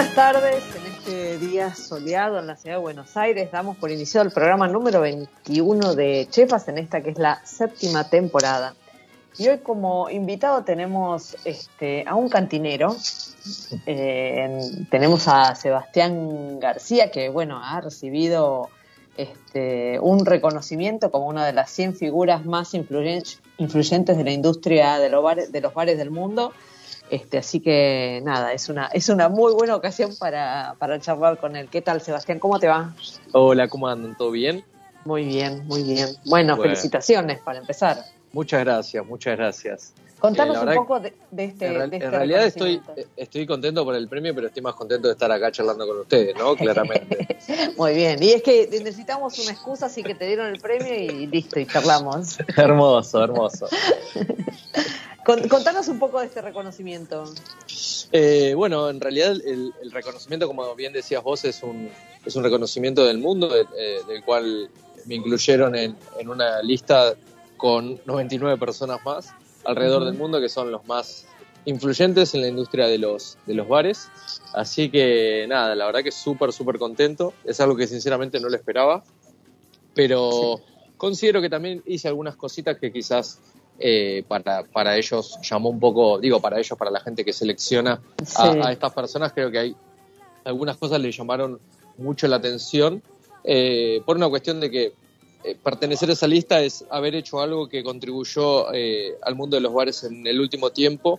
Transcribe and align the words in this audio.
Buenas 0.00 0.14
tardes, 0.14 0.64
en 0.76 0.86
este 0.92 1.38
día 1.46 1.74
soleado 1.74 2.38
en 2.38 2.46
la 2.46 2.56
ciudad 2.56 2.76
de 2.76 2.80
Buenos 2.80 3.18
Aires 3.18 3.50
damos 3.52 3.76
por 3.76 3.90
iniciado 3.90 4.26
el 4.26 4.32
programa 4.32 4.66
número 4.66 5.02
21 5.02 5.94
de 5.94 6.26
Chefas 6.30 6.68
en 6.68 6.78
esta 6.78 7.02
que 7.02 7.10
es 7.10 7.18
la 7.18 7.42
séptima 7.44 8.08
temporada. 8.08 8.74
Y 9.36 9.48
hoy 9.48 9.58
como 9.58 10.08
invitado 10.08 10.64
tenemos 10.64 11.36
este, 11.44 12.04
a 12.06 12.14
un 12.14 12.30
cantinero, 12.30 12.96
eh, 13.84 14.70
tenemos 14.90 15.28
a 15.28 15.54
Sebastián 15.54 16.58
García 16.60 17.10
que 17.10 17.28
bueno 17.28 17.60
ha 17.62 17.82
recibido 17.82 18.70
este, 19.18 19.98
un 20.00 20.24
reconocimiento 20.24 21.10
como 21.10 21.26
una 21.26 21.44
de 21.44 21.52
las 21.52 21.70
100 21.72 21.96
figuras 21.96 22.46
más 22.46 22.72
influyen- 22.72 23.38
influyentes 23.58 24.16
de 24.16 24.24
la 24.24 24.30
industria 24.32 24.98
de 24.98 25.10
los 25.10 25.22
bares, 25.22 25.52
de 25.52 25.60
los 25.60 25.74
bares 25.74 25.98
del 25.98 26.10
mundo. 26.10 26.54
Este, 27.10 27.38
así 27.38 27.58
que 27.60 28.20
nada, 28.24 28.52
es 28.52 28.68
una, 28.68 28.86
es 28.86 29.08
una 29.08 29.28
muy 29.28 29.52
buena 29.52 29.74
ocasión 29.74 30.14
para, 30.18 30.76
para 30.78 31.00
charlar 31.00 31.38
con 31.38 31.56
él. 31.56 31.68
¿Qué 31.68 31.82
tal, 31.82 32.00
Sebastián? 32.00 32.38
¿Cómo 32.38 32.58
te 32.60 32.68
va? 32.68 32.94
Hola, 33.32 33.66
¿cómo 33.68 33.88
andan? 33.88 34.16
¿Todo 34.16 34.30
bien? 34.30 34.64
Muy 35.04 35.24
bien, 35.24 35.66
muy 35.66 35.82
bien. 35.82 36.08
Bueno, 36.26 36.56
Bueno. 36.56 36.62
felicitaciones 36.62 37.40
para 37.40 37.58
empezar. 37.58 37.98
Muchas 38.32 38.60
gracias, 38.60 39.04
muchas 39.04 39.36
gracias. 39.36 39.92
Contanos 40.20 40.58
Eh, 40.58 40.66
un 40.66 40.74
poco 40.74 41.00
de, 41.00 41.14
de 41.30 41.44
este. 41.46 41.66
en, 41.66 41.74
real- 41.74 41.90
de 41.90 41.96
este 41.96 42.06
en 42.06 42.12
realidad 42.12 42.44
estoy, 42.44 42.76
reconocimiento. 42.76 43.12
estoy 43.16 43.46
contento 43.46 43.84
por 43.84 43.94
el 43.96 44.06
premio, 44.06 44.34
pero 44.34 44.46
estoy 44.48 44.62
más 44.62 44.74
contento 44.74 45.08
de 45.08 45.14
estar 45.14 45.32
acá 45.32 45.50
charlando 45.50 45.86
con 45.88 45.98
ustedes, 46.00 46.36
¿no? 46.36 46.54
Claramente. 46.54 47.26
Muy 47.78 47.94
bien. 47.94 48.22
Y 48.22 48.30
es 48.32 48.42
que 48.42 48.68
necesitamos 48.70 49.36
una 49.40 49.50
excusa, 49.50 49.86
así 49.86 50.02
que 50.04 50.14
te 50.14 50.26
dieron 50.26 50.46
el 50.48 50.60
premio 50.60 50.94
y 50.94 51.26
listo, 51.26 51.58
y 51.58 51.66
charlamos. 51.66 52.38
hermoso, 52.56 53.24
hermoso. 53.24 53.66
Con- 55.24 55.46
contanos 55.48 55.88
un 55.88 55.98
poco 55.98 56.20
de 56.20 56.26
este 56.26 56.40
reconocimiento. 56.40 57.24
Eh, 58.12 58.54
bueno, 58.56 58.88
en 58.90 59.00
realidad 59.00 59.32
el, 59.32 59.72
el 59.82 59.90
reconocimiento, 59.92 60.46
como 60.46 60.74
bien 60.74 60.92
decías 60.92 61.22
vos, 61.22 61.44
es 61.44 61.62
un, 61.62 61.90
es 62.24 62.34
un 62.36 62.42
reconocimiento 62.42 63.04
del 63.04 63.18
mundo, 63.18 63.48
de- 63.48 63.66
eh, 63.76 64.00
del 64.06 64.24
cual 64.24 64.70
me 65.06 65.14
incluyeron 65.16 65.76
en, 65.76 65.96
en 66.18 66.28
una 66.28 66.62
lista 66.62 67.14
con 67.56 68.00
99 68.06 68.58
personas 68.58 69.04
más 69.04 69.28
alrededor 69.64 70.04
del 70.04 70.14
mundo 70.14 70.40
que 70.40 70.48
son 70.48 70.70
los 70.70 70.86
más 70.86 71.26
influyentes 71.66 72.34
en 72.34 72.40
la 72.40 72.48
industria 72.48 72.86
de 72.86 72.96
los, 72.98 73.36
de 73.46 73.54
los 73.54 73.68
bares. 73.68 74.08
Así 74.54 74.90
que 74.90 75.44
nada, 75.48 75.74
la 75.74 75.84
verdad 75.86 76.02
que 76.02 76.10
súper, 76.10 76.52
súper 76.52 76.78
contento. 76.78 77.34
Es 77.44 77.60
algo 77.60 77.76
que 77.76 77.86
sinceramente 77.86 78.40
no 78.40 78.48
lo 78.48 78.56
esperaba, 78.56 79.04
pero 79.94 80.60
considero 80.96 81.40
que 81.42 81.50
también 81.50 81.82
hice 81.86 82.08
algunas 82.08 82.36
cositas 82.36 82.78
que 82.78 82.90
quizás 82.92 83.38
eh, 83.80 84.22
para, 84.28 84.62
para 84.64 84.96
ellos 84.96 85.38
llamó 85.42 85.70
un 85.70 85.80
poco, 85.80 86.18
digo, 86.20 86.40
para 86.40 86.58
ellos, 86.58 86.78
para 86.78 86.90
la 86.90 87.00
gente 87.00 87.24
que 87.24 87.32
selecciona 87.32 88.00
a, 88.18 88.24
Sí. 88.52 88.58
a 88.62 88.72
estas 88.72 88.92
personas, 88.92 89.32
creo 89.32 89.50
que 89.50 89.58
hay 89.58 89.76
algunas 90.44 90.76
cosas 90.76 91.00
le 91.00 91.10
llamaron 91.10 91.58
mucho 91.98 92.28
la 92.28 92.36
atención 92.36 93.02
eh, 93.44 94.02
por 94.04 94.16
una 94.16 94.28
cuestión 94.28 94.60
de 94.60 94.70
que 94.70 94.92
eh, 95.44 95.56
pertenecer 95.62 96.10
a 96.10 96.12
esa 96.12 96.26
lista 96.26 96.60
es 96.60 96.84
haber 96.90 97.14
hecho 97.14 97.40
algo 97.40 97.68
que 97.68 97.82
contribuyó 97.82 98.72
eh, 98.74 99.14
al 99.22 99.34
mundo 99.34 99.56
de 99.56 99.62
los 99.62 99.72
bares 99.72 100.04
en 100.04 100.26
el 100.26 100.38
último 100.40 100.70
tiempo, 100.70 101.18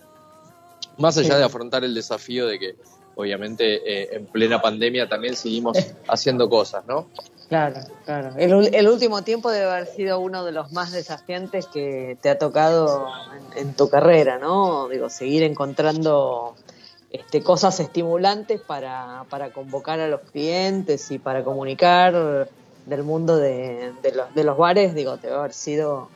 más 0.98 1.18
allá 1.18 1.34
Sí. 1.34 1.38
de 1.38 1.44
afrontar 1.44 1.82
el 1.84 1.94
desafío 1.94 2.46
de 2.46 2.58
que 2.58 2.74
obviamente 3.16 3.82
eh, 3.84 4.08
en 4.12 4.26
plena 4.26 4.62
pandemia 4.62 5.08
también 5.08 5.34
seguimos 5.36 5.76
haciendo 6.08 6.48
cosas, 6.48 6.86
¿no? 6.86 7.08
Claro, 7.52 7.80
claro. 8.06 8.30
El, 8.38 8.74
el 8.74 8.88
último 8.88 9.20
tiempo 9.20 9.50
debe 9.50 9.70
haber 9.70 9.86
sido 9.86 10.18
uno 10.20 10.42
de 10.42 10.52
los 10.52 10.72
más 10.72 10.90
desafiantes 10.90 11.66
que 11.66 12.16
te 12.22 12.30
ha 12.30 12.38
tocado 12.38 13.08
en, 13.54 13.68
en 13.68 13.74
tu 13.74 13.90
carrera, 13.90 14.38
¿no? 14.38 14.88
Digo, 14.88 15.10
seguir 15.10 15.42
encontrando 15.42 16.54
este, 17.10 17.42
cosas 17.42 17.78
estimulantes 17.78 18.58
para, 18.62 19.26
para 19.28 19.52
convocar 19.52 20.00
a 20.00 20.08
los 20.08 20.22
clientes 20.22 21.10
y 21.10 21.18
para 21.18 21.44
comunicar 21.44 22.48
del 22.86 23.02
mundo 23.02 23.36
de 23.36 23.92
los, 24.14 24.34
de 24.34 24.44
los 24.44 24.56
bares, 24.56 24.94
digo, 24.94 25.18
debe 25.18 25.34
haber 25.34 25.52
sido 25.52 26.08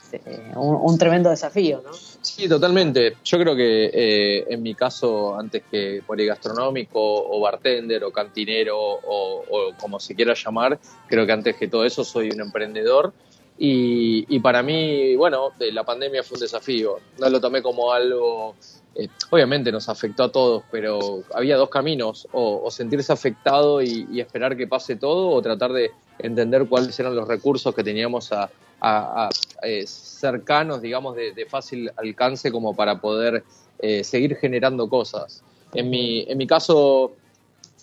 este, 0.00 0.20
un, 0.56 0.98
tremendo 0.98 1.30
desafío, 1.30 1.82
¿no? 1.84 1.92
Sí, 1.92 2.48
totalmente. 2.48 3.16
Yo 3.24 3.38
creo 3.38 3.56
que 3.56 3.90
eh, 3.92 4.44
en 4.48 4.62
mi 4.62 4.74
caso, 4.74 5.36
antes 5.38 5.62
que 5.70 6.02
poligastronómico 6.06 7.00
o 7.00 7.40
bartender 7.40 8.04
o 8.04 8.12
cantinero 8.12 8.78
o, 8.78 9.72
como 9.80 9.98
se 9.98 10.14
quiera 10.14 10.34
llamar, 10.34 10.78
creo 11.08 11.26
que 11.26 11.32
antes 11.32 11.56
que 11.56 11.68
todo 11.68 11.84
eso 11.84 12.04
soy 12.04 12.30
un 12.30 12.40
emprendedor. 12.40 13.12
Y, 13.64 14.40
para 14.40 14.62
mí, 14.62 15.14
bueno, 15.14 15.50
la 15.58 15.84
pandemia 15.84 16.24
fue 16.24 16.36
un 16.36 16.40
desafío. 16.40 16.96
No 17.20 17.28
lo 17.28 17.40
tomé 17.40 17.62
como 17.62 17.92
algo, 17.92 18.56
eh, 18.96 19.06
obviamente 19.30 19.70
nos 19.70 19.88
afectó 19.88 20.24
a 20.24 20.32
todos, 20.32 20.64
pero 20.72 21.22
había 21.32 21.56
dos 21.56 21.68
caminos, 21.68 22.26
o, 22.32 22.60
o 22.64 22.70
sentirse 22.72 23.12
afectado 23.12 23.80
y, 23.80 24.08
y 24.10 24.20
esperar 24.20 24.56
que 24.56 24.66
pase 24.66 24.96
todo, 24.96 25.28
o 25.28 25.40
tratar 25.42 25.72
de 25.72 25.92
entender 26.18 26.66
cuáles 26.66 26.98
eran 26.98 27.14
los 27.14 27.28
recursos 27.28 27.72
que 27.72 27.84
teníamos 27.84 28.32
a, 28.32 28.50
a- 28.84 29.26
a, 29.26 29.66
eh, 29.66 29.84
cercanos, 29.86 30.82
digamos, 30.82 31.14
de, 31.16 31.32
de 31.32 31.46
fácil 31.46 31.90
alcance 31.96 32.50
como 32.50 32.74
para 32.74 33.00
poder 33.00 33.44
eh, 33.78 34.02
seguir 34.04 34.36
generando 34.36 34.88
cosas. 34.88 35.42
En 35.74 35.88
mi, 35.88 36.24
en 36.28 36.36
mi 36.36 36.46
caso, 36.46 37.12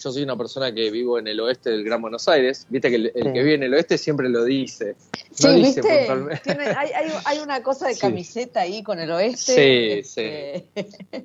yo 0.02 0.12
soy 0.12 0.24
una 0.24 0.38
persona 0.38 0.74
que 0.74 0.92
vivo 0.92 1.18
en 1.20 1.28
el 1.28 1.40
oeste 1.40 1.70
del 1.72 1.84
Gran 1.84 2.02
Buenos 2.02 2.28
Aires. 2.28 2.66
Viste 2.70 2.90
que 2.90 2.96
el, 2.98 3.12
el 3.16 3.24
Sí. 3.24 3.34
que 3.34 3.40
vive 3.44 3.56
en 3.56 3.64
el 3.64 3.74
oeste 3.74 3.98
siempre 3.98 4.30
lo 4.30 4.44
dice. 4.44 4.96
Sí, 5.32 5.48
No 5.48 5.54
dice 5.54 5.82
¿viste? 5.82 5.98
puntualmente. 6.00 6.42
Tiene- 6.44 6.66
hay, 6.68 6.90
hay, 6.92 7.12
hay 7.26 7.40
una 7.40 7.62
cosa 7.64 7.88
de 7.88 7.94
Sí. 7.96 8.02
camiseta 8.02 8.62
ahí 8.62 8.84
con 8.84 9.00
el 9.00 9.10
oeste. 9.12 9.54
Sí, 9.54 10.00
este, 10.00 10.66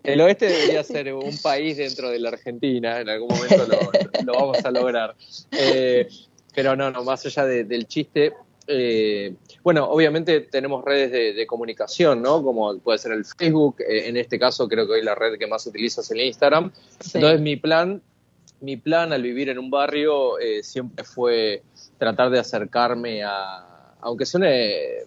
El 0.03 0.21
oeste 0.21 0.47
debería 0.47 0.83
ser 0.85 1.13
un 1.15 1.37
país 1.39 1.77
dentro 1.77 2.11
de 2.11 2.19
la 2.21 2.29
Argentina, 2.31 3.01
en 3.01 3.09
algún 3.09 3.29
momento 3.29 3.67
lo, 3.67 4.23
lo 4.25 4.33
vamos 4.35 4.65
a 4.65 4.71
lograr. 4.71 5.15
Eh, 5.53 6.09
pero 6.55 6.75
no, 6.77 6.91
no, 6.91 7.03
más 7.05 7.25
allá 7.27 7.45
de- 7.45 7.65
del 7.65 7.87
chiste, 7.87 8.33
eh, 8.67 9.35
bueno, 9.65 9.87
obviamente 9.89 10.41
tenemos 10.41 10.85
redes 10.85 11.11
de, 11.11 11.33
de 11.33 11.47
comunicación, 11.47 12.21
¿no? 12.21 12.43
Como 12.43 12.79
puede 12.81 12.99
ser 12.99 13.13
el 13.13 13.25
Facebook, 13.25 13.77
eh, 13.81 14.09
en 14.09 14.19
este 14.19 14.39
caso 14.39 14.69
creo 14.69 14.87
que 14.87 14.93
hoy 14.93 15.03
la 15.03 15.15
red 15.15 15.39
que 15.39 15.47
más 15.47 15.67
utilizas 15.67 16.05
es 16.05 16.11
el 16.11 16.21
Instagram. 16.21 16.71
Sí. 17.01 17.13
Entonces 17.15 17.41
mi 17.41 17.57
plan, 17.57 18.03
mi 18.61 18.77
plan 18.77 19.15
al 19.15 19.23
vivir 19.23 19.49
en 19.49 19.59
un 19.59 19.71
barrio 19.71 20.39
eh, 20.39 20.63
siempre 20.63 21.03
fue 21.03 21.63
tratar 21.97 22.29
de 22.29 22.41
acercarme 22.41 23.25
a, 23.25 23.95
aunque 24.03 24.27
suene 24.27 25.05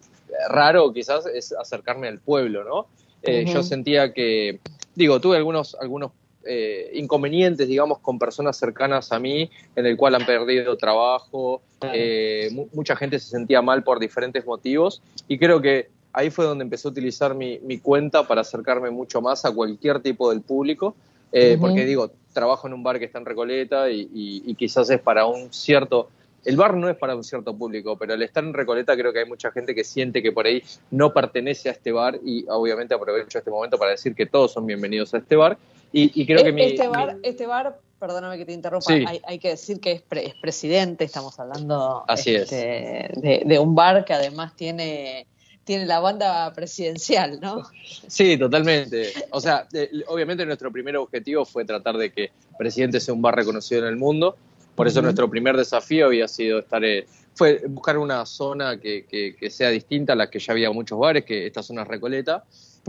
raro 0.50 0.92
quizás, 0.92 1.28
es 1.28 1.54
acercarme 1.54 2.08
al 2.08 2.20
pueblo, 2.20 2.64
¿no? 2.64 2.88
Eh. 3.22 3.46
Yo 3.46 3.62
sentía 3.62 4.12
que, 4.12 4.60
digo, 4.96 5.22
tuve 5.22 5.38
algunos, 5.38 5.76
algunos 5.76 6.14
eh, 6.48 6.92
inconvenientes, 6.94 7.68
digamos, 7.68 8.00
con 8.00 8.18
personas 8.18 8.58
cercanas 8.58 9.12
a 9.12 9.20
mí, 9.20 9.50
en 9.76 9.86
el 9.86 9.98
cual 9.98 10.16
han 10.16 10.26
perdido 10.26 10.78
trabajo, 10.78 11.62
eh, 11.94 12.50
mu- 12.52 12.68
mucha 12.74 12.96
gente 12.96 13.20
se 13.20 13.30
sentía 13.30 13.62
mal 13.62 13.84
por 13.84 14.00
diferentes 14.00 14.46
motivos, 14.46 15.02
y 15.28 15.38
creo 15.38 15.62
que 15.62 15.90
ahí 16.14 16.30
fue 16.32 16.46
donde 16.46 16.64
empecé 16.64 16.88
a 16.88 16.92
utilizar 16.92 17.36
mi, 17.36 17.60
mi 17.60 17.80
cuenta 17.80 18.28
para 18.28 18.42
acercarme 18.42 18.90
mucho 18.90 19.22
más 19.22 19.46
a 19.46 19.52
cualquier 19.52 20.00
tipo 20.02 20.30
del 20.32 20.42
público, 20.42 20.96
eh, 21.32 21.58
porque 21.60 21.86
digo, 21.86 22.12
trabajo 22.34 22.68
en 22.68 22.74
un 22.74 22.84
bar 22.84 22.98
que 23.00 23.06
está 23.06 23.20
en 23.20 23.26
Recoleta 23.26 23.90
y, 23.90 24.02
y- 24.14 24.44
y 24.46 24.56
quizás 24.56 24.90
es 24.90 25.00
para 25.02 25.26
un 25.26 25.52
cierto 25.54 26.10
el 26.48 26.56
bar 26.56 26.76
no 26.76 26.90
es 26.90 26.96
para 26.96 27.14
un 27.14 27.26
cierto 27.26 27.58
público, 27.58 27.98
pero 27.98 28.14
al 28.14 28.24
estar 28.24 28.42
en 28.42 28.54
Recoleta 28.54 28.96
creo 28.96 29.12
que 29.12 29.20
hay 29.20 29.26
mucha 29.26 29.52
gente 29.52 29.76
que 29.76 29.84
siente 29.84 30.24
que 30.24 30.32
por 30.32 30.46
ahí 30.46 30.64
no 30.92 31.14
pertenece 31.14 31.68
a 31.68 31.74
este 31.74 31.92
bar 31.92 32.20
y 32.24 32.46
obviamente 32.48 32.94
aprovecho 32.94 33.38
este 33.38 33.52
momento 33.52 33.78
para 33.78 33.92
decir 33.92 34.16
que 34.16 34.26
todos 34.26 34.54
son 34.54 34.66
bienvenidos 34.66 35.14
a 35.14 35.18
este 35.18 35.36
bar. 35.36 35.58
Y, 35.92 36.26
creo 36.26 36.44
que 36.44 36.66
este, 36.66 36.88
bar, 36.88 37.18
este 37.24 37.48
bar, 37.48 37.80
perdóname 38.00 38.38
que 38.38 38.46
te 38.46 38.54
interrumpa, 38.54 38.94
hay, 39.26 39.40
que 39.40 39.50
decir 39.50 39.82
que 39.82 39.92
es, 39.92 40.36
presidente, 40.42 41.04
estamos 41.04 41.38
hablando 41.38 42.06
este, 42.08 43.10
de, 43.46 43.60
un 43.60 43.76
bar 43.76 44.06
que 44.06 44.14
además 44.14 44.56
tiene 44.56 45.28
tiene 45.66 45.86
la 45.86 46.00
banda 46.00 46.54
presidencial, 46.54 47.42
¿no? 47.42 47.64
Sí, 48.08 48.38
totalmente. 48.38 49.12
O 49.32 49.42
sea, 49.42 49.68
obviamente 50.08 50.46
nuestro 50.46 50.72
primer 50.72 50.96
objetivo 50.96 51.44
fue 51.44 51.66
tratar 51.66 51.98
de 51.98 52.10
que 52.14 52.32
Presidente 52.58 53.02
sea 53.02 53.14
un 53.14 53.22
bar 53.22 53.36
reconocido 53.36 53.82
en 53.82 53.90
el 53.90 53.98
mundo. 53.98 54.38
Por 54.78 54.88
eso 54.88 55.02
nuestro 55.02 55.28
primer 55.28 55.58
desafío 55.58 56.06
había 56.06 56.28
sido 56.28 56.60
estar, 56.60 56.86
eh, 56.86 57.08
fue 57.34 57.64
buscar 57.68 57.98
una 57.98 58.24
zona 58.28 58.80
que, 58.80 59.06
que, 59.08 59.50
sea 59.50 59.72
distinta 59.72 60.14
a 60.14 60.16
la 60.16 60.30
que 60.30 60.38
ya 60.38 60.54
había 60.54 60.70
muchos 60.70 61.00
bares, 61.00 61.26
que 61.26 61.48
esta 61.48 61.64
zona 61.64 61.82
es 61.82 61.88
Recoleta. 61.88 62.44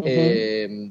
Eh, 0.04 0.90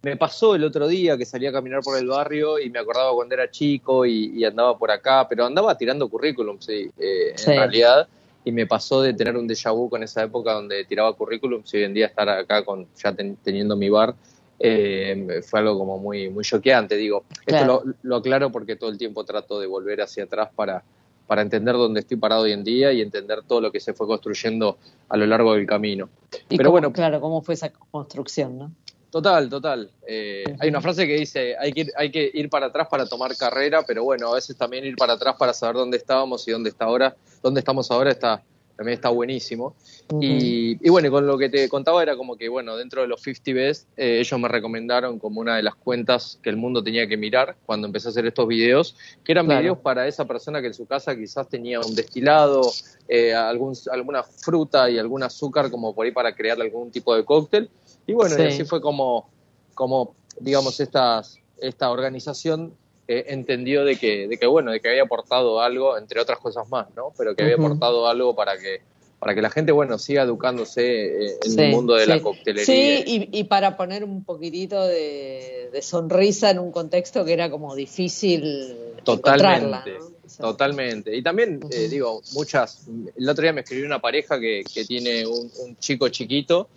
me 0.00 0.16
pasó 0.16 0.54
el 0.54 0.64
otro 0.64 0.88
día 0.88 1.18
que 1.18 1.26
salía 1.26 1.50
a 1.50 1.52
caminar 1.52 1.82
por 1.82 1.98
el 1.98 2.06
barrio 2.06 2.58
y 2.58 2.70
me 2.70 2.78
acordaba 2.78 3.12
cuando 3.12 3.34
era 3.34 3.50
chico 3.50 4.06
y, 4.06 4.42
andaba 4.42 4.78
por 4.78 4.90
acá, 4.90 5.28
pero 5.28 5.44
andaba 5.44 5.76
tirando 5.76 6.08
currículum, 6.08 6.58
sí, 6.60 6.90
eh, 6.96 7.34
en 7.46 7.56
realidad. 7.58 8.08
Y 8.42 8.50
me 8.50 8.66
pasó 8.66 9.02
de 9.02 9.12
tener 9.12 9.36
un 9.36 9.46
déjà 9.46 9.70
vu 9.70 9.90
con 9.90 10.02
esa 10.02 10.22
época 10.22 10.54
donde 10.54 10.82
tiraba 10.86 11.12
currículum 11.12 11.62
y 11.70 11.76
hoy 11.76 11.82
en 11.82 11.92
día 11.92 12.06
estar 12.06 12.26
acá 12.26 12.64
con 12.64 12.86
ya 12.96 13.14
teniendo 13.44 13.76
mi 13.76 13.90
bar 13.90 14.14
eh, 14.58 15.40
fue 15.46 15.60
algo 15.60 15.78
como 15.78 15.98
muy 15.98 16.28
muy 16.30 16.44
choqueante 16.44 16.96
digo 16.96 17.24
esto 17.46 17.84
lo, 18.02 18.16
aclaro 18.16 18.50
porque 18.50 18.76
todo 18.76 18.90
el 18.90 18.98
tiempo 18.98 19.24
trato 19.24 19.60
de 19.60 19.66
volver 19.66 20.00
hacia 20.00 20.24
atrás 20.24 20.48
para 20.54 20.82
para 21.28 21.42
entender 21.42 21.74
dónde 21.74 22.00
estoy 22.00 22.16
parado 22.16 22.42
hoy 22.42 22.52
en 22.52 22.64
día 22.64 22.90
y 22.92 23.02
entender 23.02 23.42
todo 23.46 23.60
lo 23.60 23.70
que 23.70 23.80
se 23.80 23.92
fue 23.92 24.06
construyendo 24.06 24.78
a 25.10 25.16
lo 25.18 25.26
largo 25.26 25.52
del 25.52 25.66
camino. 25.66 26.08
Pero 26.48 26.70
bueno, 26.70 26.90
claro, 26.90 27.20
cómo 27.20 27.42
fue 27.42 27.52
esa 27.52 27.70
construcción, 27.70 28.58
¿no? 28.58 28.72
Total, 29.10 29.48
total. 29.48 29.90
Eh, 30.06 30.44
hay 30.58 30.68
una 30.70 30.80
frase 30.80 31.06
que 31.06 31.16
dice, 31.16 31.54
hay 31.58 31.72
que, 31.72 31.80
ir, 31.82 31.92
hay 31.96 32.10
que 32.10 32.30
ir 32.32 32.48
para 32.48 32.66
atrás 32.66 32.88
para 32.90 33.06
tomar 33.06 33.36
carrera, 33.36 33.82
pero 33.86 34.04
bueno, 34.04 34.28
a 34.28 34.34
veces 34.34 34.56
también 34.56 34.84
ir 34.84 34.96
para 34.96 35.14
atrás 35.14 35.36
para 35.38 35.52
saber 35.52 35.76
dónde 35.76 35.98
estábamos 35.98 36.48
y 36.48 36.50
dónde 36.50 36.70
está 36.70 36.86
ahora, 36.86 37.14
dónde 37.42 37.60
estamos 37.60 37.90
ahora 37.90 38.10
está 38.10 38.42
también 38.78 38.94
está 38.94 39.08
buenísimo. 39.08 39.74
y, 40.20 40.78
y, 40.80 40.88
bueno, 40.88 41.10
con 41.10 41.26
lo 41.26 41.36
que 41.36 41.48
te 41.48 41.68
contaba 41.68 42.00
era 42.00 42.16
como 42.16 42.36
que, 42.36 42.48
bueno, 42.48 42.76
dentro 42.76 43.02
de 43.02 43.08
los 43.08 43.20
50 43.20 43.52
Best, 43.52 43.88
eh, 43.96 44.20
ellos 44.20 44.38
me 44.38 44.46
recomendaron 44.46 45.18
como 45.18 45.40
una 45.40 45.56
de 45.56 45.64
las 45.64 45.74
cuentas 45.74 46.38
que 46.44 46.48
el 46.48 46.56
mundo 46.56 46.80
tenía 46.80 47.08
que 47.08 47.16
mirar 47.16 47.56
cuando 47.66 47.88
empecé 47.88 48.06
a 48.06 48.10
hacer 48.10 48.24
estos 48.26 48.46
videos, 48.46 48.94
que 49.24 49.32
eran 49.32 49.48
videos 49.48 49.78
para 49.78 50.06
esa 50.06 50.26
persona 50.26 50.60
que 50.60 50.68
en 50.68 50.74
su 50.74 50.86
casa 50.86 51.16
quizás 51.16 51.48
tenía 51.48 51.80
un 51.80 51.96
destilado, 51.96 52.62
eh, 53.08 53.34
algún, 53.34 53.74
alguna 53.90 54.22
fruta 54.22 54.88
y 54.88 54.96
algún 54.96 55.24
azúcar 55.24 55.72
como 55.72 55.92
por 55.92 56.06
ahí 56.06 56.12
para 56.12 56.32
crear 56.32 56.62
algún 56.62 56.92
tipo 56.92 57.16
de 57.16 57.24
cóctel. 57.24 57.68
Y 58.06 58.12
bueno, 58.12 58.36
y 58.38 58.46
así 58.46 58.64
fue 58.64 58.80
como, 58.80 59.28
como 59.74 60.14
digamos, 60.38 60.78
estas, 60.78 61.40
esta 61.60 61.90
organización 61.90 62.74
eh, 63.10 63.24
entendió 63.28 63.86
de 63.86 63.96
que, 63.96 64.28
de 64.28 64.36
que, 64.36 64.46
bueno, 64.46 64.70
de 64.70 64.80
que 64.80 64.90
había 64.90 65.04
aportado 65.04 65.62
algo, 65.62 65.96
entre 65.96 66.20
otras 66.20 66.38
cosas 66.38 66.68
más, 66.68 66.88
¿no? 66.94 67.14
Pero 67.16 67.34
que 67.34 67.42
había 67.42 67.54
aportado 67.54 68.06
algo 68.06 68.36
para 68.36 68.58
que, 68.58 68.82
para 69.18 69.34
que 69.34 69.40
la 69.40 69.48
gente, 69.48 69.72
bueno, 69.72 69.98
siga 69.98 70.24
educándose 70.24 71.06
eh, 71.26 71.38
en 71.42 71.58
el 71.58 71.70
mundo 71.70 71.94
de 71.94 72.06
la 72.06 72.20
coctelería. 72.20 72.66
Sí, 72.66 73.28
y, 73.32 73.44
para 73.44 73.78
poner 73.78 74.04
un 74.04 74.24
poquitito 74.24 74.86
de, 74.86 75.70
sonrisa 75.80 76.50
en 76.50 76.58
un 76.58 76.70
contexto 76.70 77.24
que 77.24 77.32
era 77.32 77.50
como 77.50 77.74
difícil 77.74 78.76
Totalmente. 79.04 79.96
Totalmente. 80.38 81.16
Y 81.16 81.22
también, 81.22 81.60
eh, 81.70 81.88
digo, 81.88 82.20
muchas. 82.34 82.86
El 83.16 83.26
otro 83.26 83.40
día 83.40 83.54
me 83.54 83.62
escribió 83.62 83.86
una 83.86 84.00
pareja 84.00 84.38
que, 84.38 84.62
que 84.62 84.84
tiene 84.84 85.26
un, 85.26 85.50
un, 85.64 85.76
chico 85.78 86.10
chiquito 86.10 86.68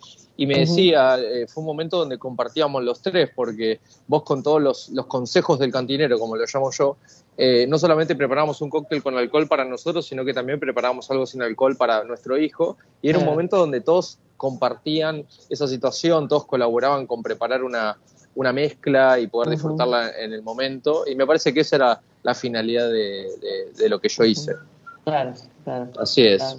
y 0.42 0.46
me 0.46 0.58
decía, 0.58 1.20
eh, 1.20 1.46
fue 1.46 1.60
un 1.60 1.68
momento 1.68 1.98
donde 1.98 2.18
compartíamos 2.18 2.82
los 2.82 3.00
tres, 3.00 3.30
porque 3.32 3.78
vos 4.08 4.24
con 4.24 4.42
todos 4.42 4.60
los, 4.60 4.88
los 4.88 5.06
consejos 5.06 5.60
del 5.60 5.70
cantinero, 5.70 6.18
como 6.18 6.34
lo 6.34 6.44
llamo 6.52 6.72
yo, 6.72 6.96
eh, 7.36 7.64
no 7.68 7.78
solamente 7.78 8.16
preparamos 8.16 8.60
un 8.60 8.68
cóctel 8.68 9.04
con 9.04 9.16
alcohol 9.16 9.46
para 9.46 9.64
nosotros, 9.64 10.04
sino 10.04 10.24
que 10.24 10.34
también 10.34 10.58
preparamos 10.58 11.08
algo 11.12 11.26
sin 11.26 11.42
alcohol 11.42 11.76
para 11.76 12.02
nuestro 12.02 12.36
hijo. 12.36 12.76
Y 13.02 13.10
era 13.10 13.20
un 13.20 13.24
momento 13.24 13.56
donde 13.56 13.82
todos 13.82 14.18
compartían 14.36 15.24
esa 15.48 15.68
situación, 15.68 16.26
todos 16.26 16.44
colaboraban 16.44 17.06
con 17.06 17.22
preparar 17.22 17.62
una, 17.62 17.96
una 18.34 18.52
mezcla 18.52 19.20
y 19.20 19.28
poder 19.28 19.50
disfrutarla 19.50 20.10
en 20.18 20.32
el 20.32 20.42
momento. 20.42 21.04
Y 21.06 21.14
me 21.14 21.24
parece 21.24 21.54
que 21.54 21.60
esa 21.60 21.76
era 21.76 22.00
la 22.24 22.34
finalidad 22.34 22.90
de, 22.90 23.28
de, 23.76 23.88
lo 23.88 24.00
que 24.00 24.08
yo 24.08 24.24
hice. 24.24 24.56
Claro, 25.04 25.34
claro. 25.62 25.88
Así 26.00 26.26
es. 26.26 26.56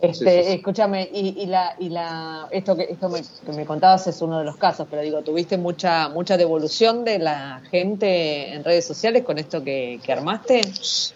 Este, 0.00 0.54
escúchame, 0.54 1.10
y, 1.12 1.44
la, 1.46 1.74
y 1.76 1.88
la, 1.88 2.46
esto 2.52 2.76
que 2.76 2.84
esto 2.84 3.08
me, 3.08 3.20
que 3.20 3.52
me 3.52 3.66
contabas 3.66 4.06
es 4.06 4.22
uno 4.22 4.38
de 4.38 4.44
los 4.44 4.56
casos, 4.56 4.86
pero 4.88 5.02
digo, 5.02 5.22
¿tuviste 5.22 5.58
mucha 5.58 6.08
mucha 6.08 6.36
devolución 6.36 7.04
de 7.04 7.18
la 7.18 7.60
gente 7.68 8.54
en 8.54 8.62
redes 8.62 8.86
sociales 8.86 9.24
con 9.24 9.38
esto 9.38 9.64
que, 9.64 10.00
armaste? 10.08 10.60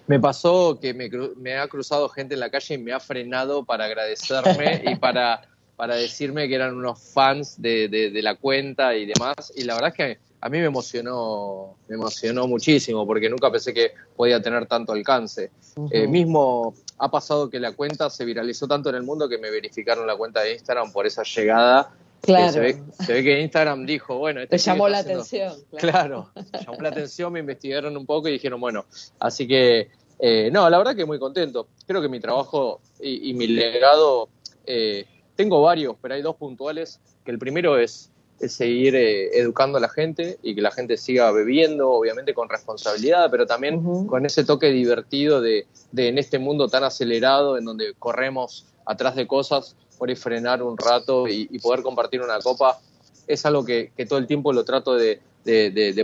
Me 0.09 0.19
pasó 0.19 0.81
que 0.81 0.95
me, 0.95 1.09
me, 1.37 1.59
ha 1.59 1.69
cruzado 1.69 2.09
gente 2.09 2.35
en 2.35 2.41
la 2.41 2.51
calle 2.51 2.75
y 2.75 2.79
me 2.79 2.93
ha 2.93 2.99
frenado 2.99 3.65
para 3.65 3.85
agradecerme 3.85 4.83
y 4.91 4.97
para, 4.97 5.43
para 5.77 5.95
decirme 5.95 6.49
que 6.49 6.57
eran 6.57 6.75
unos 6.75 7.01
fans 7.13 7.63
de, 7.63 7.87
de, 7.89 8.23
la 8.23 8.35
cuenta 8.35 8.97
y 8.97 9.07
demás. 9.07 9.53
Y 9.55 9.63
la 9.63 9.75
verdad 9.75 9.91
es 9.91 9.95
que 9.95 10.19
a 10.41 10.49
mí 10.49 10.59
me 10.59 10.67
emocionó, 10.67 11.77
me 11.87 11.95
emocionó 11.95 12.49
muchísimo 12.49 13.07
porque 13.07 13.31
nunca 13.31 13.49
pensé 13.49 13.73
que 13.73 13.93
podía 14.17 14.43
tener 14.43 14.67
tanto 14.67 14.93
alcance. 14.93 15.53
Eh, 15.93 16.09
mismo 16.09 16.75
ha 17.03 17.11
pasado 17.11 17.51
que 17.51 17.59
la 17.59 17.73
cuenta 17.73 18.09
se 18.11 18.25
viralizó 18.25 18.69
tanto 18.69 18.89
en 18.89 18.95
el 18.95 19.03
mundo 19.03 19.29
que 19.29 19.37
me 19.37 19.51
verificaron 19.51 20.07
la 20.07 20.15
cuenta 20.15 20.43
de 20.43 20.53
Instagram 20.53 20.93
por 20.93 21.05
esa 21.05 21.25
llegada. 21.25 21.91
Claro. 22.21 22.53
Se 22.53 22.61
ve, 22.61 23.25
que 23.25 23.41
Instagram 23.41 23.85
dijo, 23.85 24.19
bueno, 24.19 24.41
este 24.41 24.57
te 24.57 24.63
llamó 24.63 24.89
la 24.89 24.99
atención. 24.99 25.53
Claro. 25.79 26.31
llamó 26.65 26.81
la 26.81 26.91
atención, 26.91 27.33
me 27.33 27.41
investigaron 27.41 27.97
un 27.97 28.07
poco 28.07 28.29
y 28.29 28.33
dijeron, 28.33 28.61
bueno, 28.61 28.85
así 29.19 29.49
que, 29.49 29.91
eh, 30.21 30.49
no, 30.53 30.71
la 30.71 30.79
verdad 30.79 30.95
que 30.95 31.05
muy 31.05 31.19
contento. 31.19 31.67
Creo 31.89 32.01
que 32.01 32.09
mi 32.09 32.21
trabajo 32.21 32.81
y, 33.01 33.35
mi 33.35 33.49
legado, 33.49 34.29
eh, 34.65 35.05
tengo 35.35 35.61
varios, 35.61 35.97
pero 36.01 36.15
hay 36.15 36.23
dos 36.23 36.37
puntuales, 36.37 37.01
que 37.25 37.33
el 37.33 37.39
primero 37.41 37.79
es 37.79 38.12
es 38.43 38.55
seguir 38.55 38.97
eh, 38.97 39.39
educando 39.39 39.79
a 39.79 39.81
la 39.81 39.89
gente 39.89 40.39
y 40.43 40.55
que 40.55 40.61
la 40.61 40.73
gente 40.73 40.97
siga 40.97 41.31
bebiendo, 41.31 41.91
obviamente 41.91 42.35
con 42.35 42.49
responsabilidad, 42.49 43.31
pero 43.31 43.47
también 43.47 44.07
con 44.07 44.27
ese 44.27 44.45
toque 44.45 44.71
divertido 44.71 45.41
de, 45.41 45.67
en 45.97 46.19
este 46.19 46.39
mundo 46.39 46.69
tan 46.69 46.85
acelerado, 46.85 47.57
en 47.57 47.65
donde 47.65 47.95
corremos 47.99 48.67
atrás 48.85 49.15
de 49.15 49.27
cosas, 49.27 49.77
por 49.97 50.11
ir 50.11 50.17
frenar 50.17 50.63
un 50.63 50.77
rato 50.77 51.29
y, 51.29 51.47
poder 51.61 51.83
compartir 51.83 52.21
una 52.21 52.41
copa, 52.41 52.81
es 53.29 53.47
algo 53.47 53.65
que, 53.65 53.93
todo 54.09 54.19
el 54.19 54.27
tiempo 54.27 54.53
lo 54.53 54.65
trato 54.65 54.97
de, 54.97 55.21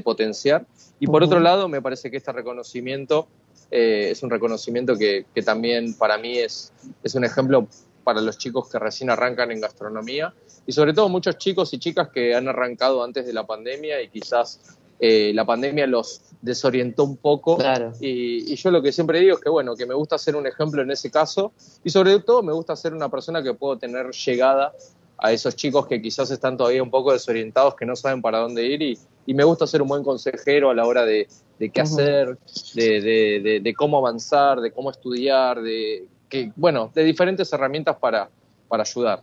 potenciar. 0.05 0.65
Y 1.01 1.09
por 1.09 1.25
otro 1.25 1.41
lado, 1.41 1.69
me 1.69 1.83
parece 1.83 2.11
que 2.11 2.19
este 2.19 2.33
reconocimiento 2.33 3.27
eh, 3.71 4.11
es 4.13 4.23
un 4.23 4.31
reconocimiento 4.31 4.97
que, 4.97 5.27
que, 5.35 5.43
también 5.43 5.95
para 5.95 6.17
mí 6.19 6.39
es, 6.39 6.73
es 7.03 7.15
un 7.17 7.25
ejemplo 7.25 7.67
para 8.09 8.23
los 8.23 8.39
chicos 8.39 8.71
que 8.71 8.79
recién 8.79 9.11
arrancan 9.11 9.51
en 9.51 9.61
gastronomía 9.61 10.33
y 10.67 10.73
sobre 10.73 10.95
todo 10.95 11.11
muchos 11.11 11.37
chicos 11.37 11.75
y 11.75 11.79
chicas 11.79 12.09
que 12.09 12.35
han 12.35 12.49
arrancado 12.49 13.05
antes 13.05 13.27
de 13.27 13.35
la 13.35 13.47
pandemia 13.47 14.01
y 14.01 14.09
quizás 14.09 14.79
eh, 14.99 15.31
la 15.35 15.45
pandemia 15.45 15.87
los 15.87 16.23
desorientó 16.41 17.05
un 17.05 17.19
poco. 17.19 17.59
Y, 18.01 18.57
yo 18.57 18.71
lo 18.71 18.81
que 18.81 18.93
siempre 18.93 19.21
digo 19.21 19.37
es 19.37 19.43
que, 19.43 19.51
bueno, 19.51 19.77
que 19.77 19.85
me 19.85 19.93
gusta 19.93 20.17
ser 20.17 20.37
un 20.37 20.47
ejemplo 20.47 20.81
en 20.81 20.91
ese 20.91 21.11
caso 21.11 21.53
y 21.85 21.91
sobre 21.91 22.19
todo 22.21 22.43
me 22.43 22.55
gusta 22.55 22.75
ser 22.77 22.95
una 22.95 23.11
persona 23.11 23.43
que 23.43 23.53
puedo 23.53 23.77
tener 23.77 24.11
llegada 24.13 24.73
a 25.19 25.31
esos 25.31 25.55
chicos 25.55 25.87
que 25.87 26.01
quizás 26.01 26.31
están 26.31 26.57
todavía 26.57 26.83
un 26.83 26.91
poco 26.91 27.13
desorientados, 27.13 27.75
que 27.75 27.85
no 27.85 27.95
saben 27.95 28.23
para 28.23 28.39
dónde 28.39 28.65
ir 28.65 28.81
y, 28.81 28.99
me 29.35 29.45
gusta 29.45 29.67
ser 29.67 29.83
un 29.83 29.89
buen 29.89 30.03
consejero 30.03 30.71
a 30.71 30.75
la 30.75 30.87
hora 30.87 31.05
de, 31.05 31.29
qué 31.59 31.83
hacer, 31.83 32.39
de, 32.75 33.61
de, 33.63 33.75
cómo 33.75 33.99
avanzar, 33.99 34.63
de 34.63 34.73
cómo 34.73 34.91
estudiar, 34.91 35.61
de 35.61 36.09
que, 36.29 36.53
bueno, 36.57 36.91
de 36.95 37.05
diferentes 37.05 37.53
herramientas 37.53 37.97
para, 37.97 38.29
para 38.69 38.83
ayudar. 38.83 39.23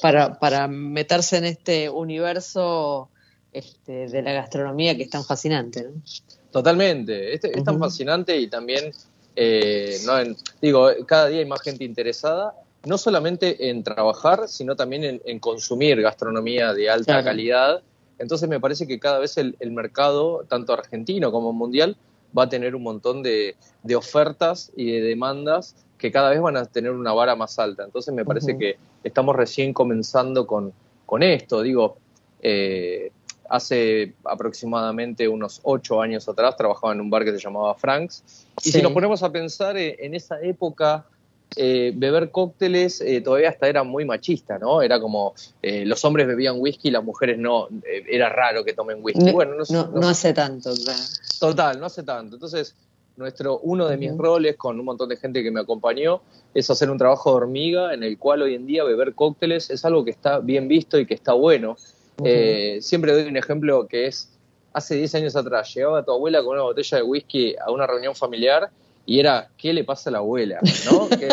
para, 0.00 0.38
para, 0.38 0.68
meterse 0.68 1.38
en 1.38 1.44
este 1.44 1.88
universo 1.88 3.08
este, 3.52 4.08
de 4.08 4.22
la 4.22 4.32
gastronomía 4.32 4.96
que 4.96 5.04
es 5.04 5.10
tan 5.10 5.24
fascinante. 5.24 5.84
¿no? 5.84 6.02
Totalmente, 6.50 7.34
es, 7.34 7.44
es 7.44 7.64
tan 7.64 7.78
fascinante 7.78 8.36
y 8.36 8.48
también, 8.48 8.92
eh, 9.34 9.98
no 10.04 10.14
digo, 10.60 10.88
cada 11.06 11.28
día 11.28 11.40
hay 11.40 11.46
más 11.46 11.62
gente 11.62 11.84
interesada, 11.84 12.54
no 12.84 12.98
solamente 12.98 13.68
en 13.68 13.82
trabajar, 13.82 14.48
sino 14.48 14.76
también 14.76 15.20
en, 15.24 15.38
consumir 15.40 16.00
gastronomía 16.00 16.72
de 16.72 16.88
alta 16.88 17.22
calidad. 17.24 17.82
Entonces 18.18 18.48
me 18.48 18.60
parece 18.60 18.86
que 18.86 19.00
cada 19.00 19.18
vez 19.18 19.36
el, 19.38 19.56
el 19.58 19.72
mercado, 19.72 20.44
tanto 20.48 20.72
argentino 20.72 21.32
como 21.32 21.52
mundial, 21.52 21.96
va 22.36 22.44
a 22.44 22.48
tener 22.48 22.74
un 22.74 22.82
montón 22.82 23.22
de, 23.22 23.56
ofertas 23.94 24.72
y 24.76 24.92
de 24.92 25.00
demandas 25.00 25.74
que 25.98 26.10
cada 26.10 26.30
vez 26.30 26.40
van 26.40 26.56
a 26.56 26.64
tener 26.66 26.90
una 26.90 27.12
vara 27.12 27.36
más 27.36 27.58
alta. 27.58 27.84
Entonces 27.84 28.12
me 28.12 28.24
parece 28.24 28.58
que 28.58 28.76
estamos 29.02 29.34
recién 29.34 29.72
comenzando 29.72 30.46
con, 30.46 30.72
con 31.06 31.22
esto. 31.22 31.62
Digo, 31.62 31.96
eh, 32.42 33.10
hace 33.48 34.14
aproximadamente 34.24 35.28
unos 35.28 35.60
ocho 35.62 36.02
años 36.02 36.28
atrás 36.28 36.56
trabajaba 36.56 36.92
en 36.92 37.00
un 37.00 37.10
bar 37.10 37.24
que 37.24 37.32
se 37.32 37.38
llamaba 37.38 37.74
Franks. 37.74 38.22
Y 38.58 38.70
Sí. 38.70 38.72
si 38.72 38.82
nos 38.82 38.92
ponemos 38.92 39.22
a 39.22 39.30
pensar 39.30 39.76
eh, 39.76 39.96
en 40.00 40.14
esa 40.14 40.40
época, 40.42 41.06
eh, 41.54 41.92
beber 41.94 42.30
cócteles 42.30 43.00
eh, 43.00 43.20
todavía 43.20 43.50
hasta 43.50 43.68
era 43.68 43.84
muy 43.84 44.04
machista, 44.04 44.58
¿no? 44.58 44.82
Era 44.82 45.00
como 45.00 45.34
eh, 45.62 45.84
los 45.84 46.04
hombres 46.04 46.26
bebían 46.26 46.56
whisky, 46.58 46.90
las 46.90 47.04
mujeres 47.04 47.38
no. 47.38 47.68
Eh, 47.84 48.04
era 48.08 48.28
raro 48.28 48.64
que 48.64 48.72
tomen 48.72 48.98
whisky. 49.02 49.24
No, 49.24 49.32
bueno, 49.32 49.54
no, 49.56 49.64
no, 49.70 50.00
no 50.00 50.08
hace 50.08 50.32
tanto, 50.32 50.74
claro. 50.74 51.02
Total, 51.38 51.80
no 51.80 51.86
hace 51.86 52.02
tanto. 52.02 52.36
Entonces, 52.36 52.74
nuestro, 53.16 53.60
uno 53.60 53.88
de 53.88 53.96
mis 53.96 54.16
roles 54.16 54.56
con 54.56 54.78
un 54.78 54.84
montón 54.84 55.08
de 55.08 55.16
gente 55.16 55.42
que 55.42 55.50
me 55.50 55.60
acompañó 55.60 56.20
es 56.52 56.68
hacer 56.68 56.90
un 56.90 56.98
trabajo 56.98 57.30
de 57.30 57.36
hormiga 57.36 57.94
en 57.94 58.02
el 58.02 58.18
cual 58.18 58.42
hoy 58.42 58.54
en 58.54 58.66
día 58.66 58.84
beber 58.84 59.14
cócteles 59.14 59.70
es 59.70 59.84
algo 59.84 60.04
que 60.04 60.10
está 60.10 60.38
bien 60.40 60.68
visto 60.68 60.98
y 60.98 61.06
que 61.06 61.14
está 61.14 61.32
bueno. 61.32 61.76
Eh, 62.24 62.78
siempre 62.80 63.12
doy 63.12 63.24
un 63.24 63.36
ejemplo 63.36 63.86
que 63.86 64.06
es, 64.06 64.30
hace 64.72 64.96
10 64.96 65.14
años 65.16 65.36
atrás, 65.36 65.72
llegaba 65.74 66.04
tu 66.04 66.12
abuela 66.12 66.42
con 66.42 66.54
una 66.54 66.62
botella 66.62 66.98
de 66.98 67.02
whisky 67.02 67.54
a 67.56 67.70
una 67.70 67.86
reunión 67.86 68.14
familiar 68.14 68.70
y 69.06 69.20
era, 69.20 69.48
¿qué 69.56 69.72
le 69.72 69.84
pasa 69.84 70.10
a 70.10 70.12
la 70.12 70.18
abuela? 70.18 70.58
¿No? 70.90 71.08
¿Qué, 71.08 71.28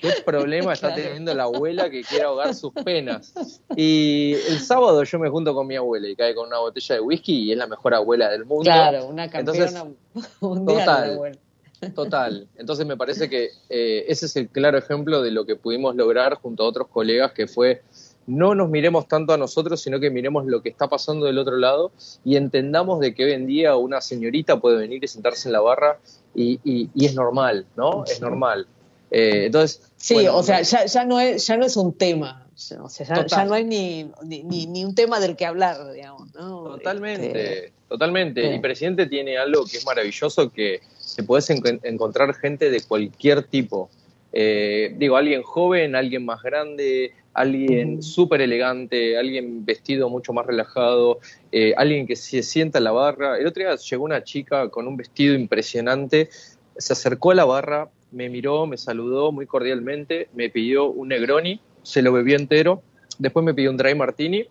qué 0.00 0.10
problema 0.26 0.72
está 0.72 0.88
Claro. 0.88 1.02
teniendo 1.04 1.32
la 1.34 1.44
abuela 1.44 1.88
que 1.88 2.02
quiere 2.02 2.24
ahogar 2.24 2.54
sus 2.54 2.72
penas? 2.72 3.32
Y 3.76 4.34
el 4.48 4.58
sábado 4.60 5.02
yo 5.04 5.18
me 5.18 5.28
junto 5.30 5.54
con 5.54 5.66
mi 5.66 5.76
abuela 5.76 6.08
y 6.08 6.16
cae 6.16 6.34
con 6.34 6.48
una 6.48 6.58
botella 6.58 6.96
de 6.96 7.00
whisky 7.00 7.44
y 7.44 7.52
es 7.52 7.58
la 7.58 7.66
mejor 7.66 7.94
abuela 7.94 8.28
del 8.30 8.44
mundo. 8.44 8.64
Claro, 8.64 9.06
una 9.06 9.24
Entonces, 9.24 9.72
campeona 9.72 9.96
mundial. 10.40 10.78
total. 10.78 11.32
de. 11.32 11.90
Total. 11.94 12.46
Entonces 12.56 12.86
me 12.86 12.96
parece 12.96 13.28
que 13.28 13.50
eh, 13.68 14.04
ese 14.08 14.26
es 14.26 14.34
el 14.36 14.48
claro 14.48 14.78
ejemplo 14.78 15.20
de 15.22 15.30
lo 15.30 15.44
que 15.44 15.56
pudimos 15.56 15.94
lograr 15.94 16.34
junto 16.36 16.64
a 16.64 16.66
otros 16.66 16.88
colegas, 16.88 17.32
que 17.32 17.46
fue 17.46 17.82
no 18.26 18.54
nos 18.54 18.68
miremos 18.68 19.06
tanto 19.08 19.32
a 19.32 19.36
nosotros, 19.36 19.80
sino 19.80 20.00
que 20.00 20.10
miremos 20.10 20.46
lo 20.46 20.62
que 20.62 20.68
está 20.68 20.88
pasando 20.88 21.26
del 21.26 21.38
otro 21.38 21.56
lado 21.56 21.92
y 22.24 22.36
entendamos 22.36 23.00
de 23.00 23.14
que 23.14 23.24
hoy 23.24 23.32
en 23.32 23.46
día 23.46 23.76
una 23.76 24.00
señorita 24.00 24.58
puede 24.60 24.76
venir 24.78 25.02
y 25.04 25.08
sentarse 25.08 25.48
en 25.48 25.52
la 25.52 25.60
barra 25.60 25.98
y, 26.34 26.58
y- 26.64 26.90
y 26.94 27.06
es 27.06 27.14
normal, 27.14 27.66
¿no? 27.76 28.04
Es 28.04 28.20
normal. 28.20 28.66
Eh, 29.10 29.44
entonces, 29.46 29.82
Sí, 29.96 30.14
bueno, 30.14 30.36
o 30.36 30.42
sea, 30.42 30.60
ya, 30.62 30.84
ya, 30.86 31.04
no 31.04 31.20
es, 31.20 31.46
ya 31.46 31.56
no 31.56 31.64
es 31.64 31.76
un 31.76 31.92
tema. 31.92 32.42
O 32.82 32.88
sea, 32.88 33.26
ya, 33.26 33.44
no 33.44 33.54
hay 33.54 33.64
ni, 33.64 34.10
ni, 34.24 34.66
ni- 34.66 34.84
un 34.84 34.94
tema 34.94 35.20
del 35.20 35.36
que 35.36 35.46
hablar, 35.46 35.92
digamos. 35.92 36.34
¿no? 36.34 36.64
Totalmente, 36.76 37.26
Este, 37.28 37.72
totalmente. 37.88 38.42
sí. 38.42 38.54
Y 38.56 38.58
Presidente 38.60 39.06
tiene 39.06 39.36
algo 39.38 39.64
que 39.66 39.76
es 39.76 39.86
maravilloso, 39.86 40.50
que 40.50 40.80
te 41.14 41.22
puedes 41.22 41.48
en- 41.50 41.80
encontrar 41.84 42.34
gente 42.34 42.70
de 42.70 42.80
cualquier 42.82 43.42
tipo. 43.44 43.88
Eh, 44.32 44.94
digo, 44.98 45.16
alguien 45.16 45.42
joven, 45.42 45.94
alguien 45.94 46.24
más 46.24 46.42
grande, 46.42 47.12
alguien 47.36 48.02
súper 48.02 48.40
elegante, 48.40 49.18
alguien 49.18 49.64
vestido 49.66 50.08
mucho 50.08 50.32
más 50.32 50.46
relajado, 50.46 51.20
eh, 51.52 51.74
alguien 51.76 52.06
que 52.06 52.16
se 52.16 52.42
sienta 52.42 52.78
en 52.78 52.84
la 52.84 52.92
barra. 52.92 53.38
El 53.38 53.46
otro 53.46 53.62
día 53.62 53.76
llegó 53.76 54.04
una 54.04 54.24
chica 54.24 54.70
con 54.70 54.88
un 54.88 54.96
vestido 54.96 55.34
impresionante, 55.34 56.30
se 56.78 56.92
acercó 56.94 57.32
a 57.32 57.34
la 57.34 57.44
barra, 57.44 57.90
me 58.10 58.30
miró, 58.30 58.66
me 58.66 58.78
saludó 58.78 59.32
muy 59.32 59.46
cordialmente, 59.46 60.28
me 60.34 60.48
pidió 60.48 60.86
un 60.86 61.08
Negroni, 61.08 61.60
se 61.82 62.00
lo 62.00 62.10
bebió 62.10 62.36
entero, 62.36 62.82
después 63.18 63.44
me 63.44 63.52
pidió 63.52 63.70
un 63.70 63.76
Dry 63.76 63.94
Martini, 63.94 64.46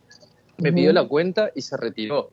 me 0.57 0.71
pidió 0.71 0.93
la 0.93 1.07
cuenta 1.07 1.49
y 1.55 1.61
se 1.61 1.77
retiró. 1.77 2.29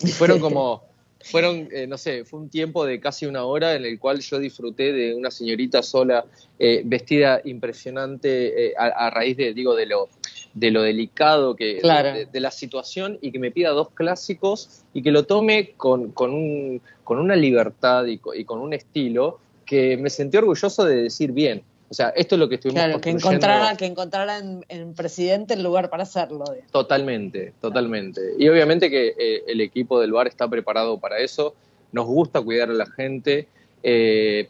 Y 0.00 0.06
fueron 0.12 0.38
como, 0.38 0.84
fueron, 1.30 1.68
eh, 1.72 1.86
no 1.86 1.98
sé, 1.98 2.24
fue 2.24 2.40
un 2.40 2.48
tiempo 2.48 2.84
de 2.86 3.00
casi 3.00 3.26
una 3.26 3.44
hora 3.44 3.74
en 3.74 3.84
el 3.84 3.98
cual 3.98 4.20
yo 4.20 4.38
disfruté 4.38 4.92
de 4.92 5.14
una 5.14 5.30
señorita 5.30 5.82
sola, 5.82 6.24
eh, 6.58 6.82
vestida 6.84 7.40
impresionante, 7.44 8.68
eh, 8.68 8.74
a, 8.78 8.86
a 9.06 9.10
raíz 9.10 9.36
de, 9.36 9.52
digo, 9.52 9.74
de 9.74 9.86
lo, 9.86 10.08
de 10.54 10.70
lo 10.70 10.82
delicado 10.82 11.54
que, 11.56 11.78
Claro. 11.78 12.12
de, 12.12 12.26
de 12.26 12.40
la 12.40 12.50
situación 12.50 13.18
y 13.20 13.32
que 13.32 13.38
me 13.38 13.50
pida 13.50 13.70
dos 13.70 13.90
clásicos 13.90 14.82
y 14.94 15.02
que 15.02 15.10
lo 15.10 15.24
tome 15.24 15.72
con, 15.76 16.12
con, 16.12 16.32
un, 16.32 16.80
con 17.04 17.18
una 17.18 17.36
libertad 17.36 18.06
y 18.06 18.18
con, 18.18 18.38
y 18.38 18.44
con 18.44 18.60
un 18.60 18.72
estilo 18.72 19.38
que 19.64 19.96
me 19.96 20.10
sentí 20.10 20.36
orgulloso 20.36 20.84
de 20.84 21.02
decir 21.02 21.32
bien. 21.32 21.62
O 21.88 21.94
sea, 21.94 22.08
esto 22.10 22.34
es 22.34 22.40
lo 22.40 22.48
que 22.48 22.56
estuvimos 22.56 22.82
Claro, 22.82 23.00
que 23.00 23.10
encontrara, 23.10 23.76
que 23.76 23.86
encontrara 23.86 24.38
en, 24.38 24.64
en 24.68 24.94
presidente 24.94 25.54
el 25.54 25.62
lugar 25.62 25.88
para 25.88 26.02
hacerlo. 26.02 26.44
digamos. 26.44 26.72
Totalmente, 26.72 27.52
totalmente. 27.60 28.20
Y 28.38 28.48
obviamente 28.48 28.90
que 28.90 29.14
eh, 29.16 29.44
el 29.46 29.60
equipo 29.60 30.00
del 30.00 30.12
bar 30.12 30.26
está 30.26 30.48
preparado 30.48 30.98
para 30.98 31.18
eso. 31.18 31.54
Nos 31.92 32.06
gusta 32.06 32.40
cuidar 32.40 32.70
a 32.70 32.74
la 32.74 32.86
gente. 32.86 33.46
Eh, 33.84 34.48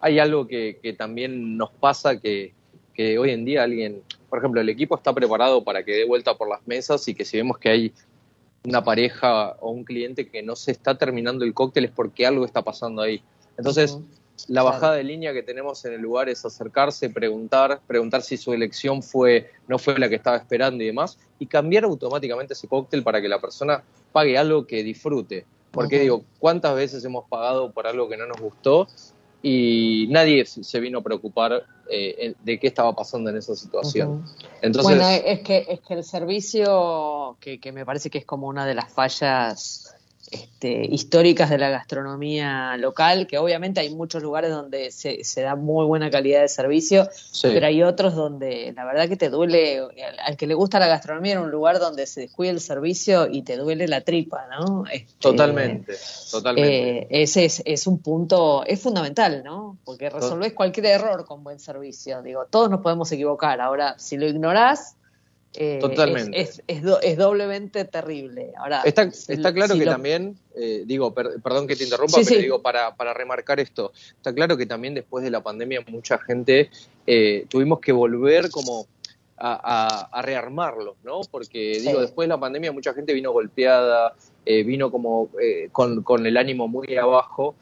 hay 0.00 0.18
algo 0.18 0.46
que, 0.46 0.78
que 0.82 0.94
también 0.94 1.58
nos 1.58 1.70
pasa 1.72 2.18
que, 2.18 2.54
que 2.94 3.18
hoy 3.18 3.32
en 3.32 3.44
día 3.44 3.64
alguien, 3.64 4.02
por 4.30 4.38
ejemplo, 4.38 4.60
el 4.60 4.68
equipo 4.70 4.96
está 4.96 5.12
preparado 5.12 5.62
para 5.62 5.82
que 5.82 5.92
dé 5.92 6.04
vuelta 6.06 6.38
por 6.38 6.48
las 6.48 6.66
mesas 6.66 7.06
y 7.06 7.14
que 7.14 7.26
si 7.26 7.36
vemos 7.36 7.58
que 7.58 7.68
hay 7.68 7.92
una 8.64 8.82
pareja 8.82 9.56
o 9.60 9.70
un 9.70 9.84
cliente 9.84 10.26
que 10.26 10.42
no 10.42 10.56
se 10.56 10.72
está 10.72 10.96
terminando 10.96 11.44
el 11.44 11.52
cóctel 11.52 11.84
es 11.84 11.90
porque 11.90 12.26
algo 12.26 12.46
está 12.46 12.62
pasando 12.62 13.02
ahí. 13.02 13.22
Entonces. 13.58 13.98
La 14.46 14.62
bajada 14.62 14.94
de 14.94 15.04
línea 15.04 15.32
que 15.32 15.42
tenemos 15.42 15.84
en 15.84 15.94
el 15.94 16.00
lugar 16.00 16.28
es 16.28 16.44
acercarse, 16.44 17.10
preguntar, 17.10 17.80
preguntar 17.86 18.22
si 18.22 18.36
su 18.36 18.52
elección 18.52 19.02
fue 19.02 19.50
no 19.66 19.78
fue 19.78 19.98
la 19.98 20.08
que 20.08 20.14
estaba 20.14 20.36
esperando 20.36 20.82
y 20.82 20.86
demás, 20.86 21.18
y 21.38 21.46
cambiar 21.46 21.84
automáticamente 21.84 22.54
ese 22.54 22.68
cóctel 22.68 23.02
para 23.02 23.20
que 23.20 23.28
la 23.28 23.40
persona 23.40 23.82
pague 24.12 24.38
algo 24.38 24.66
que 24.66 24.82
disfrute. 24.82 25.44
Porque 25.70 26.00
digo, 26.00 26.24
¿cuántas 26.38 26.74
veces 26.74 27.04
hemos 27.04 27.28
pagado 27.28 27.72
por 27.72 27.86
algo 27.86 28.08
que 28.08 28.16
no 28.16 28.26
nos 28.26 28.40
gustó 28.40 28.88
y 29.42 30.06
nadie 30.10 30.46
se 30.46 30.80
vino 30.80 30.98
a 30.98 31.02
preocupar 31.02 31.64
eh, 31.90 32.34
de 32.42 32.58
qué 32.58 32.66
estaba 32.66 32.94
pasando 32.94 33.28
en 33.30 33.36
esa 33.36 33.54
situación? 33.54 34.24
Entonces, 34.62 34.96
bueno, 34.96 35.08
es 35.08 35.40
que, 35.40 35.66
es 35.68 35.80
que 35.80 35.94
el 35.94 36.04
servicio, 36.04 37.36
que, 37.40 37.60
que 37.60 37.70
me 37.72 37.84
parece 37.84 38.08
que 38.08 38.18
es 38.18 38.24
como 38.24 38.48
una 38.48 38.66
de 38.66 38.74
las 38.74 38.90
fallas 38.90 39.94
este, 40.30 40.84
históricas 40.86 41.50
de 41.50 41.58
la 41.58 41.70
gastronomía 41.70 42.76
local, 42.76 43.26
que 43.26 43.38
obviamente 43.38 43.80
hay 43.80 43.90
muchos 43.94 44.22
lugares 44.22 44.50
donde 44.50 44.90
se, 44.90 45.24
se 45.24 45.42
da 45.42 45.56
muy 45.56 45.86
buena 45.86 46.10
calidad 46.10 46.42
de 46.42 46.48
servicio, 46.48 47.08
sí, 47.12 47.48
pero 47.52 47.66
hay 47.66 47.82
otros 47.82 48.14
donde 48.14 48.72
la 48.76 48.84
verdad 48.84 49.08
que 49.08 49.16
te 49.16 49.30
duele, 49.30 49.78
al, 49.78 50.18
al 50.24 50.36
que 50.36 50.46
le 50.46 50.54
gusta 50.54 50.78
la 50.78 50.86
gastronomía, 50.86 51.34
en 51.34 51.40
un 51.40 51.50
lugar 51.50 51.78
donde 51.78 52.06
se 52.06 52.20
descuida 52.22 52.50
el 52.50 52.60
servicio 52.60 53.28
y 53.30 53.42
te 53.42 53.56
duele 53.56 53.88
la 53.88 54.02
tripa, 54.02 54.46
¿no? 54.50 54.84
Este, 54.90 55.12
totalmente, 55.18 55.94
totalmente. 56.30 56.98
eh, 56.98 57.06
ese 57.10 57.44
es, 57.44 57.62
es 57.64 57.86
un 57.86 57.98
punto, 57.98 58.64
es 58.66 58.80
fundamental, 58.80 59.42
¿no? 59.44 59.78
Porque 59.84 60.10
resolvés 60.10 60.52
cualquier 60.52 60.86
error 60.86 61.24
con 61.24 61.42
buen 61.42 61.58
servicio. 61.58 62.22
Digo, 62.22 62.46
todos 62.50 62.68
nos 62.68 62.80
podemos 62.80 63.10
equivocar. 63.12 63.60
Ahora, 63.60 63.94
si 63.98 64.16
lo 64.16 64.26
ignorás, 64.26 64.96
eh, 65.54 65.78
Totalmente. 65.80 66.40
Es, 66.40 66.58
es, 66.66 66.76
es 66.78 66.82
do- 66.82 67.00
es 67.00 67.16
doblemente 67.16 67.84
terrible. 67.84 68.52
Ahora, 68.56 68.82
Está, 68.84 69.10
claro 69.52 69.72
si 69.74 69.78
que 69.80 69.84
lo- 69.86 69.90
también, 69.92 70.38
eh, 70.54 70.82
digo, 70.86 71.12
per- 71.14 71.40
perdón 71.42 71.66
que 71.66 71.74
te 71.76 71.84
interrumpa, 71.84 72.18
Sí, 72.18 72.24
pero 72.24 72.36
sí. 72.36 72.42
digo, 72.42 72.62
para, 72.62 72.94
para 72.94 73.14
remarcar 73.14 73.58
esto, 73.60 73.92
está 74.16 74.32
claro 74.34 74.56
que 74.56 74.66
también 74.66 74.94
después 74.94 75.24
de 75.24 75.30
la 75.30 75.42
pandemia 75.42 75.82
mucha 75.88 76.18
gente 76.18 76.70
eh, 77.06 77.46
tuvimos 77.48 77.80
que 77.80 77.92
volver 77.92 78.50
como 78.50 78.86
a, 79.38 79.54
a- 80.12 80.18
a 80.18 80.22
rearmarlo, 80.22 80.96
¿no? 81.04 81.20
Porque, 81.30 81.78
digo, 81.80 82.00
después 82.00 82.26
de 82.26 82.34
la 82.34 82.40
pandemia 82.40 82.72
mucha 82.72 82.92
gente 82.92 83.12
vino 83.14 83.32
golpeada, 83.32 84.14
eh, 84.44 84.62
vino 84.64 84.90
como 84.90 85.28
eh, 85.40 85.68
con, 85.72 86.02
con 86.02 86.26
el 86.26 86.36
ánimo 86.36 86.68
muy 86.68 86.96
abajo. 86.96 87.54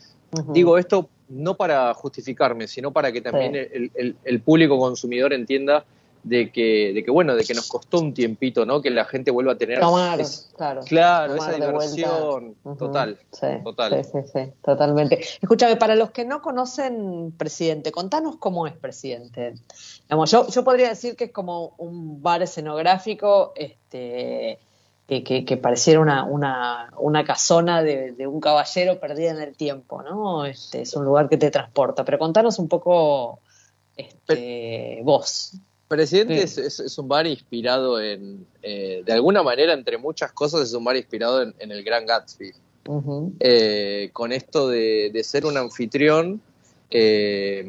Digo 0.48 0.76
esto 0.78 1.08
no 1.28 1.56
para 1.56 1.92
justificarme, 1.94 2.66
sino 2.68 2.92
para 2.92 3.10
que 3.12 3.20
también 3.20 3.54
el, 3.56 3.90
el- 3.94 4.16
el 4.24 4.40
público 4.40 4.78
consumidor 4.78 5.32
entienda 5.32 5.84
de 6.28 6.50
que, 6.50 6.92
de 6.92 7.04
que, 7.04 7.10
bueno, 7.12 7.36
de 7.36 7.44
que 7.44 7.54
nos 7.54 7.68
costó 7.68 8.00
un 8.00 8.12
tiempito, 8.12 8.66
¿no? 8.66 8.82
Que 8.82 8.90
la 8.90 9.04
gente 9.04 9.30
vuelva 9.30 9.52
a 9.52 9.56
tener 9.56 9.78
Tomar, 9.78 10.20
es- 10.20 10.50
claro. 10.56 10.80
Claro, 10.84 11.36
tomar 11.36 11.54
esa 11.54 11.66
diversión 11.66 12.54
total. 12.76 13.18
Sí, 13.30 13.46
total. 13.62 14.04
Sí, 14.04 14.10
sí, 14.12 14.18
sí, 14.32 14.52
totalmente. 14.60 15.20
Escúchame, 15.40 15.76
para 15.76 15.94
los 15.94 16.10
que 16.10 16.24
no 16.24 16.42
conocen 16.42 17.32
Presidente, 17.38 17.92
contanos 17.92 18.36
cómo 18.38 18.66
es 18.66 18.72
Presidente. 18.76 19.54
Digamos, 20.02 20.28
yo, 20.32 20.48
yo 20.48 20.64
podría 20.64 20.88
decir 20.88 21.14
que 21.14 21.24
es 21.24 21.32
como 21.32 21.74
un 21.78 22.20
bar 22.20 22.42
escenográfico 22.42 23.52
este, 23.54 24.58
que, 25.06 25.22
que- 25.22 25.44
que 25.44 25.56
pareciera 25.56 26.00
una, 26.00 26.24
una, 26.24 26.92
una 26.98 27.24
casona 27.24 27.84
de, 27.84 28.10
de 28.10 28.26
un 28.26 28.40
caballero 28.40 28.98
perdida 28.98 29.30
en 29.30 29.40
el 29.40 29.56
tiempo, 29.56 30.02
¿no? 30.02 30.44
Este, 30.44 30.82
es 30.82 30.92
un 30.96 31.04
lugar 31.04 31.28
que 31.28 31.36
te 31.36 31.52
transporta. 31.52 32.04
Pero 32.04 32.18
contanos 32.18 32.58
un 32.58 32.66
poco 32.66 33.38
este, 33.96 35.00
vos. 35.04 35.52
Presidente 35.88 36.46
Sí. 36.48 36.60
es, 36.62 36.78
es- 36.80 36.98
un 36.98 37.06
bar 37.08 37.26
inspirado 37.26 38.00
en, 38.00 38.44
eh, 38.62 39.02
de 39.06 39.12
alguna 39.12 39.42
manera, 39.42 39.72
entre 39.72 39.98
muchas 39.98 40.32
cosas, 40.32 40.62
es 40.62 40.74
un 40.74 40.84
bar 40.84 40.96
inspirado 40.96 41.42
en, 41.42 41.54
en 41.58 41.70
el 41.70 41.84
Gran 41.84 42.06
Gatsby. 42.06 42.52
Eh, 43.40 44.10
con 44.12 44.30
esto 44.32 44.68
de, 44.68 45.10
de 45.12 45.24
ser 45.24 45.44
un 45.44 45.56
anfitrión 45.56 46.40
eh, 46.90 47.64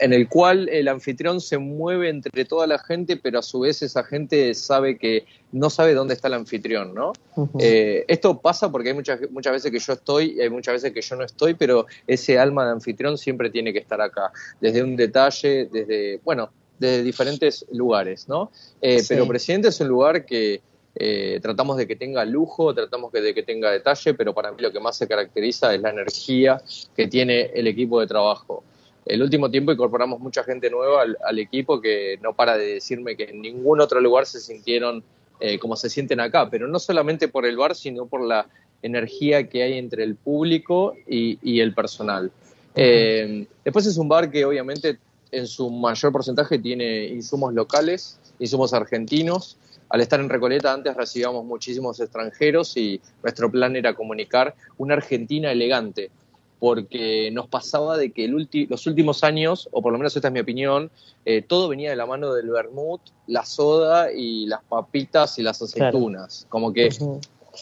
en 0.00 0.12
el 0.12 0.28
cual 0.28 0.68
el 0.70 0.88
anfitrión 0.88 1.40
se 1.40 1.58
mueve 1.58 2.08
entre 2.08 2.44
toda 2.44 2.66
la 2.66 2.78
gente, 2.78 3.16
pero 3.16 3.38
a 3.38 3.42
su 3.42 3.60
vez 3.60 3.82
esa 3.82 4.02
gente 4.02 4.54
sabe 4.54 4.96
que 4.98 5.24
no 5.52 5.70
sabe 5.70 5.94
dónde 5.94 6.14
está 6.14 6.26
el 6.28 6.34
anfitrión, 6.34 6.94
¿no? 6.94 7.12
Eh, 7.60 8.04
esto 8.08 8.40
pasa 8.40 8.72
porque 8.72 8.88
hay 8.88 8.94
muchas, 8.94 9.20
muchas 9.30 9.52
veces 9.52 9.70
que 9.70 9.78
yo 9.78 9.92
estoy 9.92 10.36
y 10.36 10.40
hay 10.40 10.50
muchas 10.50 10.74
veces 10.74 10.92
que 10.92 11.02
yo 11.02 11.16
no 11.16 11.24
estoy, 11.24 11.54
pero 11.54 11.86
ese 12.06 12.38
alma 12.38 12.64
de 12.64 12.72
anfitrión 12.72 13.18
siempre 13.18 13.50
tiene 13.50 13.72
que 13.72 13.78
estar 13.78 14.00
acá, 14.00 14.32
desde 14.60 14.82
un 14.82 14.96
detalle, 14.96 15.68
desde, 15.70 16.18
bueno, 16.24 16.50
desde 16.80 17.04
diferentes 17.04 17.64
lugares, 17.70 18.28
¿no? 18.28 18.50
Eh, 18.80 18.98
Sí. 19.00 19.06
Pero 19.10 19.28
Presidente 19.28 19.68
es 19.68 19.80
un 19.80 19.88
lugar 19.88 20.24
que, 20.24 20.60
eh, 20.96 21.38
tratamos 21.40 21.76
de 21.76 21.86
que 21.86 21.94
tenga 21.94 22.24
lujo, 22.24 22.74
tratamos 22.74 23.12
de 23.12 23.32
que 23.32 23.42
tenga 23.42 23.70
detalle, 23.70 24.14
pero 24.14 24.34
para 24.34 24.50
mí 24.50 24.60
lo 24.60 24.72
que 24.72 24.80
más 24.80 24.96
se 24.96 25.06
caracteriza 25.06 25.72
es 25.72 25.80
la 25.80 25.90
energía 25.90 26.60
que 26.96 27.06
tiene 27.06 27.50
el 27.54 27.68
equipo 27.68 28.00
de 28.00 28.06
trabajo. 28.06 28.64
El 29.06 29.22
último 29.22 29.50
tiempo 29.50 29.72
incorporamos 29.72 30.20
mucha 30.20 30.42
gente 30.42 30.68
nueva 30.68 31.04
al, 31.24 31.38
equipo 31.38 31.80
que 31.80 32.18
no 32.22 32.34
para 32.34 32.56
de 32.56 32.74
decirme 32.74 33.16
que 33.16 33.24
en 33.24 33.40
ningún 33.40 33.80
otro 33.80 34.00
lugar 34.00 34.26
se 34.26 34.40
sintieron 34.40 35.02
eh, 35.38 35.58
como 35.58 35.76
se 35.76 35.88
sienten 35.88 36.20
acá, 36.20 36.50
pero 36.50 36.68
no 36.68 36.78
solamente 36.78 37.28
por 37.28 37.46
el 37.46 37.56
bar, 37.56 37.74
sino 37.74 38.06
por 38.06 38.22
la 38.22 38.46
energía 38.82 39.48
que 39.48 39.62
hay 39.62 39.78
entre 39.78 40.04
el 40.04 40.16
público 40.16 40.94
y, 41.06 41.60
el 41.60 41.72
personal. 41.72 42.30
Eh, 42.74 43.46
después 43.64 43.86
es 43.86 43.96
un 43.96 44.08
bar 44.08 44.30
que 44.30 44.44
obviamente 44.44 44.98
en 45.32 45.46
su 45.46 45.70
mayor 45.70 46.12
porcentaje 46.12 46.58
tiene 46.58 47.04
insumos 47.06 47.54
locales, 47.54 48.18
insumos 48.38 48.72
argentinos, 48.72 49.56
al 49.90 50.00
estar 50.00 50.20
en 50.20 50.28
Recoleta 50.28 50.72
antes 50.72 50.96
recibíamos 50.96 51.44
muchísimos 51.44 51.98
extranjeros 51.98 52.76
y 52.76 53.00
nuestro 53.22 53.50
plan 53.50 53.74
era 53.74 53.94
comunicar 53.94 54.54
una 54.78 54.94
Argentina 54.94 55.50
elegante, 55.50 56.12
porque 56.60 57.30
nos 57.32 57.48
pasaba 57.48 57.96
de 57.96 58.12
que 58.12 58.28
los 58.28 58.86
últimos 58.86 59.24
años, 59.24 59.68
o 59.72 59.82
por 59.82 59.92
lo 59.92 59.98
menos 59.98 60.14
esta 60.14 60.28
es 60.28 60.34
mi 60.34 60.38
opinión, 60.38 60.92
eh, 61.24 61.42
todo 61.42 61.68
venía 61.68 61.90
de 61.90 61.96
la 61.96 62.06
mano 62.06 62.32
del 62.32 62.50
vermut, 62.50 63.00
la 63.26 63.44
soda 63.44 64.12
y 64.12 64.46
las 64.46 64.62
papitas 64.62 65.38
y 65.40 65.42
las 65.42 65.60
aceitunas. 65.60 66.46
Como 66.48 66.72
que 66.72 66.88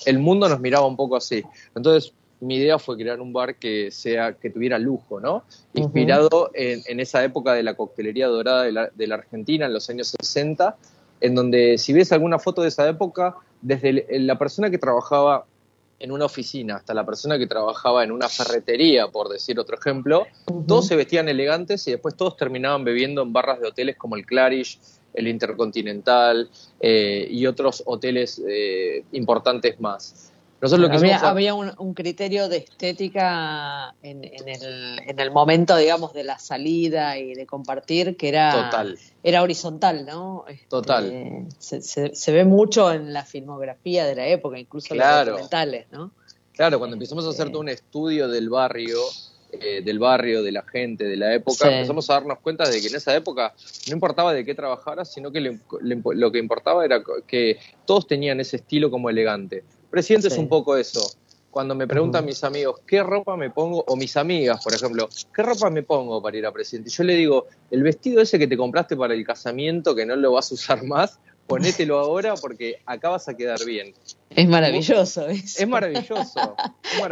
el 0.05 0.19
mundo 0.19 0.51
nos 0.51 0.61
miraba 0.61 0.87
un 0.87 0.97
poco 0.97 1.17
así. 1.17 1.43
Entonces, 1.75 2.13
mi 2.41 2.57
idea 2.57 2.79
fue 2.79 2.97
crear 2.97 3.21
un 3.21 3.33
bar 3.33 3.57
que 3.57 3.91
sea 3.91 4.35
que 4.35 4.51
tuviera 4.51 4.79
lujo, 4.79 5.21
¿no? 5.21 5.45
Inspirado 5.75 6.51
en, 6.55 7.01
esa 7.01 7.25
época 7.25 7.55
de 7.55 7.63
la 7.63 7.75
coctelería 7.75 8.29
dorada 8.29 8.63
de 8.63 8.73
la, 8.73 8.91
de 8.95 9.07
la 9.07 9.17
Argentina, 9.17 9.67
en 9.67 9.73
los 9.73 9.91
años 9.91 10.15
60, 10.21 10.77
en 11.21 11.35
donde 11.35 11.79
si 11.79 11.93
ves 11.93 12.13
alguna 12.13 12.39
foto 12.39 12.63
de 12.63 12.69
esa 12.69 12.89
época, 12.89 13.37
desde 13.61 14.07
la 14.21 14.39
persona 14.39 14.71
que 14.71 14.79
trabajaba 14.79 15.47
en 15.99 16.13
una 16.13 16.27
oficina 16.27 16.77
hasta 16.77 16.95
la 16.95 17.05
persona 17.05 17.39
que 17.39 17.47
trabajaba 17.49 18.05
en 18.05 18.13
una 18.13 18.29
ferretería, 18.29 19.09
por 19.09 19.29
decir 19.29 19.59
otro 19.59 19.77
ejemplo, 19.77 20.27
todos 20.67 20.87
se 20.87 20.95
vestían 20.95 21.29
elegantes 21.29 21.89
y 21.89 21.91
después 21.91 22.17
todos 22.17 22.37
terminaban 22.37 22.85
bebiendo 22.85 23.23
en 23.23 23.33
barras 23.33 23.61
de 23.61 23.67
hoteles 23.67 23.97
como 23.97 24.15
el 24.15 24.25
Clarish, 24.25 24.79
el 25.15 25.27
Intercontinental 25.27 26.49
eh, 26.81 27.27
y 27.29 27.47
otros 27.47 27.83
hoteles 27.85 28.41
eh, 28.47 29.05
importantes 29.11 29.81
más 29.81 30.28
había, 30.61 31.55
un, 31.55 31.95
criterio 31.95 32.49
de 32.49 32.59
estética 32.59 33.95
en, 34.03 34.25
el, 34.25 35.31
momento, 35.31 35.77
digamos, 35.77 36.13
de 36.13 36.25
la 36.25 36.39
salida 36.39 37.17
y 37.19 37.35
de 37.35 37.47
compartir 37.47 38.17
que 38.17 38.29
era, 38.29 38.73
era 39.23 39.43
horizontal, 39.43 40.05
¿no? 40.05 40.45
Este, 40.49 40.67
Total. 40.69 41.47
Se, 41.59 42.33
ve 42.33 42.45
mucho 42.45 42.93
en 42.93 43.13
la 43.13 43.25
filmografía 43.25 44.05
de 44.07 44.17
la 44.17 44.27
época, 44.27 44.59
incluso 44.59 44.95
en 44.95 45.01
los 45.01 45.27
documentales, 45.27 45.87
¿no? 45.93 46.11
Claro, 46.53 46.81
cuando 46.81 46.95
empezamos 46.95 47.25
a 47.25 47.29
hacer 47.29 47.43
este, 47.43 47.53
todo 47.53 47.61
un 47.61 47.69
estudio 47.69 48.29
del 48.29 48.51
barrio, 48.51 48.99
eh, 49.53 49.81
del 49.85 50.01
barrio, 50.01 50.43
de 50.43 50.51
la 50.51 50.63
gente, 50.63 51.05
de 51.05 51.17
la 51.17 51.33
época, 51.33 51.73
empezamos 51.73 52.11
a 52.11 52.15
darnos 52.15 52.41
cuenta 52.41 52.69
de 52.69 52.81
que 52.81 52.89
en 52.89 52.97
esa 52.97 53.15
época 53.15 53.55
no 53.87 53.93
importaba 53.93 54.35
de 54.35 54.45
qué 54.45 54.57
trabajara, 54.57 55.05
sino 55.05 55.31
que 55.31 55.41
lo 55.41 56.33
que 56.33 56.39
importaba 56.39 56.85
era 56.85 57.01
que 57.29 57.61
todos 57.87 58.09
tenían 58.09 58.41
ese 58.41 58.57
estilo 58.57 58.91
como 58.91 59.09
elegante. 59.09 59.63
Presidente 59.91 60.29
es 60.29 60.39
un 60.39 60.49
poco 60.49 60.77
eso. 60.77 61.01
Cuando 61.51 61.75
me 61.75 61.89
preguntan 61.89 62.25
mis 62.25 62.45
amigos, 62.45 62.81
¿qué 62.87 63.03
ropa 63.03 63.37
me 63.37 63.51
pongo? 63.51 63.83
O 63.89 63.97
mis 63.97 64.17
amigas, 64.17 64.63
por 64.63 64.75
ejemplo, 64.75 65.09
¿qué 65.35 65.43
ropa 65.43 65.71
me 65.71 65.83
pongo 65.83 66.23
para 66.23 66.37
ir 66.37 66.47
a 66.47 66.53
presidente? 66.53 66.91
Yo 66.91 67.05
le 67.05 67.15
digo, 67.15 67.47
el 67.71 67.83
vestido 67.83 68.21
ese 68.21 68.39
que 68.39 68.47
te 68.47 68.57
compraste 68.57 68.97
para 68.97 69.15
el 69.15 69.25
casamiento, 69.25 69.95
que 69.95 70.05
no 70.05 70.15
lo 70.15 70.33
vas 70.33 70.51
a 70.53 70.55
usar 70.55 70.85
más, 70.85 71.19
ponételo 71.47 71.99
ahora 71.99 72.35
porque 72.35 72.77
acá 72.85 73.09
vas 73.09 73.29
a 73.29 73.37
quedar 73.37 73.65
bien. 73.65 73.95
Es 74.31 74.47
maravilloso. 74.47 75.27
Es 75.27 75.67
maravilloso. 75.67 76.55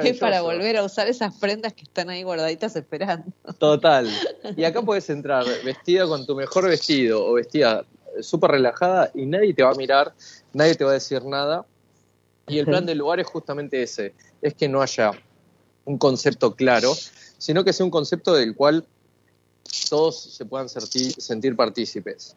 Es, 0.05 0.19
para 0.21 0.43
volver 0.43 0.77
a 0.77 0.85
usar 0.85 1.09
esas 1.09 1.35
prendas 1.39 1.73
que 1.73 1.85
están 1.85 2.11
ahí 2.11 2.23
guardaditas 2.23 2.77
esperando. 2.77 3.33
Total. 3.59 4.09
Y 4.55 4.65
acá 4.65 4.83
puedes 4.85 5.09
entrar 5.09 5.45
vestida 5.65 6.07
con 6.07 6.27
tu 6.27 6.37
mejor 6.37 6.69
vestido 6.69 7.27
o 7.27 7.33
vestida 7.33 7.85
súper 8.21 8.53
relajada 8.53 9.11
y 9.15 9.25
nadie 9.27 9.55
te 9.55 9.63
va 9.63 9.71
a 9.71 9.75
mirar, 9.75 10.13
nadie 10.53 10.75
te 10.75 10.85
va 10.85 10.91
a 10.91 10.95
decir 10.95 11.25
nada 11.25 11.65
y 12.49 12.59
el 12.59 12.67
plan 12.67 12.87
del 12.87 12.99
lugar 12.99 13.21
es 13.21 13.27
justamente 13.27 13.83
ese, 13.83 14.15
es 14.41 14.55
que 14.55 14.69
no 14.69 14.83
haya 14.83 15.13
un 15.85 15.99
concepto 15.99 16.55
claro, 16.55 16.95
sino 17.39 17.65
que 17.65 17.73
sea 17.73 17.85
un 17.85 17.91
concepto 17.91 18.35
del 18.35 18.55
cual 18.55 18.87
todos 19.89 20.21
se 20.21 20.45
puedan 20.45 20.69
sentir, 20.69 21.57
partícipes. 21.57 22.37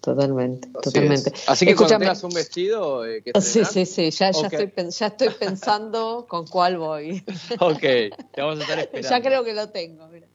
Totalmente, 0.00 0.68
totalmente. 0.82 1.32
Así 1.46 1.64
que 1.64 1.76
cuando 1.76 1.98
tengas 1.98 2.24
un 2.24 2.32
vestido 2.32 3.06
eh, 3.06 3.22
que 3.22 3.40
Sí, 3.40 3.64
sí, 3.64 3.86
sí, 3.86 4.10
ya, 4.10 4.32
ya, 4.32 4.48
estoy, 4.48 4.90
ya 4.90 5.06
estoy 5.06 5.28
pensando 5.30 6.26
con 6.28 6.46
cuál 6.46 6.78
voy. 6.78 7.22
ok, 7.60 7.80
te 7.80 8.12
vamos 8.36 8.58
a 8.58 8.62
estar 8.62 8.78
esperando. 8.80 9.08
Ya 9.08 9.22
creo 9.22 9.44
que 9.44 9.54
lo 9.54 9.68
tengo, 9.68 10.08
mira. 10.08 10.26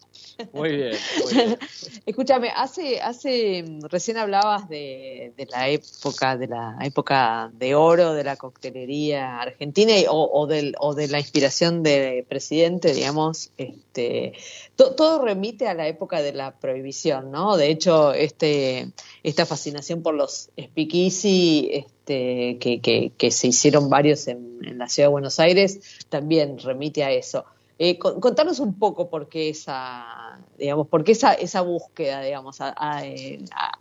Muy 0.54 0.76
bien, 0.76 0.94
Escúchame, 2.06 2.50
hace, 2.56 3.02
hace, 3.02 3.66
recién 3.90 4.18
hablabas 4.18 4.70
de, 4.70 5.34
la 5.50 5.70
época, 5.70 6.38
de 6.38 6.48
la 6.48 6.78
época 6.82 7.52
de 7.54 7.76
oro 7.76 8.14
de 8.14 8.24
la 8.24 8.38
coctelería 8.38 9.42
argentina 9.42 9.94
o, 10.10 10.48
del, 10.48 10.76
o 10.80 10.96
de 10.96 11.10
la 11.10 11.20
inspiración 11.20 11.84
de 11.84 12.26
presidente, 12.28 12.94
digamos, 12.94 13.52
este, 13.58 14.34
todo 14.76 15.24
remite 15.26 15.68
a 15.68 15.74
la 15.74 15.88
época 15.88 16.22
de 16.22 16.32
la 16.32 16.52
prohibición, 16.58 17.32
¿no? 17.32 17.58
De 17.58 17.70
hecho, 17.70 18.14
este, 18.14 18.92
esta 19.24 19.46
fascinación 19.46 20.02
por 20.02 20.16
los 20.16 20.50
speakeasy, 20.58 21.70
este, 21.74 22.58
que, 22.60 23.12
que, 23.16 23.32
se 23.32 23.48
hicieron 23.48 23.90
varios 23.90 24.28
en 24.28 24.78
la 24.78 24.88
ciudad 24.88 25.10
de 25.10 25.12
Buenos 25.12 25.40
Aires, 25.40 25.80
también 26.10 26.58
remite 26.60 27.04
a 27.04 27.12
eso. 27.12 27.46
Eh, 27.82 27.98
contanos 27.98 28.60
un 28.60 28.78
poco 28.78 29.10
por 29.10 29.30
qué 29.30 29.48
esa, 29.48 30.38
digamos, 30.58 30.90
por 30.90 31.10
esa, 31.10 31.34
esa 31.34 31.62
búsqueda, 31.62 32.22
digamos, 32.22 32.60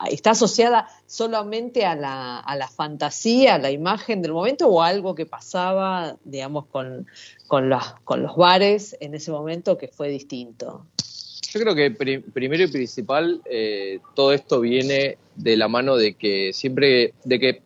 está 0.08 0.30
asociada 0.30 0.88
solamente 1.06 1.84
a 1.84 1.96
la, 1.96 2.38
a 2.38 2.54
la 2.54 2.68
fantasía, 2.68 3.56
a 3.56 3.58
la 3.58 3.72
imagen 3.72 4.22
del 4.22 4.32
momento 4.32 4.68
o 4.68 4.82
algo 4.82 5.16
que 5.16 5.26
pasaba, 5.26 6.16
digamos, 6.24 6.66
con, 6.66 7.08
con, 7.48 7.68
los, 7.68 7.82
con 8.04 8.22
los 8.22 8.36
bares 8.36 8.96
en 9.00 9.16
ese 9.16 9.32
momento 9.32 9.76
que 9.76 9.88
fue 9.88 10.08
distinto. 10.08 10.86
Yo 11.50 11.58
creo 11.58 11.74
que 11.74 11.90
primero 11.90 12.62
y 12.62 12.68
principal 12.68 13.42
eh, 13.46 13.98
todo 14.14 14.32
esto 14.32 14.60
viene 14.60 15.18
de 15.34 15.56
la 15.56 15.66
mano 15.66 15.96
de 15.96 16.14
que 16.14 16.52
siempre, 16.52 17.14
de 17.24 17.40
que 17.40 17.62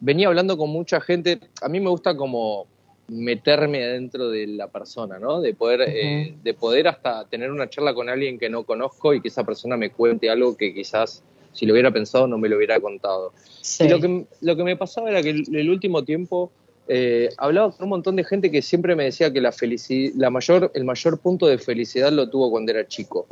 venía 0.00 0.28
hablando 0.28 0.56
con 0.56 0.70
mucha 0.70 0.98
gente, 1.02 1.40
a 1.60 1.68
mí 1.68 1.78
me 1.78 1.90
gusta 1.90 2.16
como 2.16 2.66
meterme 3.08 3.84
adentro 3.84 4.30
de 4.30 4.46
la 4.46 4.68
persona, 4.68 5.18
¿no? 5.18 5.40
De 5.40 5.54
poder, 5.54 5.82
eh, 5.86 6.34
de 6.42 6.54
poder 6.54 6.88
hasta 6.88 7.24
tener 7.26 7.50
una 7.50 7.68
charla 7.68 7.94
con 7.94 8.08
alguien 8.08 8.38
que 8.38 8.48
no 8.48 8.64
conozco 8.64 9.14
y 9.14 9.20
que 9.20 9.28
esa 9.28 9.44
persona 9.44 9.76
me 9.76 9.90
cuente 9.90 10.30
algo 10.30 10.56
que 10.56 10.74
quizás 10.74 11.22
si 11.52 11.66
lo 11.66 11.72
hubiera 11.72 11.90
pensado 11.90 12.26
no 12.26 12.38
me 12.38 12.48
lo 12.48 12.56
hubiera 12.56 12.78
contado. 12.80 13.32
Y 13.80 13.88
lo 13.88 14.00
que, 14.00 14.26
lo 14.42 14.56
que 14.56 14.64
me 14.64 14.76
pasaba 14.76 15.10
era 15.10 15.22
que 15.22 15.30
el, 15.30 15.56
el 15.56 15.70
último 15.70 16.04
tiempo 16.04 16.52
eh, 16.90 17.28
hablaba 17.36 17.70
con 17.70 17.84
un 17.84 17.90
montón 17.90 18.16
de 18.16 18.24
gente 18.24 18.50
que 18.50 18.62
siempre 18.62 18.96
me 18.96 19.04
decía 19.04 19.30
que 19.30 19.42
la 19.42 19.52
felicidad, 19.52 20.14
la 20.16 20.30
mayor, 20.30 20.70
el 20.74 20.84
mayor 20.84 21.20
punto 21.20 21.46
de 21.46 21.58
felicidad 21.58 22.10
lo 22.10 22.30
tuvo 22.30 22.50
cuando 22.50 22.72
era 22.72 22.86
chico. 22.86 23.26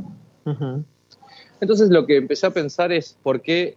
Entonces 1.60 1.88
lo 1.88 2.06
que 2.06 2.16
empecé 2.16 2.46
a 2.46 2.50
pensar 2.50 2.92
es 2.92 3.16
por 3.22 3.40
qué 3.40 3.76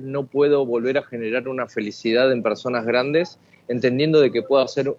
no 0.00 0.26
puedo 0.26 0.64
volver 0.64 0.96
a 0.96 1.02
generar 1.02 1.46
una 1.46 1.68
felicidad 1.68 2.32
en 2.32 2.42
personas 2.42 2.86
grandes, 2.86 3.38
entendiendo 3.68 4.20
de 4.20 4.32
que 4.32 4.42
puedo 4.42 4.62
hacer 4.62 4.94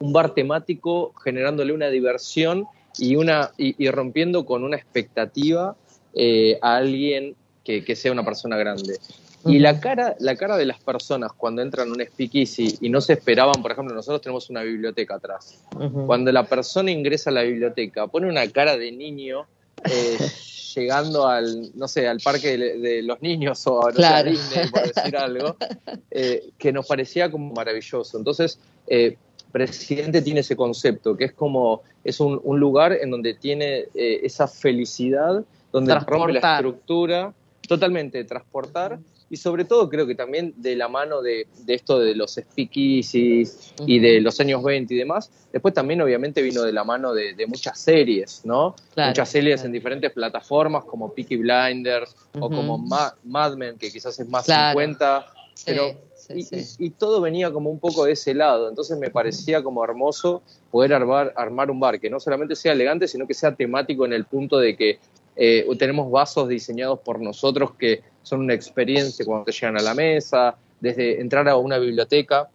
un 0.00 0.12
bar 0.12 0.34
temático 0.34 1.12
generándole 1.22 1.72
una 1.72 1.88
diversión 1.88 2.66
y, 2.98 3.16
una, 3.16 3.50
y, 3.56 3.88
rompiendo 3.90 4.44
con 4.46 4.64
una 4.64 4.76
expectativa 4.76 5.76
eh, 6.14 6.58
a 6.62 6.76
alguien 6.76 7.36
que, 7.64 7.94
sea 7.94 8.12
una 8.12 8.24
persona 8.24 8.56
grande. 8.56 8.98
Y 9.44 9.58
la 9.58 9.78
cara, 9.78 10.16
la 10.20 10.36
cara 10.36 10.56
de 10.56 10.64
las 10.64 10.80
personas 10.80 11.32
cuando 11.32 11.62
entran 11.62 11.88
a 11.88 11.92
un 11.92 12.00
speakeasy 12.04 12.78
y 12.80 12.88
no 12.88 13.00
se 13.00 13.12
esperaban, 13.12 13.60
por 13.62 13.72
ejemplo, 13.72 13.94
nosotros 13.94 14.22
tenemos 14.22 14.48
una 14.50 14.62
biblioteca 14.62 15.16
atrás. 15.16 15.62
Cuando 16.06 16.32
la 16.32 16.44
persona 16.44 16.90
ingresa 16.90 17.30
a 17.30 17.34
la 17.34 17.42
biblioteca, 17.42 18.06
pone 18.06 18.28
una 18.28 18.48
cara 18.48 18.76
de 18.76 18.90
niño 18.90 19.46
eh, 19.84 20.18
llegando 20.74 21.26
al, 21.26 21.70
no 21.76 21.88
sé, 21.88 22.08
al 22.08 22.20
parque 22.20 22.56
de, 22.56 23.02
los 23.02 23.20
niños 23.20 23.66
o 23.66 23.86
a, 23.86 24.22
Disney, 24.22 24.68
por 24.70 24.92
decir 24.92 25.16
algo, 25.16 25.56
eh, 26.10 26.50
que 26.56 26.72
nos 26.72 26.86
parecía 26.86 27.30
como 27.30 27.52
maravilloso. 27.52 28.16
Entonces, 28.16 28.58
eh, 28.86 29.16
Presidente 29.52 30.22
tiene 30.22 30.40
ese 30.40 30.56
concepto, 30.56 31.16
que 31.16 31.24
es 31.24 31.32
como, 31.32 31.82
es 32.04 32.20
un, 32.20 32.40
lugar 32.58 32.92
en 32.92 33.10
donde 33.10 33.34
tiene 33.34 33.86
eh, 33.94 34.20
esa 34.22 34.46
felicidad, 34.46 35.44
donde 35.72 35.94
rompe 36.00 36.34
la 36.34 36.56
estructura, 36.56 37.32
totalmente, 37.66 38.24
transportar. 38.24 38.98
Y 39.30 39.36
sobre 39.36 39.66
todo 39.66 39.90
creo 39.90 40.06
que 40.06 40.14
también 40.14 40.54
de 40.56 40.74
la 40.74 40.88
mano 40.88 41.20
de, 41.20 41.46
esto 41.66 41.98
de 41.98 42.14
los 42.14 42.36
speakeasies 42.36 43.74
y 43.86 43.98
de 43.98 44.22
los 44.22 44.40
años 44.40 44.62
20 44.62 44.94
y 44.94 44.96
demás, 44.96 45.30
después 45.52 45.74
también 45.74 46.00
obviamente 46.00 46.40
vino 46.40 46.62
de 46.62 46.72
la 46.72 46.82
mano 46.82 47.12
de, 47.12 47.34
muchas 47.46 47.78
series, 47.78 48.40
¿no? 48.44 48.74
muchas 48.96 49.28
series 49.28 49.64
en 49.64 49.72
diferentes 49.72 50.12
plataformas 50.12 50.84
como 50.84 51.12
Peaky 51.12 51.36
Blinders 51.36 52.16
o 52.40 52.48
como 52.48 52.78
Mad 52.78 53.56
Men, 53.56 53.76
que 53.76 53.92
quizás 53.92 54.18
es 54.18 54.28
más 54.28 54.46
50, 54.46 55.26
pero 55.66 56.07
y, 56.28 56.90
todo 56.90 57.20
venía 57.20 57.50
como 57.52 57.70
un 57.70 57.78
poco 57.78 58.04
de 58.04 58.12
ese 58.12 58.34
lado, 58.34 58.68
entonces 58.68 58.98
me 58.98 59.10
parecía 59.10 59.62
como 59.62 59.82
hermoso 59.82 60.42
poder 60.70 60.92
armar, 60.92 61.32
armar 61.36 61.70
un 61.70 61.80
bar 61.80 61.98
que 61.98 62.10
no 62.10 62.20
solamente 62.20 62.54
sea 62.54 62.72
elegante, 62.72 63.08
sino 63.08 63.26
que 63.26 63.34
sea 63.34 63.54
temático 63.54 64.04
en 64.04 64.12
el 64.12 64.24
punto 64.24 64.58
de 64.58 64.76
que 64.76 64.98
eh, 65.36 65.66
tenemos 65.78 66.10
vasos 66.10 66.48
diseñados 66.48 66.98
por 67.00 67.20
nosotros 67.20 67.74
que 67.74 68.02
son 68.22 68.40
una 68.40 68.54
experiencia 68.54 69.24
cuando 69.24 69.44
te 69.44 69.52
llegan 69.52 69.78
a 69.78 69.82
la 69.82 69.94
mesa, 69.94 70.56
desde 70.80 71.20
entrar 71.20 71.48
a 71.48 71.56
una 71.56 71.78
biblioteca 71.78 72.48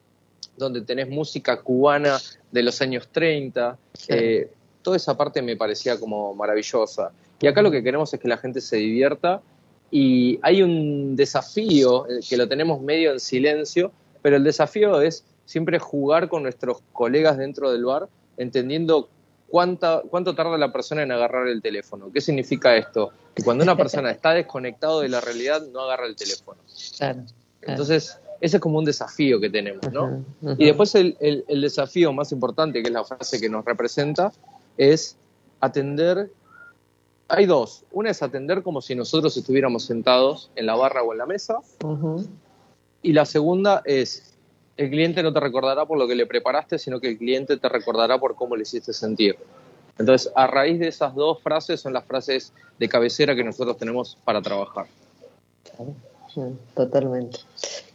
donde 0.57 0.81
tenés 0.81 1.09
música 1.09 1.61
cubana 1.61 2.19
de 2.51 2.63
los 2.63 2.81
años 2.81 3.07
30, 3.11 3.77
eh, 4.09 4.51
toda 4.81 4.97
esa 4.97 5.17
parte 5.17 5.41
me 5.41 5.57
parecía 5.57 5.99
como 5.99 6.35
maravillosa. 6.35 7.11
Y 7.41 7.47
acá 7.47 7.61
lo 7.61 7.71
que 7.71 7.81
queremos 7.81 8.13
es 8.13 8.19
que 8.19 8.27
la 8.27 8.37
gente 8.37 8.61
se 8.61 8.77
divierta 8.77 9.41
y 9.95 10.39
hay 10.41 10.63
un 10.63 11.15
desafío 11.15 12.09
eh, 12.09 12.19
que 12.27 12.35
lo 12.35 12.47
tenemos 12.47 12.81
medio 12.81 13.11
en 13.11 13.19
silencio, 13.19 13.91
pero 14.23 14.37
el 14.37 14.43
desafío 14.43 14.99
es 15.01 15.23
siempre 15.45 15.77
jugar 15.77 16.29
con 16.29 16.41
nuestros 16.41 16.79
colegas 16.93 17.37
dentro 17.37 17.71
del 17.71 17.85
bar, 17.85 18.09
entendiendo 18.37 19.07
cuánta, 19.49 20.01
cuánto 20.09 20.33
tarda 20.33 20.57
la 20.57 20.73
persona 20.73 21.03
en 21.03 21.11
agarrar 21.11 21.47
el 21.47 21.61
teléfono. 21.61 22.09
¿Qué 22.11 22.21
significa 22.21 22.75
esto? 22.75 23.11
Que 23.35 23.43
cuando 23.43 23.63
una 23.63 23.77
persona 23.77 24.09
está 24.17 24.31
desconectado 24.31 25.01
de 25.01 25.09
la 25.09 25.21
realidad, 25.21 25.61
no 25.71 25.81
agarra 25.81 26.07
el 26.07 26.15
teléfono. 26.15 26.59
Entonces, 27.61 28.17
ese 28.41 28.57
es 28.57 28.61
como 28.61 28.79
un 28.79 28.85
desafío 28.85 29.39
que 29.39 29.51
tenemos, 29.51 29.93
¿no? 29.93 30.25
Y 30.57 30.65
después 30.65 30.95
el, 30.95 31.15
el 31.19 31.61
desafío 31.61 32.11
más 32.11 32.31
importante, 32.31 32.81
que 32.81 32.87
es 32.87 32.93
la 32.93 33.03
frase 33.03 33.39
que 33.39 33.47
nos 33.47 33.63
representa, 33.63 34.33
es 34.75 35.17
atender 35.59 36.31
hay 37.35 37.45
dos. 37.47 37.83
Una 37.91 38.11
es 38.11 38.21
atender 38.21 38.61
como 38.61 38.81
si 38.81 38.93
nosotros 38.95 39.35
estuviéramos 39.35 39.85
sentados 39.85 40.51
en 40.55 40.67
la 40.67 40.75
barra 40.75 41.01
o 41.03 41.11
en 41.13 41.17
la 41.17 41.25
mesa. 41.25 41.57
Y 43.01 43.13
la 43.13 43.25
segunda 43.25 43.81
es, 43.85 44.35
el 44.77 44.89
cliente 44.91 45.23
no 45.23 45.33
te 45.33 45.39
recordará 45.39 45.85
por 45.85 45.97
lo 45.97 46.07
que 46.07 46.15
le 46.15 46.25
preparaste, 46.27 46.77
sino 46.77 46.99
que 46.99 47.09
el 47.09 47.17
cliente 47.17 47.57
te 47.57 47.69
recordará 47.69 48.19
por 48.19 48.35
cómo 48.35 48.55
le 48.55 48.63
hiciste 48.63 48.93
sentir. 48.93 49.35
Entonces, 49.97 50.31
a 50.35 50.47
raíz 50.47 50.79
de 50.79 50.87
esas 50.87 51.15
dos 51.15 51.41
frases 51.41 51.81
son 51.81 51.93
las 51.93 52.05
frases 52.05 52.53
de 52.79 52.87
cabecera 52.87 53.35
que 53.35 53.43
nosotros 53.43 53.77
tenemos 53.77 54.17
para 54.23 54.41
trabajar. 54.41 54.85
Totalmente. 56.75 57.39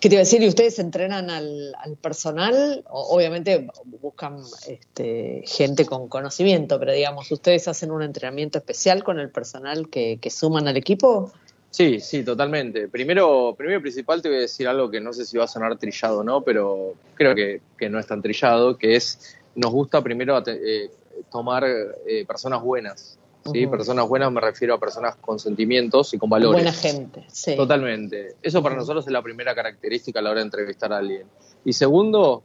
¿Qué 0.00 0.08
te 0.08 0.14
iba 0.14 0.20
a 0.20 0.24
decir? 0.24 0.42
¿Y 0.42 0.48
ustedes 0.48 0.78
entrenan 0.78 1.30
al, 1.30 1.74
personal? 2.00 2.84
obviamente 2.88 3.68
buscan 4.00 4.38
este, 4.66 5.42
gente 5.44 5.84
con 5.86 6.08
conocimiento, 6.08 6.78
pero 6.78 6.92
digamos, 6.92 7.30
¿ustedes 7.32 7.66
hacen 7.68 7.90
un 7.90 8.02
entrenamiento 8.02 8.58
especial 8.58 9.02
con 9.02 9.18
el 9.18 9.30
personal 9.30 9.88
que, 9.88 10.20
suman 10.30 10.68
al 10.68 10.76
equipo? 10.76 11.32
Sí, 11.70 12.00
sí, 12.00 12.22
totalmente. 12.22 12.88
Primero, 12.88 13.54
primero 13.56 13.80
y 13.80 13.82
principal 13.82 14.22
te 14.22 14.28
voy 14.28 14.38
a 14.38 14.42
decir 14.42 14.68
algo 14.68 14.90
que 14.90 15.00
no 15.00 15.12
sé 15.12 15.24
si 15.24 15.36
va 15.36 15.44
a 15.44 15.48
sonar 15.48 15.76
trillado 15.76 16.20
o 16.20 16.24
no, 16.24 16.42
pero 16.42 16.94
creo 17.14 17.34
que, 17.34 17.60
no 17.88 17.98
es 17.98 18.06
tan 18.06 18.22
trillado, 18.22 18.78
que 18.78 18.94
es, 18.94 19.36
nos 19.54 19.72
gusta 19.72 20.02
primero 20.02 20.40
eh, 20.46 20.90
tomar 21.30 21.64
eh, 21.64 22.24
personas 22.26 22.62
buenas. 22.62 23.17
¿Sí? 23.52 23.66
Personas 23.66 24.08
buenas 24.08 24.32
me 24.32 24.40
refiero 24.40 24.74
a 24.74 24.80
personas 24.80 25.16
con 25.16 25.38
sentimientos 25.38 26.14
y 26.14 26.18
con 26.18 26.30
valores. 26.30 26.62
Buena 26.62 26.72
gente, 26.72 27.24
sí. 27.28 27.56
Totalmente. 27.56 28.36
Eso 28.42 28.62
para 28.62 28.76
nosotros 28.76 29.06
es 29.06 29.12
la 29.12 29.22
primera 29.22 29.54
característica 29.54 30.20
a 30.20 30.22
la 30.22 30.30
hora 30.30 30.40
de 30.40 30.46
entrevistar 30.46 30.92
a 30.92 30.98
alguien. 30.98 31.26
Y 31.64 31.72
segundo, 31.72 32.42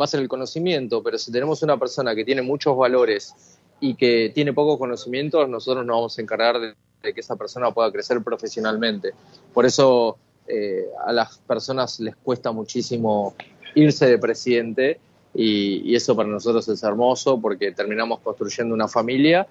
va 0.00 0.04
a 0.04 0.08
ser 0.08 0.20
el 0.20 0.28
conocimiento, 0.28 1.02
pero 1.02 1.18
si 1.18 1.32
tenemos 1.32 1.62
una 1.62 1.76
persona 1.78 2.14
que 2.14 2.24
tiene 2.24 2.42
muchos 2.42 2.76
valores 2.76 3.34
y 3.80 3.94
que 3.94 4.30
tiene 4.34 4.52
pocos 4.52 4.78
conocimientos, 4.78 5.48
nosotros 5.48 5.84
nos 5.84 5.96
vamos 5.96 6.18
a 6.18 6.22
encargar 6.22 6.60
de, 6.60 6.74
que 7.02 7.20
esa 7.20 7.36
persona 7.36 7.72
pueda 7.72 7.90
crecer 7.90 8.22
profesionalmente. 8.22 9.12
Por 9.52 9.66
eso 9.66 10.18
eh, 10.46 10.86
a 11.04 11.12
las 11.12 11.38
personas 11.38 11.98
les 11.98 12.14
cuesta 12.16 12.52
muchísimo 12.52 13.34
irse 13.74 14.06
de 14.06 14.18
presidente 14.18 15.00
y, 15.34 15.90
y, 15.90 15.96
eso 15.96 16.14
para 16.14 16.28
nosotros 16.28 16.68
es 16.68 16.82
hermoso 16.82 17.40
porque 17.40 17.72
terminamos 17.72 18.20
construyendo 18.20 18.74
una 18.74 18.86
familia 18.86 19.48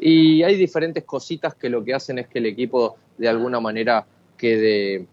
y 0.00 0.42
hay 0.42 0.56
diferentes 0.56 1.04
cositas 1.04 1.54
que 1.54 1.68
lo 1.68 1.84
que 1.84 1.92
hacen 1.92 2.18
es 2.18 2.26
que 2.26 2.38
el 2.38 2.46
equipo 2.46 2.96
de 3.18 3.28
alguna 3.28 3.60
manera 3.60 4.06
quede, 4.38 5.06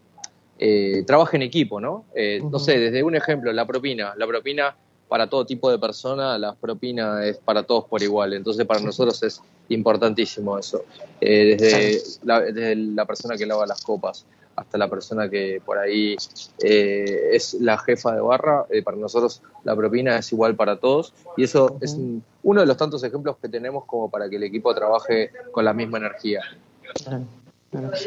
eh, 0.58 1.04
trabaje 1.06 1.36
en 1.36 1.42
equipo, 1.42 1.78
¿no? 1.78 2.06
Eh, 2.14 2.40
no 2.42 2.58
sé, 2.58 2.78
desde 2.78 3.02
un 3.02 3.14
ejemplo, 3.14 3.52
la 3.52 3.66
propina. 3.66 4.14
La 4.16 4.26
propina 4.26 4.74
para 5.06 5.28
todo 5.28 5.44
tipo 5.44 5.70
de 5.70 5.78
persona, 5.78 6.38
la 6.38 6.54
propina 6.54 7.24
es 7.26 7.36
para 7.36 7.64
todos 7.64 7.84
por 7.84 8.02
igual. 8.02 8.32
Entonces, 8.32 8.64
para 8.66 8.80
nosotros 8.80 9.22
es 9.22 9.42
importantísimo 9.68 10.58
eso. 10.58 10.84
Eh, 11.20 11.56
desde, 11.58 12.02
la, 12.24 12.40
desde 12.40 12.74
la 12.76 13.04
persona 13.04 13.36
que 13.36 13.44
lava 13.44 13.66
las 13.66 13.82
copas 13.82 14.24
hasta 14.58 14.76
la 14.76 14.88
persona 14.88 15.28
que 15.28 15.62
por 15.64 15.78
ahí 15.78 16.16
eh, 16.62 17.30
es 17.32 17.54
la 17.54 17.78
jefa 17.78 18.14
de 18.14 18.20
barra, 18.20 18.66
eh, 18.70 18.82
para 18.82 18.96
nosotros 18.96 19.42
la 19.64 19.76
propina 19.76 20.18
es 20.18 20.32
igual 20.32 20.56
para 20.56 20.78
todos 20.78 21.14
y 21.36 21.44
eso 21.44 21.76
es 21.80 21.96
uno 22.42 22.60
de 22.60 22.66
los 22.66 22.76
tantos 22.76 23.04
ejemplos 23.04 23.36
que 23.40 23.48
tenemos 23.48 23.84
como 23.84 24.10
para 24.10 24.28
que 24.28 24.36
el 24.36 24.42
equipo 24.42 24.74
trabaje 24.74 25.30
con 25.52 25.64
la 25.64 25.72
misma 25.72 25.98
energía. 25.98 26.42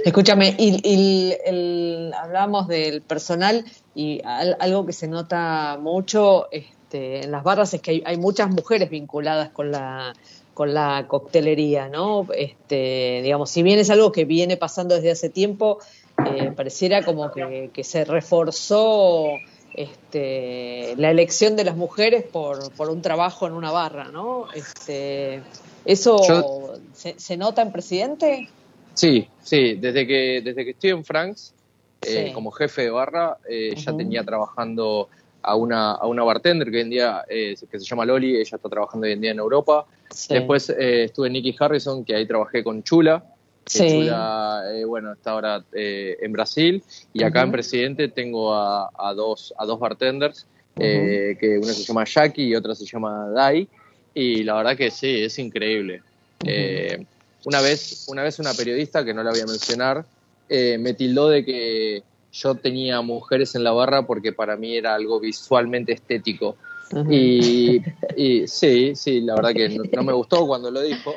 Escúchame, 0.04 0.56
y, 0.58 1.34
hablamos 2.18 2.68
del 2.68 3.02
personal 3.02 3.64
y 3.94 4.22
algo 4.26 4.86
que 4.86 4.94
se 4.94 5.08
nota 5.08 5.78
mucho 5.80 6.48
este, 6.52 7.24
en 7.24 7.32
las 7.32 7.44
barras 7.44 7.74
es 7.74 7.82
que 7.82 8.02
hay, 8.04 8.18
muchas 8.18 8.50
mujeres 8.50 8.90
vinculadas 8.90 9.50
con 9.50 9.72
la 9.72 10.14
con 10.54 10.74
la 10.74 11.06
coctelería, 11.08 11.88
¿no? 11.88 12.28
Este, 12.36 13.22
digamos, 13.24 13.50
si 13.50 13.64
bien 13.64 13.80
es 13.80 13.90
algo 13.90 14.12
que 14.12 14.26
viene 14.26 14.58
pasando 14.58 14.96
desde 14.96 15.12
hace 15.12 15.30
tiempo, 15.30 15.80
eh, 16.26 16.52
pareciera 16.56 17.04
como 17.04 17.32
que, 17.32 17.84
se 17.84 18.06
reforzó 18.06 19.38
este, 19.74 20.96
la 20.98 21.12
elección 21.12 21.56
de 21.56 21.64
las 21.64 21.76
mujeres 21.76 22.24
por, 22.24 22.72
por, 22.74 22.90
un 22.90 23.02
trabajo 23.02 23.48
en 23.48 23.54
una 23.54 23.72
barra, 23.72 24.06
¿no? 24.06 24.48
Este, 24.54 25.42
¿Eso 25.86 26.80
se, 26.94 27.38
nota 27.38 27.62
en 27.62 27.72
presidente? 27.72 28.50
Sí, 28.94 29.28
sí, 29.42 29.76
desde 29.76 30.06
que, 30.06 30.42
desde 30.44 30.66
que 30.66 30.72
estoy 30.72 30.92
en 30.92 31.04
Franks, 31.04 31.54
eh, 32.02 32.32
como 32.34 32.52
jefe 32.52 32.84
de 32.84 32.90
barra, 32.90 33.38
eh, 33.48 33.76
ya 33.76 33.96
tenía 33.96 34.24
trabajando 34.24 35.10
a 35.44 35.56
una, 35.56 35.92
a 35.92 36.08
una 36.08 36.24
bartender 36.24 36.70
que 36.70 36.78
hoy 36.78 36.84
en 36.84 36.90
día, 36.90 37.24
que 37.28 37.56
se 37.56 37.80
llama 37.80 38.06
Loli, 38.06 38.36
ella 38.36 38.56
está 38.56 38.70
trabajando 38.70 39.08
hoy 39.08 39.14
en 39.14 39.22
día 39.22 39.32
en 39.32 39.40
Europa. 39.40 39.86
Después 40.30 40.70
estuve 40.70 41.28
en 41.28 41.34
Nicky 41.34 41.56
Harrison, 41.58 42.04
que 42.04 42.16
ahí 42.16 42.28
trabajé 42.28 42.64
con 42.64 42.84
Chula, 42.84 43.24
Sí. 43.72 44.10
Eh, 44.10 44.84
bueno, 44.86 45.14
está 45.14 45.32
ahora 45.32 45.64
eh, 45.72 46.18
en 46.22 46.34
Brasil 46.34 46.84
y 47.14 47.24
acá 47.24 47.44
en 47.44 47.52
Presidente 47.52 48.10
tengo 48.10 48.54
a, 48.54 49.14
dos, 49.16 49.54
a 49.58 49.66
dos 49.66 49.80
bartenders, 49.80 50.46
eh, 50.78 51.38
que 51.40 51.58
una 51.58 51.72
se 51.72 51.84
llama 51.84 52.04
Jackie 52.04 52.48
y 52.48 52.56
otra 52.56 52.76
se 52.76 52.86
llama 52.86 53.30
Dai, 53.34 53.70
y 54.14 54.44
la 54.44 54.56
verdad 54.56 54.76
que 54.76 54.92
sí, 54.92 55.24
es 55.24 55.40
increíble. 55.40 56.02
una, 57.46 57.62
vez, 57.62 58.08
una 58.10 58.24
vez 58.24 58.40
una 58.40 58.54
periodista, 58.54 59.06
que 59.06 59.14
no 59.14 59.24
la 59.24 59.32
voy 59.32 59.40
a 59.40 59.46
mencionar, 59.46 60.06
me 60.50 60.94
tildó 60.94 61.30
de 61.30 61.46
que 61.46 62.04
yo 62.34 62.56
tenía 62.56 63.02
mujeres 63.02 63.56
en 63.56 63.64
la 63.64 63.72
barra 63.72 64.06
porque 64.06 64.34
para 64.34 64.58
mí 64.58 64.76
era 64.76 64.96
algo 64.96 65.22
visualmente 65.22 65.94
estético. 65.94 66.58
y, 67.10 67.82
sí, 68.48 68.98
sí, 68.98 69.22
la 69.22 69.36
verdad 69.36 69.54
que 69.54 69.80
no 69.94 70.04
me 70.04 70.12
gustó 70.12 70.46
cuando 70.46 70.70
lo 70.70 70.82
dijo. 70.82 71.14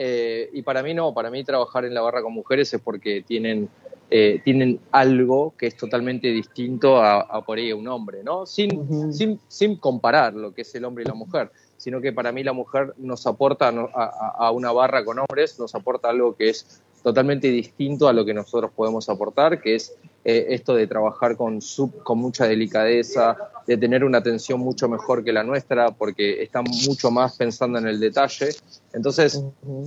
Eh, 0.00 0.48
y 0.52 0.62
para 0.62 0.82
mí 0.82 0.94
no, 0.94 1.12
para 1.12 1.28
mí 1.28 1.42
trabajar 1.42 1.84
en 1.84 1.92
la 1.92 2.00
barra 2.00 2.22
con 2.22 2.32
mujeres 2.32 2.72
es 2.72 2.80
porque 2.80 3.24
tienen, 3.26 3.68
eh, 4.10 4.40
tienen 4.44 4.78
algo 4.92 5.54
que 5.58 5.66
es 5.66 5.76
totalmente 5.76 6.28
distinto 6.28 7.02
a, 7.02 7.44
por 7.44 7.58
ahí 7.58 7.72
un 7.72 7.88
hombre, 7.88 8.22
¿no? 8.22 8.46
Sin, 8.46 9.12
sin, 9.12 9.40
sin, 9.48 9.76
comparar 9.76 10.34
lo 10.34 10.54
que 10.54 10.62
es 10.62 10.72
el 10.76 10.84
hombre 10.84 11.02
y 11.02 11.08
la 11.08 11.14
mujer, 11.14 11.50
sino 11.76 12.00
que 12.00 12.12
para 12.12 12.30
mí 12.30 12.44
la 12.44 12.52
mujer 12.52 12.94
nos 12.96 13.26
aporta 13.26 13.68
a, 13.68 14.36
a 14.38 14.50
una 14.52 14.70
barra 14.70 15.04
con 15.04 15.18
hombres, 15.18 15.58
nos 15.58 15.74
aporta 15.74 16.10
algo 16.10 16.36
que 16.36 16.50
es 16.50 16.80
totalmente 17.02 17.48
distinto 17.48 18.08
a 18.08 18.12
lo 18.12 18.24
que 18.24 18.34
nosotros 18.34 18.70
podemos 18.74 19.08
aportar, 19.08 19.60
que 19.60 19.74
es 19.74 19.96
eh, 20.24 20.46
esto 20.50 20.74
de 20.74 20.86
trabajar 20.86 21.36
con, 21.36 21.60
sub, 21.60 22.02
con 22.02 22.18
mucha 22.18 22.46
delicadeza, 22.46 23.36
de 23.68 23.76
tener 23.76 24.02
una 24.02 24.16
atención 24.16 24.60
mucho 24.60 24.88
mejor 24.88 25.22
que 25.22 25.30
la 25.30 25.44
nuestra, 25.44 25.90
porque 25.90 26.42
están 26.42 26.64
mucho 26.86 27.10
más 27.10 27.36
pensando 27.36 27.78
en 27.78 27.86
el 27.86 28.00
detalle. 28.00 28.48
Entonces, 28.94 29.44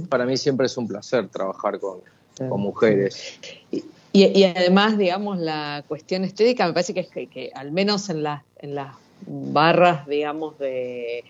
para 0.08 0.28
mí 0.28 0.38
siempre 0.38 0.68
es 0.68 0.78
un 0.78 0.88
placer 0.88 1.28
trabajar 1.30 1.80
con, 1.80 2.02
mujeres. 2.60 3.40
Y, 4.14 4.44
además, 4.44 5.00
digamos, 5.00 5.40
la 5.40 5.84
cuestión 5.88 6.24
estética 6.24 6.68
me 6.68 6.74
parece 6.74 6.94
que 6.94 7.00
es 7.00 7.10
que, 7.10 7.52
al 7.56 7.72
menos 7.72 8.10
en, 8.10 8.24
en 8.60 8.76
las 8.76 8.94
barras, 9.26 10.06
digamos, 10.08 10.60
de, 10.60 11.24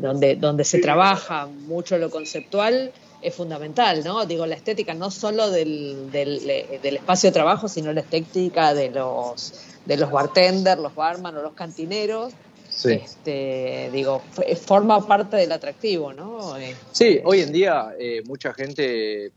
donde, 0.00 0.36
donde 0.36 0.64
se 0.64 0.78
trabaja 0.78 1.48
mucho 1.66 1.98
lo 1.98 2.08
conceptual, 2.08 2.92
es 3.20 3.34
fundamental, 3.34 4.04
¿no? 4.04 4.26
Digo, 4.26 4.46
la 4.46 4.54
estética 4.54 4.94
no 4.94 5.10
solo 5.10 5.50
del, 5.50 6.10
del, 6.10 6.48
espacio 6.82 7.30
de 7.30 7.34
trabajo, 7.34 7.68
sino 7.68 7.92
la 7.92 8.00
estética 8.00 8.74
de 8.74 8.90
los, 8.90 9.54
de 9.84 9.96
los 9.96 10.10
bartenders, 10.10 10.80
los 10.80 10.94
barman 10.94 11.36
o 11.36 11.42
los 11.42 11.52
cantineros. 11.54 12.32
Sí. 12.68 12.92
Este, 12.92 13.90
digo, 13.92 14.22
forma 14.64 15.04
parte 15.06 15.36
del 15.36 15.50
atractivo, 15.50 16.12
¿no? 16.12 16.54
Sí, 16.92 17.20
hoy 17.24 17.40
en 17.40 17.52
día 17.52 17.94
eh, 17.98 18.22
mucha 18.24 18.54
gente 18.54 19.32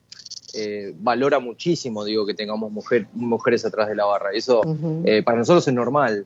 eh, 0.54 0.94
valora 0.96 1.40
muchísimo, 1.40 2.04
digo, 2.04 2.26
que 2.26 2.36
tengamos 2.36 2.72
mujer, 2.72 3.08
mujeres 3.14 3.66
atrás 3.66 3.88
de 3.88 3.96
la 3.96 4.06
barra. 4.06 4.32
Eso 4.32 4.62
eh, 5.06 5.24
para 5.24 5.40
nosotros 5.40 5.68
es 5.68 5.74
normal, 5.74 6.26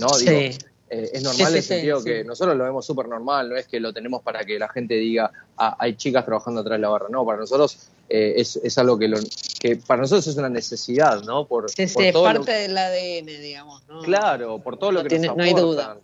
¿no? 0.00 0.08
Digo, 0.18 0.32
Sí. 0.32 0.58
Eh, 0.88 1.10
es 1.14 1.22
normal 1.22 1.46
sí, 1.46 1.52
en 1.52 1.56
el 1.56 1.62
sí, 1.62 1.68
sentido 1.68 1.98
sí. 2.00 2.04
que 2.04 2.24
nosotros 2.24 2.56
lo 2.56 2.64
vemos 2.64 2.86
súper 2.86 3.08
normal, 3.08 3.48
no 3.50 3.56
es 3.56 3.66
que 3.66 3.80
lo 3.80 3.92
tenemos 3.92 4.22
para 4.22 4.44
que 4.44 4.58
la 4.58 4.68
gente 4.68 4.94
diga, 4.94 5.30
ah, 5.56 5.76
hay 5.78 5.94
chicas 5.96 6.24
trabajando 6.24 6.60
atrás 6.60 6.78
de 6.78 6.82
la 6.82 6.88
barra. 6.88 7.06
No, 7.10 7.24
para 7.26 7.38
nosotros 7.38 7.76
eh, 8.08 8.34
es, 8.36 8.56
es 8.56 8.78
algo 8.78 8.96
que, 8.98 9.08
lo, 9.08 9.18
que 9.60 9.76
para 9.76 10.02
nosotros 10.02 10.26
es 10.28 10.36
una 10.36 10.48
necesidad, 10.48 11.22
¿no? 11.24 11.44
Por, 11.46 11.68
Sí, 11.70 11.86
por 11.92 12.04
lo- 12.14 12.22
parte 12.22 12.52
del 12.52 12.78
ADN, 12.78 13.26
digamos, 13.40 13.82
¿no? 13.88 14.02
Claro, 14.02 14.58
por 14.60 14.78
todo 14.78 14.92
lo 14.92 15.02
que 15.02 15.08
tiene- 15.08 15.26
nos 15.28 15.36
no 15.36 15.42
hay 15.42 15.50
aportan. 15.50 15.66
duda. 15.94 15.98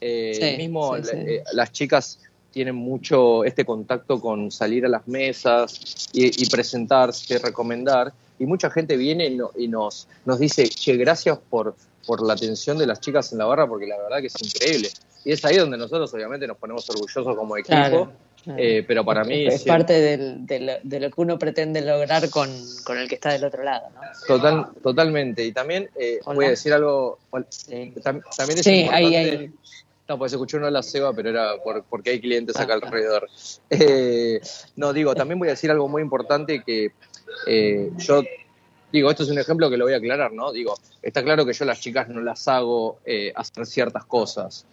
Eh, 0.00 0.38
Sí, 0.38 0.56
mismo 0.58 0.96
eh, 0.96 1.42
las 1.52 1.72
chicas 1.72 2.18
tienen 2.50 2.74
mucho 2.74 3.44
este 3.44 3.64
contacto 3.64 4.20
con 4.20 4.50
salir 4.50 4.84
a 4.86 4.88
las 4.88 5.06
mesas 5.06 6.08
y, 6.12 6.42
y 6.42 6.48
presentarse, 6.48 7.38
recomendar, 7.38 8.12
y 8.38 8.44
mucha 8.44 8.70
gente 8.70 8.96
viene 8.96 9.26
y, 9.28 9.36
no- 9.36 9.50
y 9.56 9.68
nos, 9.68 10.08
nos 10.24 10.38
dice, 10.38 10.68
che, 10.68 10.96
gracias 10.96 11.38
por, 11.50 11.74
por 12.06 12.24
la 12.24 12.34
atención 12.34 12.78
de 12.78 12.86
las 12.86 13.00
chicas 13.00 13.32
en 13.32 13.38
la 13.38 13.44
barra, 13.46 13.66
porque 13.66 13.86
la 13.86 13.98
verdad 13.98 14.20
que 14.20 14.28
es 14.28 14.40
increíble. 14.42 14.88
Y 15.24 15.32
es 15.32 15.44
ahí 15.44 15.56
donde 15.56 15.76
nosotros 15.76 16.12
obviamente 16.14 16.46
nos 16.46 16.56
ponemos 16.56 16.88
orgullosos 16.88 17.36
como 17.36 17.56
equipo, 17.56 17.68
Claro, 17.68 18.12
claro. 18.44 18.62
eh, 18.62 18.84
pero 18.86 19.04
para 19.04 19.24
mí 19.24 19.46
es 19.46 19.62
sí, 19.62 19.68
parte 19.68 20.00
del- 20.00 20.46
de, 20.46 20.60
lo, 20.60 20.72
de 20.82 21.00
lo 21.00 21.10
que 21.10 21.20
uno 21.20 21.38
pretende 21.38 21.80
lograr 21.82 22.30
con, 22.30 22.48
con 22.84 22.96
el 22.98 23.08
que 23.08 23.16
está 23.16 23.32
del 23.32 23.44
otro 23.44 23.64
lado, 23.64 23.90
¿no? 23.90 24.00
total, 24.26 24.66
totalmente. 24.82 25.44
Y 25.44 25.52
también 25.52 25.90
eh, 25.96 26.20
voy 26.24 26.46
a 26.46 26.50
decir 26.50 26.72
algo, 26.72 27.18
Sí, 27.50 27.92
tam- 27.96 28.22
también 28.36 28.58
es 28.60 28.64
Sí, 28.64 28.80
importante... 28.82 29.06
ahí, 29.06 29.14
ahí. 29.16 29.50
No, 30.08 30.16
pues 30.18 30.30
se 30.30 30.36
escuchó 30.36 30.58
una 30.58 30.70
la 30.70 30.84
ceba, 30.84 31.12
pero 31.12 31.30
era 31.30 31.56
por, 31.64 31.82
porque 31.84 32.10
hay 32.10 32.20
clientes 32.20 32.56
acá 32.56 32.74
Ah, 32.74 32.80
alrededor. 32.86 33.28
Eh, 33.70 34.40
no, 34.76 34.92
digo, 34.92 35.12
también 35.16 35.40
voy 35.40 35.48
a 35.48 35.52
decir 35.52 35.72
algo 35.72 35.88
muy 35.88 36.00
importante 36.02 36.62
que 36.64 36.92
eh, 37.48 37.90
yo, 37.98 38.22
digo, 38.92 39.10
esto 39.10 39.22
es 39.24 39.30
un 39.30 39.38
ejemplo 39.38 39.68
que 39.70 39.76
lo 39.76 39.84
voy 39.84 39.94
a 39.94 39.98
aclarar, 39.98 40.32
¿no? 40.32 40.52
Digo, 40.52 40.74
está 41.02 41.22
claro 41.22 41.44
que 41.44 41.52
yo 41.52 41.64
a 41.64 41.66
las 41.66 41.80
chicas 41.80 42.08
no 42.08 42.20
las 42.20 42.46
hago 42.48 42.98
eh, 43.04 43.32
hacer 43.34 43.66
ciertas 43.66 44.04
cosas, 44.04 44.66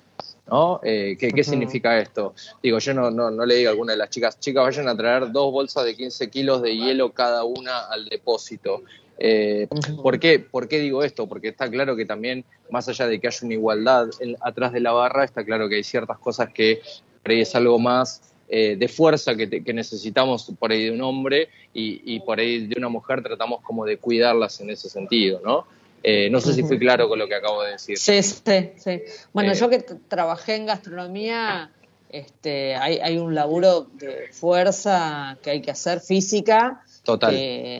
¿no? 0.47 0.79
Eh, 0.83 1.15
¿qué, 1.19 1.31
qué 1.31 1.43
significa 1.43 1.97
esto? 1.99 2.33
Digo, 2.61 2.79
yo 2.79 2.93
no, 2.93 3.09
no, 3.11 3.31
no 3.31 3.45
le 3.45 3.55
digo 3.55 3.69
a 3.69 3.71
alguna 3.71 3.93
de 3.93 3.97
las 3.97 4.09
chicas, 4.09 4.39
chicas, 4.39 4.63
vayan 4.63 4.87
a 4.87 4.95
traer 4.95 5.31
dos 5.31 5.51
bolsas 5.51 5.85
de 5.85 5.95
15 5.95 6.29
kilos 6.29 6.61
de 6.61 6.75
hielo 6.75 7.11
cada 7.11 7.43
una 7.43 7.87
al 7.87 8.05
depósito. 8.05 8.83
Eh. 9.17 9.67
¿Por 10.01 10.19
qué? 10.19 10.39
¿Por 10.39 10.67
qué 10.67 10.79
digo 10.79 11.03
esto? 11.03 11.27
Porque 11.27 11.49
está 11.49 11.69
claro 11.69 11.95
que 11.95 12.05
también, 12.05 12.43
más 12.71 12.89
allá 12.89 13.07
de 13.07 13.19
que 13.19 13.27
haya 13.27 13.39
una 13.43 13.53
igualdad 13.53 14.07
en- 14.19 14.35
atrás 14.41 14.73
de 14.73 14.79
la 14.79 14.91
barra, 14.91 15.23
está 15.23 15.43
claro 15.45 15.69
que 15.69 15.75
hay 15.75 15.83
ciertas 15.83 16.17
cosas 16.17 16.49
que 16.51 16.81
es 17.23 17.55
algo 17.55 17.79
más 17.79 18.32
eh, 18.55 18.75
de 18.77 18.87
fuerza 18.87 19.35
que, 19.35 19.47
te- 19.47 19.63
que 19.63 19.73
necesitamos 19.73 20.51
por 20.59 20.71
ahí 20.71 20.85
de 20.85 20.91
un 20.91 21.01
hombre 21.01 21.49
y, 21.73 22.15
y 22.15 22.19
por 22.19 22.39
ahí 22.39 22.67
de 22.67 22.75
una 22.77 22.89
mujer 22.89 23.23
tratamos 23.23 23.61
como 23.63 23.83
de 23.85 23.97
cuidarlas 23.97 24.61
en 24.61 24.69
ese 24.69 24.89
sentido, 24.89 25.41
¿no? 25.43 25.65
Eh, 26.03 26.29
no 26.29 26.39
sé 26.41 26.53
si 26.53 26.61
fui 26.63 26.77
claro 26.77 27.07
con 27.09 27.17
lo 27.17 27.27
que 27.27 27.35
acabo 27.35 27.63
de 27.63 27.71
decir. 27.71 27.97
Sí, 27.97 28.21
sí, 28.21 28.71
sí. 28.77 29.01
Bueno, 29.33 29.53
Eh, 29.53 29.55
yo 29.55 29.69
que 29.69 29.79
trabajé 30.07 30.55
en 30.55 30.65
gastronomía, 30.67 31.71
este, 32.09 32.75
hay, 32.75 32.99
hay 32.99 33.17
un 33.17 33.33
laburo 33.33 33.87
de 33.93 34.27
fuerza 34.31 35.37
que 35.41 35.49
hay 35.49 35.61
que 35.61 35.71
hacer 35.71 35.99
física. 36.01 36.82
Total. 37.03 37.35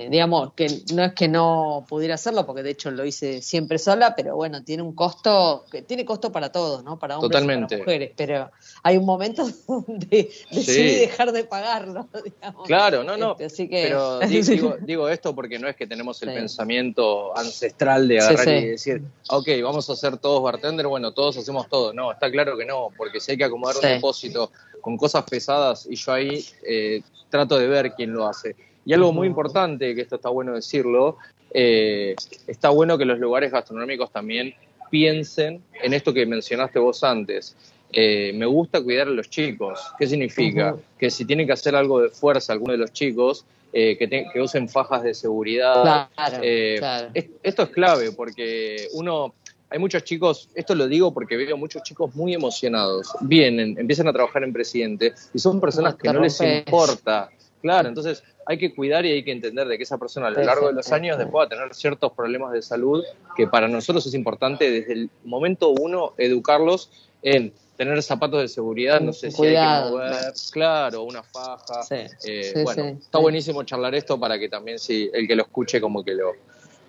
digamos, 0.10 0.54
que 0.54 0.68
no 0.94 1.04
es 1.06 1.14
que 1.14 1.30
no 1.30 1.86
pudiera 1.88 2.16
hacerlo, 2.16 2.46
porque 2.46 2.62
de 2.62 2.72
hecho 2.72 2.92
lo 2.92 3.06
hice 3.06 3.42
siempre 3.42 3.80
sola, 3.80 4.16
pero 4.18 4.36
bueno, 4.36 4.64
tiene 4.66 4.84
un 4.84 4.94
costo, 4.94 5.64
que 5.72 5.82
tiene 5.82 6.04
costo 6.04 6.32
para 6.32 6.52
todos, 6.52 6.84
¿no? 6.84 7.00
Para 7.00 7.16
hombres 7.18 7.32
Totalmente. 7.32 7.76
y 7.76 7.78
para 7.78 7.86
mujeres, 7.86 8.12
pero 8.18 8.52
hay 8.84 8.98
un 8.98 9.06
momento 9.06 9.46
donde 9.68 10.30
decidí 10.52 10.64
Sí. 10.64 10.96
dejar 11.00 11.32
de 11.32 11.46
pagarlo, 11.46 12.10
digamos. 12.26 12.68
Claro, 12.68 13.04
no, 13.06 13.16
no. 13.16 13.32
Este, 13.32 13.46
así 13.46 13.70
que- 13.70 13.84
Pero 13.84 14.20
di- 14.28 14.42
digo, 14.42 14.76
digo 14.82 15.08
esto 15.08 15.34
porque 15.34 15.58
no 15.58 15.70
es 15.70 15.78
que 15.78 15.88
tenemos 15.88 16.22
el 16.22 16.30
Sí. 16.30 16.36
pensamiento 16.36 17.38
ancestral 17.38 18.08
de 18.10 18.20
agarrar 18.20 18.44
sí. 18.46 18.52
y 18.52 18.68
decir, 18.72 19.02
ok, 19.30 19.48
vamos 19.64 19.90
a 19.90 19.94
hacer 19.94 20.18
todos 20.18 20.44
bartender, 20.44 20.86
bueno, 20.88 21.14
todos 21.14 21.38
hacemos 21.38 21.70
todo. 21.70 21.94
No, 21.94 22.12
está 22.12 22.30
claro 22.30 22.58
que 22.58 22.66
no, 22.66 22.90
porque 22.98 23.22
si 23.22 23.32
hay 23.32 23.38
que 23.38 23.46
acomodar 23.46 23.78
un 23.78 23.82
depósito 23.84 24.52
con 24.82 24.98
cosas 24.98 25.24
pesadas 25.24 25.88
y 25.90 25.96
yo 25.96 26.12
ahí 26.12 26.46
eh, 26.68 27.02
trato 27.30 27.58
de 27.58 27.68
ver 27.68 27.94
quién 27.94 28.12
lo 28.12 28.28
hace. 28.28 28.56
Y 28.86 28.94
algo 28.94 29.14
muy 29.14 29.28
importante, 29.28 29.96
que 29.96 30.02
esto 30.02 30.16
está 30.18 30.30
bueno 30.30 30.54
decirlo, 30.54 31.18
eh, 31.54 32.16
está 32.48 32.70
bueno 32.70 32.98
que 32.98 33.06
los 33.06 33.20
lugares 33.20 33.52
gastronómicos 33.52 34.12
también 34.12 34.54
piensen 34.90 35.62
en 35.82 35.94
esto 35.94 36.14
que 36.14 36.26
mencionaste 36.26 36.80
vos 36.80 37.04
antes. 37.04 37.56
Eh, 37.92 38.32
me 38.36 38.46
gusta 38.46 38.82
cuidar 38.84 39.08
a 39.08 39.12
los 39.12 39.30
chicos. 39.30 39.80
¿Qué 39.98 40.08
significa? 40.08 40.76
Que 40.98 41.10
si 41.10 41.26
tienen 41.26 41.46
que 41.48 41.54
hacer 41.54 41.76
algo 41.76 42.02
de 42.02 42.10
fuerza 42.10 42.52
alguno 42.54 42.74
de 42.74 42.80
los 42.80 42.92
chicos, 42.92 43.46
eh, 43.72 43.98
que, 43.98 44.08
te- 44.08 44.26
que 44.34 44.42
usen 44.42 44.68
fajas 44.70 45.04
de 45.04 45.14
seguridad. 45.14 46.10
Claro, 46.16 46.38
Eh, 46.44 46.76
claro. 46.80 47.08
es- 47.14 47.26
esto 47.42 47.64
es 47.64 47.70
clave 47.70 48.12
porque 48.12 48.88
uno, 48.94 49.34
hay 49.70 49.80
muchos 49.80 50.04
chicos, 50.04 50.50
esto 50.54 50.76
lo 50.76 50.88
digo 50.88 51.12
porque 51.14 51.38
veo 51.38 51.56
muchos 51.58 51.82
chicos 51.84 52.14
muy 52.16 52.34
emocionados, 52.34 53.12
vienen, 53.22 53.76
empiezan 53.80 54.08
a 54.08 54.14
trabajar 54.14 54.44
en 54.44 54.54
Presidente 54.54 55.14
y 55.34 55.40
son 55.40 55.60
personas 55.62 55.96
que 55.96 56.12
no 56.14 56.20
les 56.22 56.40
importa. 56.42 57.30
Claro, 57.64 57.88
entonces 57.88 58.22
hay 58.46 58.58
que 58.58 58.76
cuidar 58.76 59.06
y 59.06 59.12
hay 59.14 59.24
que 59.24 59.32
entender 59.32 59.66
de 59.70 59.78
que 59.78 59.84
esa 59.84 59.98
persona 59.98 60.28
a 60.28 60.32
lo 60.32 60.40
Sí, 60.42 60.46
largo 60.46 60.64
sí, 60.64 60.68
de 60.68 60.74
los 60.74 60.86
sí, 60.86 60.94
años 60.94 61.16
sí. 61.16 61.24
después 61.24 61.40
va 61.44 61.46
a 61.46 61.50
tener 61.50 61.74
ciertos 61.74 62.12
problemas 62.12 62.52
de 62.52 62.62
salud 62.62 63.02
que 63.38 63.48
para 63.48 63.70
nosotros 63.70 64.06
es 64.06 64.14
importante 64.14 64.70
desde 64.70 64.92
el 64.92 65.10
momento 65.24 65.70
uno 65.70 66.14
educarlos 66.18 66.92
en 67.22 67.54
tener 67.78 68.04
zapatos 68.04 68.42
de 68.42 68.50
seguridad, 68.50 69.00
no 69.00 69.14
sé 69.14 69.32
si 69.32 69.42
hay 69.42 69.54
Cuidado, 69.54 69.86
que 69.86 69.92
mover, 69.94 70.34
claro. 70.52 71.04
una 71.04 71.24
faja. 71.24 71.84
Sí, 71.84 71.96
Eh, 71.96 72.52
sí, 72.54 72.64
bueno, 72.64 72.84
sí, 72.84 72.98
está 73.00 73.18
sí. 73.18 73.22
buenísimo 73.22 73.64
charlar 73.64 73.96
esto 73.96 74.20
para 74.20 74.38
que 74.38 74.50
también 74.50 74.78
si 74.78 75.10
el 75.14 75.26
que 75.26 75.36
lo 75.38 75.44
escuche 75.44 75.80
como 75.80 76.04
que 76.04 76.14
lo, 76.16 76.34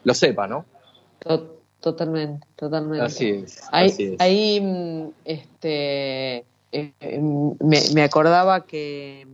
lo 0.02 0.12
sepa, 0.12 0.48
¿no? 0.48 0.66
To- 1.20 1.60
Totalmente, 1.78 2.46
totalmente. 2.56 3.04
Así 3.04 3.28
es. 3.28 3.60
Ahí, 3.70 3.88
así 3.90 4.04
es. 4.04 4.20
ahí, 4.20 4.60
mm, 4.60 5.08
este, 5.26 6.36
eh, 6.72 6.92
eh, 6.98 7.20
me, 7.60 7.78
me 7.94 8.02
acordaba 8.02 8.64
que, 8.64 9.26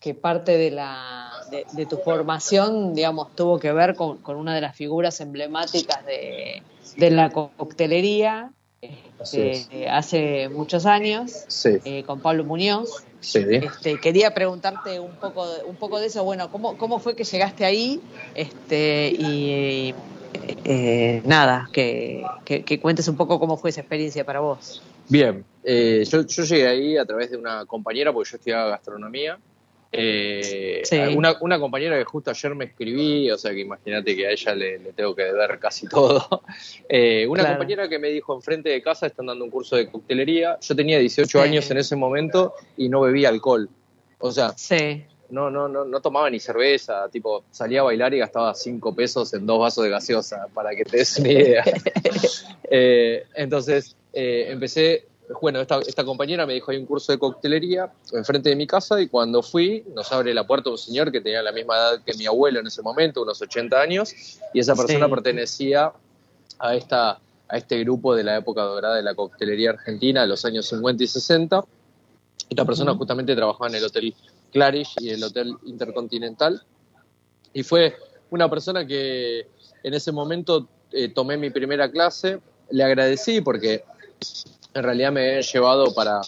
que 0.00 0.14
parte 0.14 0.56
de, 0.58 0.70
la, 0.70 1.30
de, 1.50 1.66
de 1.72 1.86
tu 1.86 1.96
formación, 1.98 2.94
digamos, 2.94 3.34
tuvo 3.34 3.58
que 3.58 3.72
ver 3.72 3.94
con, 3.94 4.18
con 4.18 4.36
una 4.36 4.54
de 4.54 4.60
las 4.60 4.76
figuras 4.76 5.20
emblemáticas 5.20 6.04
de, 6.04 6.62
de 6.96 7.10
la 7.10 7.30
coctelería 7.30 8.52
este, 8.82 9.88
hace 9.88 10.48
muchos 10.50 10.84
años, 10.86 11.44
Sí, 11.48 11.78
eh, 11.84 12.02
con 12.04 12.20
Pablo 12.20 12.44
Muñoz. 12.44 13.04
sí. 13.20 13.38
Este, 13.50 13.98
quería 13.98 14.34
preguntarte 14.34 15.00
un 15.00 15.12
poco, 15.16 15.50
de- 15.50 15.64
un 15.64 15.76
poco 15.76 15.98
de 16.00 16.06
eso. 16.06 16.22
Bueno, 16.24 16.50
¿cómo, 16.50 16.76
cómo 16.76 16.98
fue 16.98 17.16
que 17.16 17.24
llegaste 17.24 17.64
ahí? 17.64 18.00
Este, 18.34 19.10
y 19.18 19.94
eh, 20.64 21.22
nada, 21.24 21.68
que, 21.72 22.24
que- 22.44 22.62
que 22.64 22.80
cuentes 22.80 23.08
un 23.08 23.16
poco 23.16 23.38
cómo 23.40 23.56
fue 23.56 23.70
esa 23.70 23.80
experiencia 23.80 24.24
para 24.24 24.40
vos. 24.40 24.82
Bien, 25.08 25.44
eh, 25.62 26.04
yo, 26.10 26.26
yo 26.26 26.42
llegué 26.44 26.66
ahí 26.68 26.96
a 26.98 27.04
través 27.06 27.30
de 27.30 27.36
una 27.38 27.64
compañera, 27.66 28.12
porque 28.12 28.30
yo 28.30 28.36
estudiaba 28.36 28.68
gastronomía. 28.68 29.38
Eh, 29.96 30.80
Sí. 30.84 30.98
una, 31.16 31.36
una 31.40 31.58
compañera 31.58 31.96
que 31.98 32.04
justo 32.04 32.30
ayer 32.30 32.54
me 32.54 32.66
escribí, 32.66 33.30
o 33.30 33.38
sea 33.38 33.52
que 33.52 33.60
imagínate 33.60 34.14
que 34.16 34.26
a 34.26 34.30
ella 34.32 34.54
le, 34.54 34.78
le 34.78 34.92
tengo 34.92 35.14
que 35.14 35.22
deber 35.24 35.58
casi 35.58 35.86
todo. 35.88 36.42
Eh, 36.88 37.26
una 37.26 37.40
Claro. 37.42 37.56
compañera 37.58 37.88
que 37.88 37.98
me 37.98 38.08
dijo 38.08 38.34
enfrente 38.34 38.68
de 38.68 38.82
casa 38.82 39.06
están 39.06 39.26
dando 39.26 39.44
un 39.44 39.50
curso 39.50 39.76
de 39.76 39.88
coctelería. 39.88 40.58
Yo 40.60 40.76
tenía 40.76 40.98
18 40.98 41.38
Sí. 41.38 41.48
años 41.48 41.70
en 41.70 41.78
ese 41.78 41.96
momento 41.96 42.54
y 42.76 42.88
no 42.88 43.00
bebía 43.00 43.28
alcohol. 43.30 43.68
O 44.18 44.30
sea, 44.30 44.52
Sí, 44.56 45.04
no, 45.30 45.50
no, 45.50 45.66
no, 45.68 45.84
no 45.84 46.00
tomaba 46.00 46.28
ni 46.30 46.38
cerveza, 46.40 47.08
tipo, 47.10 47.44
salía 47.50 47.80
a 47.80 47.84
bailar 47.84 48.12
y 48.14 48.18
gastaba 48.18 48.54
cinco 48.54 48.94
pesos 48.94 49.32
en 49.34 49.46
dos 49.46 49.58
vasos 49.58 49.84
de 49.84 49.90
gaseosa, 49.90 50.46
para 50.52 50.74
que 50.76 50.84
te 50.84 50.98
des 50.98 51.18
una 51.18 51.30
idea. 51.32 51.64
Eh, 52.70 53.24
entonces, 53.34 53.94
empecé, 54.12 55.06
bueno, 55.40 55.60
esta, 55.60 55.80
esta 55.80 56.04
compañera 56.04 56.46
me 56.46 56.54
dijo, 56.54 56.70
hay 56.70 56.76
un 56.76 56.86
curso 56.86 57.12
de 57.12 57.18
coctelería 57.18 57.90
enfrente 58.12 58.50
de 58.50 58.56
mi 58.56 58.66
casa 58.66 59.00
y 59.00 59.08
cuando 59.08 59.42
fui, 59.42 59.84
nos 59.94 60.10
abre 60.12 60.34
la 60.34 60.46
puerta 60.46 60.70
un 60.70 60.78
señor 60.78 61.10
que 61.10 61.20
tenía 61.20 61.42
la 61.42 61.52
misma 61.52 61.76
edad 61.76 62.02
que 62.04 62.14
mi 62.14 62.26
abuelo 62.26 62.60
en 62.60 62.66
ese 62.66 62.82
momento, 62.82 63.22
unos 63.22 63.40
80 63.40 63.80
años, 63.80 64.12
y 64.52 64.60
esa 64.60 64.74
persona 64.74 65.06
Sí. 65.06 65.10
pertenecía 65.10 65.92
a, 66.58 66.74
esta, 66.74 67.20
a 67.48 67.56
este 67.56 67.78
grupo 67.80 68.14
de 68.14 68.24
la 68.24 68.36
época 68.36 68.62
dorada 68.62 68.96
de 68.96 69.02
la 69.02 69.14
coctelería 69.14 69.70
argentina, 69.70 70.22
de 70.22 70.26
los 70.28 70.44
años 70.44 70.66
50 70.66 71.02
y 71.04 71.06
60. 71.06 71.64
Esta 72.50 72.64
persona 72.64 72.94
justamente 72.94 73.34
trabajaba 73.34 73.68
en 73.68 73.76
el 73.76 73.84
Hotel 73.84 74.14
Clarish 74.52 74.94
y 74.98 75.10
el 75.10 75.24
Hotel 75.24 75.54
Intercontinental. 75.64 76.62
Y 77.52 77.62
fue 77.62 77.96
una 78.30 78.50
persona 78.50 78.86
que 78.86 79.46
en 79.82 79.94
ese 79.94 80.12
momento 80.12 80.68
eh, 80.92 81.08
tomé 81.08 81.36
mi 81.36 81.50
primera 81.50 81.90
clase, 81.90 82.40
le 82.70 82.84
agradecí 82.84 83.40
porque 83.40 83.84
en 84.74 84.82
realidad 84.82 85.12
me 85.12 85.20
habían 85.28 85.42
llevado 85.42 85.94
para, 85.94 86.20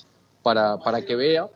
para, 0.42 0.78
para 0.78 1.02
que 1.04 1.16
vea. 1.16 1.48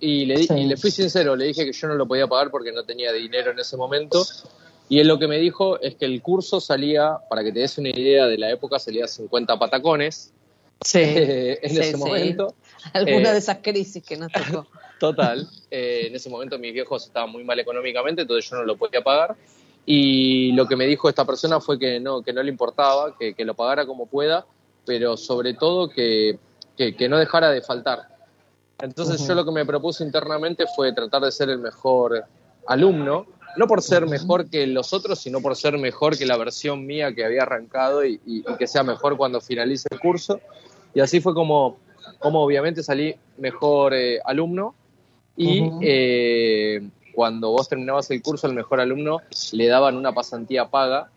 Y 0.00 0.26
le, 0.26 0.38
Sí. 0.44 0.54
y 0.54 0.64
le 0.66 0.76
fui 0.76 0.90
sincero, 0.90 1.34
le 1.36 1.46
dije 1.46 1.64
que 1.64 1.72
yo 1.72 1.88
no 1.88 1.94
lo 1.94 2.06
podía 2.06 2.26
pagar 2.26 2.50
porque 2.50 2.70
no 2.72 2.84
tenía 2.84 3.12
dinero 3.12 3.50
en 3.50 3.58
ese 3.58 3.76
momento. 3.76 4.24
Y 4.88 5.00
él 5.00 5.08
lo 5.08 5.18
que 5.18 5.26
me 5.26 5.38
dijo 5.38 5.80
es 5.80 5.96
que 5.96 6.04
el 6.04 6.22
curso 6.22 6.60
salía, 6.60 7.16
para 7.28 7.42
que 7.42 7.50
te 7.52 7.60
des 7.60 7.76
una 7.78 7.88
idea 7.88 8.26
de 8.26 8.38
la 8.38 8.50
época, 8.50 8.78
salía 8.78 9.08
50 9.08 9.58
patacones 9.58 10.32
sí. 10.84 10.98
en 11.02 11.70
Sí, 11.70 11.78
ese 11.78 11.92
sí. 11.92 11.96
momento. 11.96 12.54
Alguna 12.92 13.30
Eh, 13.30 13.32
de 13.32 13.38
esas 13.38 13.58
crisis 13.62 14.02
que 14.04 14.16
nos 14.16 14.30
tocó. 14.30 14.66
Total, 15.00 15.46
eh, 15.70 16.04
en 16.06 16.14
ese 16.14 16.30
momento 16.30 16.58
mis 16.58 16.72
viejos 16.72 17.04
estaban 17.06 17.30
muy 17.30 17.42
mal 17.44 17.58
económicamente, 17.58 18.22
entonces 18.22 18.48
yo 18.50 18.56
no 18.56 18.62
lo 18.64 18.76
podía 18.76 19.02
pagar. 19.02 19.34
Y 19.84 20.52
lo 20.52 20.66
que 20.66 20.74
me 20.76 20.86
dijo 20.86 21.08
esta 21.08 21.24
persona 21.24 21.60
fue 21.60 21.78
que 21.78 22.00
no, 22.00 22.22
que 22.22 22.32
no 22.32 22.42
le 22.42 22.50
importaba, 22.50 23.16
que, 23.18 23.34
que 23.34 23.44
lo 23.44 23.54
pagara 23.54 23.86
como 23.86 24.06
pueda, 24.06 24.46
pero 24.86 25.16
sobre 25.16 25.54
todo 25.54 25.88
que, 25.90 26.38
que, 26.76 26.96
que 26.96 27.08
no 27.08 27.18
dejara 27.18 27.50
de 27.50 27.60
faltar. 27.60 28.08
Entonces 28.80 29.20
yo 29.26 29.34
lo 29.34 29.44
que 29.44 29.52
me 29.52 29.66
propuse 29.66 30.04
internamente 30.04 30.64
fue 30.74 30.92
tratar 30.92 31.22
de 31.22 31.32
ser 31.32 31.50
el 31.50 31.58
mejor 31.58 32.24
alumno, 32.66 33.26
no 33.56 33.66
por 33.66 33.80
ser 33.82 34.02
mejor 34.10 34.48
que 34.50 34.66
los 34.66 34.92
otros, 34.92 35.18
sino 35.18 35.40
por 35.40 35.56
ser 35.56 35.78
mejor 35.78 36.16
que 36.16 36.26
la 36.26 36.36
versión 36.36 36.84
mía 36.86 37.14
que 37.14 37.24
había 37.24 37.42
arrancado 37.42 38.04
y, 38.04 38.20
y- 38.26 38.38
y 38.40 38.56
que 38.58 38.66
sea 38.66 38.82
mejor 38.82 39.16
cuando 39.16 39.40
finalice 39.40 39.88
el 39.90 39.98
curso. 39.98 40.40
Y 40.94 41.00
así 41.00 41.20
fue 41.20 41.32
como, 41.34 41.78
como 42.18 42.42
obviamente 42.42 42.82
salí 42.82 43.14
mejor 43.38 43.94
eh, 43.94 44.20
alumno 44.24 44.74
y 45.38 45.70
eh, 45.82 46.88
cuando 47.14 47.50
vos 47.50 47.66
terminabas 47.68 48.10
el 48.10 48.20
curso, 48.22 48.46
el 48.46 48.52
mejor 48.52 48.80
alumno 48.80 49.20
le 49.52 49.66
daban 49.68 49.96
una 49.96 50.12
pasantía 50.12 50.68
paga 50.68 51.10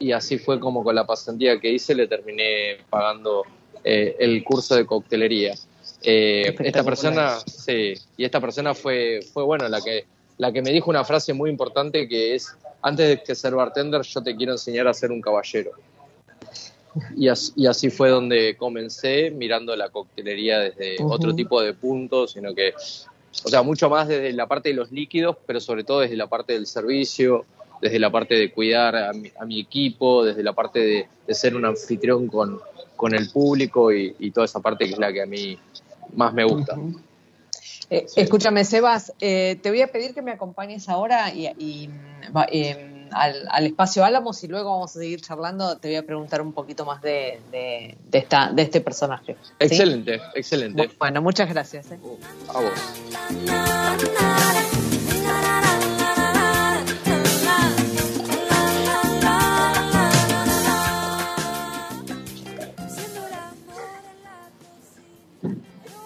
y 0.00 0.12
así 0.12 0.38
fue 0.38 0.58
como 0.58 0.82
con 0.82 0.94
la 0.94 1.06
pasantía 1.06 1.60
que 1.60 1.70
hice 1.70 1.94
le 1.94 2.08
terminé 2.08 2.78
pagando 2.88 3.44
eh, 3.84 4.16
el 4.18 4.42
curso 4.42 4.74
de 4.74 4.86
coctelería. 4.86 5.54
Eh, 6.02 6.56
esta 6.58 6.82
persona, 6.82 7.38
sí, 7.46 7.94
y 8.16 8.24
esta 8.24 8.40
persona 8.40 8.74
fue, 8.74 9.20
fue 9.32 9.44
bueno, 9.44 9.68
la 9.68 9.82
que, 9.82 10.06
la 10.38 10.50
que 10.50 10.62
me 10.62 10.70
dijo 10.70 10.88
una 10.88 11.04
frase 11.04 11.34
muy 11.34 11.50
importante 11.50 12.08
que 12.08 12.34
es, 12.34 12.56
antes 12.80 13.08
de 13.08 13.22
que 13.22 13.34
ser 13.34 13.54
bartender, 13.54 14.00
yo 14.00 14.22
te 14.22 14.34
quiero 14.34 14.52
enseñar 14.52 14.88
a 14.88 14.94
ser 14.94 15.12
un 15.12 15.20
caballero. 15.20 15.72
Y 17.14 17.28
así, 17.28 17.52
y 17.54 17.66
así 17.66 17.90
fue 17.90 18.08
donde 18.08 18.56
comencé 18.56 19.30
mirando 19.30 19.76
la 19.76 19.90
coctelería 19.90 20.60
desde 20.60 20.96
otro 21.04 21.34
tipo 21.34 21.60
de 21.60 21.74
puntos, 21.74 22.32
sino 22.32 22.54
que, 22.54 22.72
o 23.44 23.48
sea, 23.48 23.62
mucho 23.62 23.90
más 23.90 24.08
desde 24.08 24.32
la 24.32 24.46
parte 24.46 24.70
de 24.70 24.76
los 24.76 24.90
líquidos, 24.90 25.36
pero 25.46 25.60
sobre 25.60 25.84
todo 25.84 26.00
desde 26.00 26.16
la 26.16 26.26
parte 26.26 26.54
del 26.54 26.66
servicio, 26.66 27.44
desde 27.80 27.98
la 27.98 28.10
parte 28.10 28.34
de 28.34 28.50
cuidar 28.52 28.96
a 28.96 29.12
mi, 29.12 29.30
a 29.38 29.44
mi 29.44 29.60
equipo, 29.60 30.24
desde 30.24 30.42
la 30.42 30.52
parte 30.52 30.78
de, 30.80 31.08
de 31.26 31.34
ser 31.34 31.56
un 31.56 31.64
anfitrión 31.64 32.26
con, 32.28 32.60
con 32.96 33.14
el 33.14 33.30
público 33.30 33.92
y, 33.92 34.14
y 34.18 34.30
toda 34.30 34.44
esa 34.46 34.60
parte 34.60 34.86
que 34.86 34.92
es 34.92 34.98
la 34.98 35.12
que 35.12 35.22
a 35.22 35.26
mí 35.26 35.58
más 36.14 36.32
me 36.34 36.44
gusta. 36.44 36.76
Eh, 37.88 38.06
Escúchame, 38.16 38.64
Sebas, 38.64 39.12
eh, 39.20 39.58
te 39.62 39.70
voy 39.70 39.82
a 39.82 39.88
pedir 39.88 40.14
que 40.14 40.22
me 40.22 40.30
acompañes 40.30 40.88
ahora 40.88 41.34
y, 41.34 41.48
y, 41.58 41.88
mm, 41.88 42.38
eh, 42.52 43.08
al, 43.10 43.48
al 43.50 43.66
espacio 43.66 44.04
Álamos 44.04 44.44
y 44.44 44.48
luego 44.48 44.70
vamos 44.70 44.94
a 44.96 45.00
seguir 45.00 45.20
charlando. 45.20 45.76
Te 45.78 45.88
voy 45.88 45.96
a 45.96 46.06
preguntar 46.06 46.40
un 46.40 46.52
poquito 46.52 46.84
más 46.84 47.02
de, 47.02 47.40
de, 47.50 47.96
de 48.08 48.18
esta, 48.18 48.52
de 48.52 48.62
este 48.62 48.80
personaje. 48.80 49.36
¿sí? 49.42 49.52
Excelente, 49.58 50.20
excelente. 50.34 50.90
Bueno, 50.98 51.20
muchas 51.20 51.48
gracias. 51.48 51.90
¿eh? 51.90 51.98
A 52.48 52.60
vos. 52.60 52.72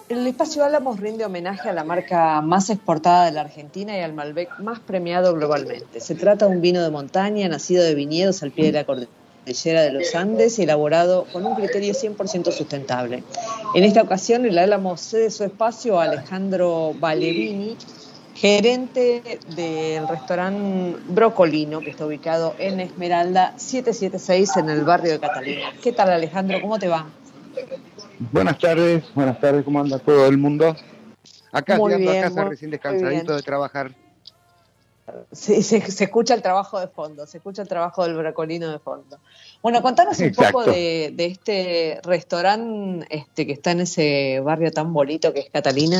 El 0.07 0.27
espacio 0.27 0.63
Álamos 0.63 0.99
rinde 0.99 1.25
homenaje 1.25 1.67
a 1.67 1.73
la 1.73 1.83
marca 1.83 2.39
más 2.41 2.69
exportada 2.69 3.25
de 3.25 3.31
la 3.31 3.41
Argentina 3.41 3.97
y 3.97 4.01
al 4.01 4.13
Malbec 4.13 4.59
más 4.59 4.79
premiado 4.79 5.33
globalmente. 5.33 5.99
Se 5.99 6.13
trata 6.13 6.45
de 6.45 6.55
un 6.55 6.61
vino 6.61 6.83
de 6.83 6.91
montaña 6.91 7.47
nacido 7.49 7.83
de 7.83 7.95
viñedos 7.95 8.43
al 8.43 8.51
pie 8.51 8.65
de 8.65 8.73
la 8.73 8.83
cordillera 8.83 9.81
de 9.81 9.91
los 9.93 10.13
Andes 10.13 10.59
y 10.59 10.63
elaborado 10.63 11.25
con 11.33 11.43
un 11.43 11.55
criterio 11.55 11.93
100% 11.93 12.51
sustentable. 12.51 13.23
En 13.73 13.83
esta 13.83 14.03
ocasión, 14.03 14.45
el 14.45 14.59
Álamos 14.59 15.01
cede 15.01 15.31
su 15.31 15.43
espacio 15.43 15.99
a 15.99 16.03
Alejandro 16.03 16.93
Ballerini, 16.99 17.75
gerente 18.35 19.39
del 19.55 20.07
restaurante 20.07 20.99
Brocolino, 21.07 21.79
que 21.79 21.89
está 21.89 22.05
ubicado 22.05 22.53
en 22.59 22.79
Esmeralda 22.79 23.55
776 23.57 24.57
en 24.57 24.69
el 24.69 24.83
barrio 24.83 25.13
de 25.13 25.19
Catalina. 25.19 25.73
¿Qué 25.81 25.91
tal, 25.91 26.11
Alejandro? 26.11 26.61
¿Cómo 26.61 26.77
te 26.77 26.89
va? 26.89 27.07
Buenas 28.19 28.57
tardes, 28.59 29.03
buenas 29.13 29.39
tardes, 29.39 29.63
¿cómo 29.65 29.79
anda 29.79 29.99
todo 29.99 30.27
el 30.27 30.37
mundo? 30.37 30.75
Acá 31.51 31.77
Muy 31.77 31.91
llegando 31.93 32.11
bien, 32.11 32.23
a 32.23 32.27
casa 32.29 32.41
muy- 32.41 32.49
recién 32.51 32.71
descansadito 32.71 33.35
de 33.35 33.41
trabajar. 33.41 33.91
Sí, 35.31 35.61
se, 35.61 35.81
se 35.81 36.03
escucha 36.05 36.33
el 36.33 36.41
trabajo 36.41 36.79
de 36.79 36.87
fondo, 36.87 37.27
se 37.27 37.37
escucha 37.37 37.61
el 37.61 37.67
trabajo 37.67 38.03
del 38.05 38.15
bracolino 38.17 38.71
de 38.71 38.79
fondo. 38.79 39.19
Bueno, 39.61 39.81
contanos 39.83 40.17
un 40.19 40.25
Exacto. 40.25 40.59
poco 40.59 40.71
de, 40.71 41.11
de 41.13 41.25
este 41.25 41.99
restaurante 42.03 43.05
este, 43.09 43.45
que 43.45 43.53
está 43.53 43.71
en 43.71 43.81
ese 43.81 44.39
barrio 44.43 44.71
tan 44.71 44.91
bonito 44.93 45.31
que 45.31 45.41
es 45.41 45.49
Catalina. 45.51 45.99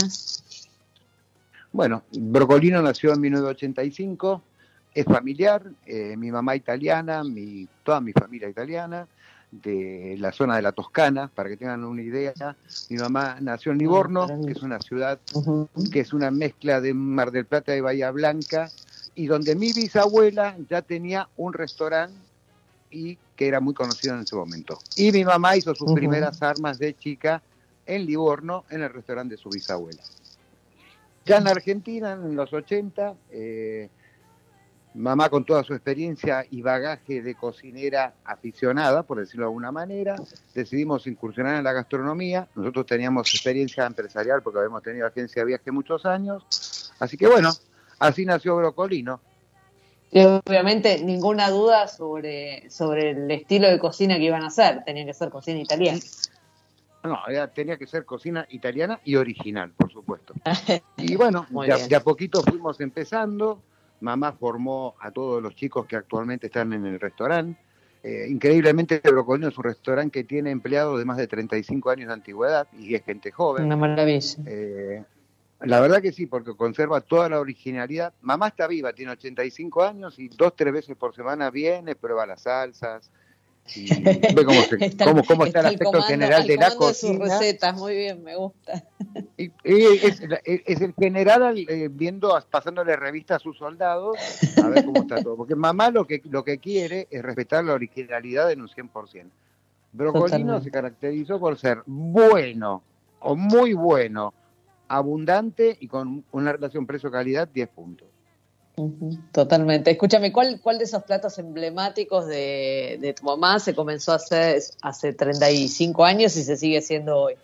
Bueno, 1.72 2.04
Brocolino 2.14 2.82
nació 2.82 3.14
en 3.14 3.22
1985, 3.22 4.42
es 4.94 5.06
familiar, 5.06 5.62
eh, 5.86 6.16
mi 6.18 6.32
mamá 6.32 6.56
italiana, 6.56 7.24
mi, 7.24 7.68
toda 7.84 8.00
mi 8.02 8.14
familia 8.14 8.50
italiana, 8.50 9.08
de 9.62 10.16
la 10.20 10.32
zona 10.32 10.56
de 10.56 10.62
la 10.62 10.72
Toscana, 10.72 11.30
para 11.34 11.50
que 11.50 11.58
tengan 11.58 11.84
una 11.84 12.02
idea. 12.02 12.34
Mi 12.90 12.98
mamá 12.98 13.38
nació 13.42 13.72
en 13.72 13.78
Livorno, 13.78 14.28
que 14.46 14.52
es 14.52 14.62
una 14.62 14.80
ciudad 14.80 15.20
que 15.92 16.00
es 16.00 16.14
una 16.14 16.32
mezcla 16.32 16.82
de 16.82 16.94
Mar 16.94 17.32
del 17.32 17.46
Plata 17.46 17.76
y 17.76 17.82
Bahía 17.82 18.12
Blanca, 18.12 18.70
y 19.16 19.28
donde 19.28 19.56
mi 19.56 19.72
bisabuela 19.74 20.58
ya 20.70 20.82
tenía 20.82 21.30
un 21.38 21.54
restaurante 21.54 22.18
y 22.92 23.18
que 23.36 23.48
era 23.48 23.60
muy 23.60 23.74
conocido 23.74 24.16
en 24.16 24.22
ese 24.22 24.36
momento. 24.36 24.80
Y 24.96 25.12
mi 25.12 25.24
mamá 25.26 25.56
hizo 25.56 25.74
sus 25.76 25.92
primeras 25.94 26.42
armas 26.42 26.78
de 26.80 26.96
chica 26.96 27.42
en 27.86 28.06
Livorno, 28.06 28.66
en 28.70 28.82
el 28.84 28.92
restaurante 28.92 29.36
de 29.36 29.42
su 29.42 29.50
bisabuela. 29.50 30.02
Ya 31.26 31.38
en 31.38 31.48
Argentina, 31.48 32.14
en 32.14 32.36
los 32.36 32.54
80, 32.54 33.16
eh, 33.32 33.90
mamá 34.96 35.30
con 35.30 35.44
toda 35.44 35.64
su 35.64 35.74
experiencia 35.74 36.46
y 36.50 36.62
bagaje 36.62 37.22
de 37.22 37.36
cocinera 37.36 38.14
aficionada, 38.24 39.04
por 39.04 39.20
decirlo 39.20 39.46
de 39.46 39.50
alguna 39.50 39.72
manera, 39.72 40.16
decidimos 40.54 41.06
incursionar 41.08 41.58
en 41.58 41.64
la 41.64 41.74
gastronomía. 41.74 42.48
Nosotros 42.56 42.86
teníamos 42.86 43.34
experiencia 43.34 43.86
empresarial 43.86 44.42
porque 44.42 44.60
habíamos 44.60 44.82
tenido 44.84 45.06
agencia 45.06 45.42
de 45.42 45.48
viaje 45.48 45.72
muchos 45.72 46.06
años. 46.06 46.94
Así 47.00 47.18
que 47.18 47.28
bueno, 47.28 47.52
así 48.00 48.26
nació 48.26 48.56
Brocolino. 48.56 49.20
Y 50.12 50.24
obviamente 50.24 51.04
ninguna 51.04 51.50
duda 51.50 51.88
sobre, 51.88 52.70
sobre 52.70 53.12
el 53.12 53.30
estilo 53.30 53.68
de 53.68 53.80
cocina 53.80 54.16
que 54.16 54.24
iban 54.24 54.44
a 54.44 54.48
hacer, 54.48 54.84
tenía 54.86 55.06
que 55.06 55.14
ser 55.14 55.30
cocina 55.30 55.60
italiana. 55.60 56.00
No, 57.04 57.20
tenía 57.54 57.78
que 57.78 57.86
ser 57.86 58.06
cocina 58.06 58.48
italiana 58.50 59.00
y 59.04 59.16
original, 59.16 59.74
por 59.78 59.92
supuesto. 59.92 60.34
Y 60.98 61.16
bueno, 61.16 61.46
de 61.50 61.74
a, 61.74 61.78
de 61.78 61.96
a 61.96 62.00
poquito 62.00 62.42
fuimos 62.42 62.80
empezando. 62.80 63.62
Mamá 64.06 64.34
formó 64.34 64.96
a 65.00 65.10
todos 65.10 65.42
los 65.42 65.56
chicos 65.56 65.88
que 65.88 65.96
actualmente 65.96 66.46
están 66.46 66.72
en 66.74 66.86
el 66.86 67.00
restaurante. 67.00 67.60
Eh, 68.04 68.28
increíblemente, 68.30 69.02
Brocolino 69.04 69.48
es 69.48 69.58
un 69.58 69.64
restaurante 69.64 70.20
que 70.20 70.24
tiene 70.24 70.52
empleados 70.52 71.00
de 71.00 71.06
más 71.06 71.18
de 71.18 71.26
35 71.26 71.90
años 71.90 72.08
de 72.10 72.14
antigüedad 72.14 72.68
y 72.78 72.94
es 72.94 73.04
gente 73.04 73.32
joven. 73.32 73.66
Una 73.66 73.76
maravilla. 73.76 74.38
Eh, 74.46 75.04
la 75.62 75.80
verdad 75.80 76.04
que 76.04 76.12
sí, 76.12 76.28
porque 76.28 76.56
conserva 76.56 77.02
toda 77.02 77.30
la 77.30 77.40
originalidad. 77.40 78.14
Mamá 78.22 78.50
está 78.50 78.68
viva, 78.68 78.94
tiene 78.94 79.14
85 79.14 79.84
años 79.84 80.20
y 80.20 80.28
dos, 80.30 80.56
tres 80.56 80.72
veces 80.72 80.96
por 80.96 81.16
semana 81.16 81.50
viene, 81.50 81.96
prueba 81.96 82.28
las 82.28 82.44
salsas 82.44 83.10
y 83.74 83.88
ve 84.04 84.46
cómo, 84.46 84.62
se- 84.62 84.76
Está, 84.86 85.06
cómo- 85.06 85.24
cómo 85.24 85.46
está 85.46 85.62
el 85.62 85.66
aspecto 85.68 85.86
comando- 85.86 86.08
general 86.08 86.42
al 86.42 86.48
de 86.48 86.56
la 86.58 86.66
comando 86.70 86.88
de 86.88 86.94
sus 86.94 87.10
cocina. 87.18 87.26
recetas, 87.40 87.76
muy 87.78 87.96
bien, 87.96 88.24
me 88.24 88.36
gusta. 88.36 88.84
Y 89.38 89.52
es, 89.64 90.22
es 90.44 90.82
el 90.82 90.94
general 90.94 91.58
eh, 91.58 91.90
viendo, 91.92 92.38
pasándole 92.52 92.96
revista 92.96 93.36
a 93.36 93.40
sus 93.40 93.58
soldados 93.58 94.18
a 94.64 94.68
ver 94.70 94.86
cómo 94.86 95.02
está 95.02 95.22
todo. 95.24 95.36
Porque 95.36 95.56
mamá 95.56 95.90
lo 95.90 96.06
que, 96.06 96.22
lo 96.30 96.44
que 96.44 96.60
quiere 96.60 97.08
es 97.10 97.24
respetar 97.24 97.64
la 97.64 97.74
originalidad 97.74 98.52
en 98.52 98.62
un 98.62 98.68
100%. 98.70 99.26
Brocolino 99.94 100.26
Totalmente. 100.28 100.64
se 100.66 100.72
caracterizó 100.72 101.40
por 101.40 101.58
ser 101.58 101.80
bueno 101.86 102.84
o 103.22 103.36
muy 103.36 103.74
bueno, 103.74 104.34
abundante 104.88 105.76
y 105.80 105.88
con 105.88 106.24
una 106.32 106.52
relación 106.52 106.86
precio-calidad 106.86 107.48
10 107.48 107.70
puntos. 107.70 108.08
Totalmente. 109.32 109.92
Escúchame, 109.92 110.32
¿cuál, 110.34 110.60
¿cuál 110.62 110.78
de 110.78 110.84
esos 110.84 111.04
platos 111.04 111.38
emblemáticos 111.40 112.28
de, 112.28 112.98
de 113.00 113.14
tu 113.14 113.24
mamá 113.24 113.60
se 113.60 113.74
comenzó 113.74 114.12
a 114.12 114.16
hacer 114.16 114.62
hace 114.82 115.14
35 115.14 116.04
años 116.04 116.36
y 116.36 116.44
se 116.44 116.58
sigue 116.58 116.80
haciendo 116.80 117.18
hoy? 117.18 117.36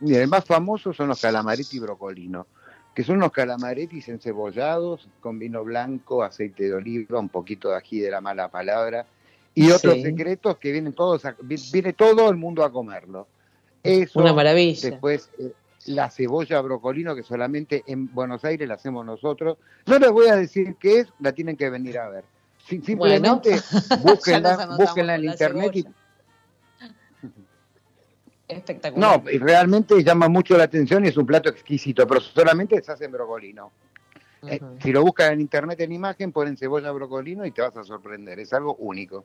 Mira, 0.00 0.22
el 0.22 0.28
más 0.28 0.44
famoso 0.44 0.92
son 0.92 1.08
los 1.08 1.20
calamaretti 1.20 1.78
brocolino, 1.78 2.46
que 2.94 3.02
son 3.04 3.16
unos 3.16 3.32
calamaretis 3.32 4.08
encebollados 4.08 5.08
con 5.20 5.38
vino 5.38 5.64
blanco, 5.64 6.22
aceite 6.22 6.64
de 6.64 6.74
oliva, 6.74 7.18
un 7.18 7.28
poquito 7.28 7.70
de 7.70 7.76
ají 7.76 8.00
de 8.00 8.10
la 8.10 8.20
mala 8.20 8.48
palabra 8.48 9.06
y 9.54 9.70
otros 9.70 9.94
Sí. 9.96 10.02
secretos 10.02 10.58
que 10.58 10.72
vienen 10.72 10.92
todos, 10.92 11.24
a- 11.24 11.36
vi- 11.42 11.56
viene 11.72 11.92
todo 11.92 12.28
el 12.30 12.36
mundo 12.36 12.62
a 12.64 12.70
comerlo. 12.72 13.26
Eso, 13.82 14.20
Una 14.20 14.32
maravilla. 14.32 14.90
después 14.90 15.30
eh, 15.38 15.52
la 15.88 16.10
cebolla 16.10 16.60
brocolino 16.60 17.14
que 17.14 17.22
solamente 17.22 17.82
en 17.86 18.12
Buenos 18.14 18.44
Aires 18.44 18.66
la 18.68 18.74
hacemos 18.74 19.04
nosotros. 19.04 19.58
No 19.86 19.98
les 19.98 20.10
voy 20.10 20.28
a 20.28 20.36
decir 20.36 20.76
qué 20.80 21.00
es, 21.00 21.08
la 21.20 21.32
tienen 21.32 21.56
que 21.56 21.68
venir 21.70 21.98
a 21.98 22.08
ver. 22.08 22.24
Si- 22.66 22.78
Bueno. 22.94 23.14
simplemente 23.14 23.50
nos 23.90 24.02
búsquenla, 24.02 24.66
búsquenla 24.76 25.14
en 25.16 25.24
internet 25.24 25.70
y 25.76 25.82
cebolla. 25.82 25.96
Espectacular. 28.48 29.22
No, 29.24 29.30
y 29.30 29.38
realmente 29.38 30.02
llama 30.04 30.28
mucho 30.28 30.56
la 30.56 30.64
atención 30.64 31.04
y 31.04 31.08
es 31.08 31.16
un 31.16 31.26
plato 31.26 31.48
exquisito, 31.48 32.06
pero 32.06 32.20
solamente 32.20 32.80
se 32.82 32.92
hace 32.92 33.04
en 33.06 33.12
brocolino. 33.12 33.72
Eh, 34.46 34.60
si 34.80 34.92
lo 34.92 35.02
buscas 35.02 35.32
en 35.32 35.40
internet 35.40 35.80
en 35.80 35.90
imagen, 35.92 36.30
ponen 36.30 36.56
cebolla 36.56 36.92
brocolino 36.92 37.44
y 37.44 37.50
te 37.50 37.62
vas 37.62 37.76
a 37.76 37.82
sorprender. 37.82 38.38
Es 38.38 38.52
algo 38.52 38.76
único. 38.76 39.24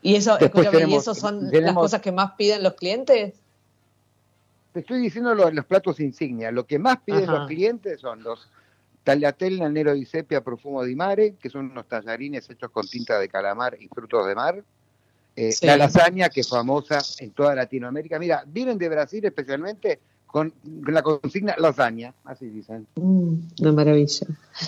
Y 0.00 0.16
eso, 0.16 0.36
escúchame, 0.40 0.78
¿y 0.78 0.80
tenemos- 0.80 1.02
eso 1.02 1.14
son 1.14 1.42
las 1.44 1.52
tenemos- 1.52 1.82
cosas 1.84 2.00
que 2.00 2.10
más 2.10 2.32
piden 2.32 2.64
los 2.64 2.74
clientes? 2.74 3.34
Te 4.72 4.80
estoy 4.80 5.00
diciendo 5.00 5.34
lo- 5.34 5.50
los 5.50 5.64
platos 5.66 6.00
insignia. 6.00 6.50
Lo 6.50 6.66
que 6.66 6.78
más 6.78 6.98
piden 7.04 7.24
Ajá. 7.24 7.32
los 7.38 7.48
clientes 7.48 8.00
son 8.00 8.22
los 8.22 8.48
tagliatelle 9.04 9.64
al 9.64 9.72
nero 9.72 9.92
di 9.94 10.04
sepia 10.04 10.42
profumo 10.42 10.82
di 10.84 10.94
mare, 10.94 11.34
que 11.40 11.50
son 11.50 11.70
unos 11.72 11.86
tallarines 11.88 12.48
hechos 12.48 12.70
con 12.70 12.86
tinta 12.86 13.18
de 13.18 13.28
calamar 13.28 13.76
y 13.80 13.88
frutos 13.88 14.26
de 14.26 14.34
mar. 14.34 14.62
Eh, 15.34 15.50
Sí. 15.52 15.66
La 15.66 15.76
lasaña, 15.76 16.28
que 16.28 16.40
es 16.42 16.48
famosa 16.48 16.98
en 17.18 17.30
toda 17.32 17.54
Latinoamérica. 17.54 18.18
Mira, 18.18 18.44
vienen 18.46 18.78
de 18.78 18.88
Brasil 18.88 19.24
especialmente 19.24 19.98
con 20.26 20.52
la 20.86 21.02
consigna 21.02 21.54
lasaña, 21.58 22.14
así 22.24 22.48
dicen. 22.48 22.86
Mm, 22.94 23.34
una 23.60 23.72
maravilla. 23.72 24.26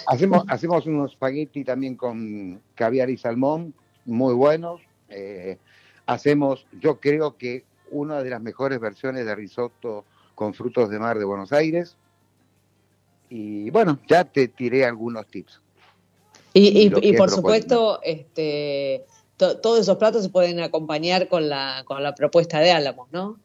Hacemos, 0.09 0.45
hacemos 0.49 0.85
unos 0.87 1.13
espagueti 1.13 1.65
también 1.65 1.97
con 1.97 2.61
caviar 2.75 3.09
y 3.11 3.17
salmón, 3.17 3.73
muy 4.05 4.35
buenos. 4.35 4.81
Eh, 5.09 5.59
hacemos, 6.07 6.67
yo 6.81 6.99
creo 7.01 7.37
que 7.39 7.65
una 7.95 8.23
de 8.23 8.31
las 8.31 8.43
mejores 8.43 8.81
versiones 8.81 9.25
de 9.25 9.35
risotto 9.35 10.05
con 10.35 10.53
frutos 10.53 10.91
de 10.91 10.99
mar 10.99 11.19
de 11.19 11.25
Buenos 11.25 11.53
Aires. 11.53 11.97
Y 13.31 13.71
bueno, 13.71 14.01
ya 14.09 14.25
te 14.25 14.49
tiré 14.49 14.85
algunos 14.85 15.27
tips. 15.29 15.61
Y, 16.53 16.91
por 17.17 17.31
supuesto, 17.31 18.01
este, 18.03 19.05
to- 19.37 19.59
todos 19.61 19.81
esos 19.81 19.97
platos 19.97 20.23
se 20.25 20.29
pueden 20.29 20.61
acompañar 20.61 21.29
con 21.29 21.49
la, 21.49 21.83
con 21.85 22.03
la 22.03 22.15
propuesta 22.15 22.61
de 22.61 22.71
Álamos, 22.73 23.11
¿no? 23.13 23.39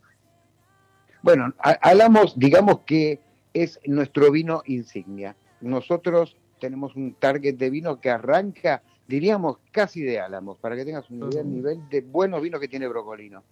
Bueno, 1.21 1.53
Álamos, 1.81 2.37
digamos 2.37 2.79
que 2.81 3.19
es 3.53 3.79
nuestro 3.85 4.31
vino 4.31 4.61
insignia. 4.65 5.35
Nosotros 5.61 6.37
tenemos 6.59 6.95
un 6.95 7.13
target 7.15 7.55
de 7.55 7.69
vino 7.69 7.99
que 7.99 8.09
arranca, 8.09 8.83
diríamos, 9.07 9.57
casi 9.71 10.01
de 10.01 10.19
Álamos, 10.19 10.57
para 10.59 10.75
que 10.75 10.85
tengas 10.85 11.09
un 11.09 11.19
nivel, 11.19 11.45
Ujú. 11.45 11.55
nivel 11.55 11.89
de 11.89 12.01
buenos 12.01 12.41
vinos 12.41 12.59
que 12.59 12.67
tiene 12.67 12.87
Brocolino. 12.87 13.43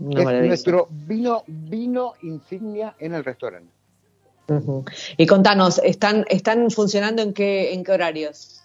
Una 0.00 0.20
es 0.20 0.24
maravilla. 0.24 0.48
nuestro 0.48 0.88
vino, 0.90 1.44
vino 1.46 2.14
insignia 2.22 2.96
en 2.98 3.14
el 3.14 3.24
restaurante. 3.24 3.72
Y 5.16 5.26
contanos, 5.26 5.80
¿están, 5.84 6.24
están 6.28 6.70
funcionando 6.70 7.22
en 7.22 7.32
qué, 7.32 7.72
en 7.72 7.84
qué 7.84 7.92
horarios? 7.92 8.60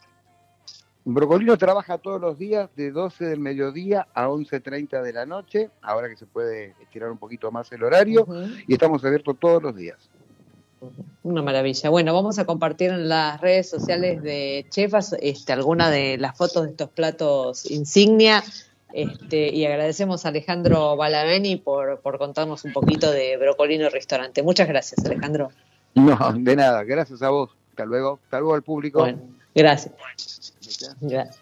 Brocolino 1.08 1.56
trabaja 1.56 2.00
todos 2.00 2.20
los 2.20 2.40
días 2.40 2.68
de 2.76 2.92
12 2.92 3.26
del 3.26 3.40
mediodía 3.40 4.08
a 4.16 4.28
11.30 4.28 5.04
de 5.04 5.14
la 5.14 5.28
noche, 5.28 5.70
ahora 5.84 6.10
que 6.10 6.18
se 6.18 6.26
puede 6.26 6.74
estirar 6.82 7.12
un 7.12 7.20
poquito 7.20 7.52
más 7.52 7.72
el 7.72 7.84
horario, 7.84 8.26
y 8.68 8.74
estamos 8.74 9.06
abiertos 9.06 9.38
todos 9.40 9.62
los 9.62 9.76
días. 9.76 10.10
Una 11.22 11.44
maravilla. 11.44 11.92
Bueno, 11.92 12.14
vamos 12.14 12.40
a 12.40 12.46
compartir 12.46 12.90
en 12.90 13.08
las 13.08 13.40
redes 13.40 13.70
sociales 13.70 14.24
de 14.24 14.66
Chefas 14.70 15.16
este, 15.20 15.54
alguna 15.54 15.92
de 15.92 16.18
las 16.18 16.36
fotos 16.36 16.64
de 16.64 16.72
estos 16.72 16.90
platos 16.90 17.70
insignia. 17.70 18.44
Este, 18.96 19.54
y 19.54 19.66
agradecemos 19.66 20.26
a 20.26 20.30
Alejandro 20.30 20.96
Balaveni 20.96 21.58
por, 21.58 22.00
por 22.00 22.18
contarnos 22.18 22.64
un 22.64 22.72
poquito 22.72 23.12
de 23.12 23.36
Brocolino 23.36 23.90
Restaurante. 23.90 24.42
Muchas 24.42 24.70
gracias, 24.70 25.06
Alejandro. 25.06 25.52
No, 25.96 26.18
de 26.34 26.56
nada, 26.56 26.82
gracias 26.86 27.22
a 27.22 27.28
vos. 27.30 27.50
Hasta 27.72 27.84
luego, 27.84 28.20
hasta 28.24 28.40
luego 28.40 28.56
al 28.56 28.64
público. 28.64 29.00
Bueno, 29.00 29.20
gracias. 29.54 29.94
Gracias. 31.02 31.42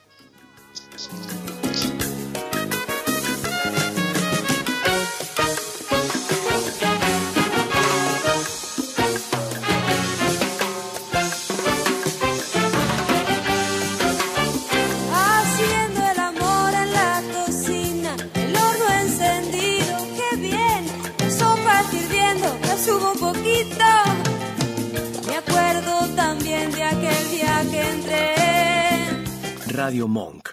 Radio 29.86 30.08
Monk. 30.08 30.48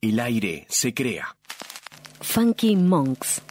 El 0.00 0.20
aire 0.20 0.64
se 0.68 0.94
crea. 0.94 1.36
Funky 2.20 2.76
Monks. 2.76 3.42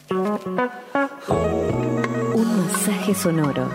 Un 2.38 2.62
masaje 2.64 3.14
sonoro. 3.14 3.68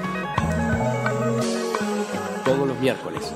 todos 2.44 2.68
los 2.68 2.80
miércoles, 2.80 3.32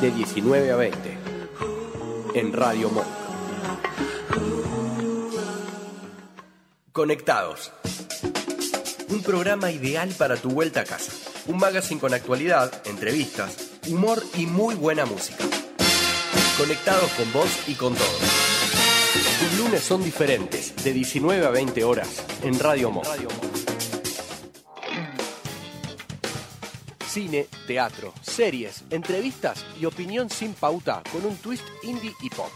de 0.00 0.10
19 0.10 0.72
a 0.72 0.76
20, 0.76 1.18
en 2.32 2.52
Radio 2.54 2.88
Monk. 2.88 3.06
Conectados. 6.92 7.72
Un 9.10 9.22
programa 9.22 9.70
ideal 9.70 10.14
para 10.16 10.38
tu 10.38 10.48
vuelta 10.48 10.80
a 10.80 10.84
casa. 10.84 11.12
Un 11.46 11.58
magazine 11.58 12.00
con 12.00 12.14
actualidad, 12.14 12.72
entrevistas, 12.86 13.72
humor 13.86 14.22
y 14.34 14.46
muy 14.46 14.76
buena 14.76 15.04
música. 15.04 15.44
Conectados 16.58 17.12
con 17.12 17.32
vos 17.32 17.68
y 17.68 17.74
con 17.74 17.94
todos. 17.94 18.20
Tus 19.38 19.58
lunes 19.58 19.80
son 19.80 20.02
diferentes, 20.02 20.74
de 20.82 20.92
19 20.92 21.46
a 21.46 21.50
20 21.50 21.84
horas, 21.84 22.24
en 22.42 22.58
Radio 22.58 22.90
Monk. 22.90 23.06
Cine, 27.08 27.46
teatro, 27.68 28.12
series, 28.22 28.82
entrevistas 28.90 29.64
y 29.80 29.84
opinión 29.84 30.30
sin 30.30 30.52
pauta 30.52 31.04
con 31.12 31.24
un 31.24 31.36
twist 31.36 31.64
indie 31.84 32.12
y 32.22 32.28
pop. 32.28 32.50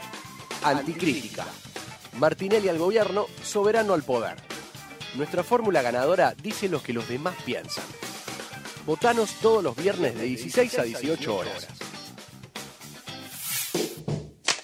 Anticrítica. 0.64 1.46
Martinelli 2.18 2.68
al 2.68 2.78
gobierno, 2.78 3.26
soberano 3.44 3.94
al 3.94 4.02
poder. 4.02 4.34
Nuestra 5.14 5.44
fórmula 5.44 5.80
ganadora 5.80 6.34
dice 6.42 6.68
lo 6.68 6.82
que 6.82 6.92
los 6.92 7.08
demás 7.08 7.36
piensan. 7.46 7.84
Votanos 8.84 9.34
todos 9.40 9.62
los 9.62 9.76
viernes 9.76 10.16
de 10.16 10.24
16 10.24 10.78
a 10.80 10.82
18 10.82 11.36
horas. 11.36 11.68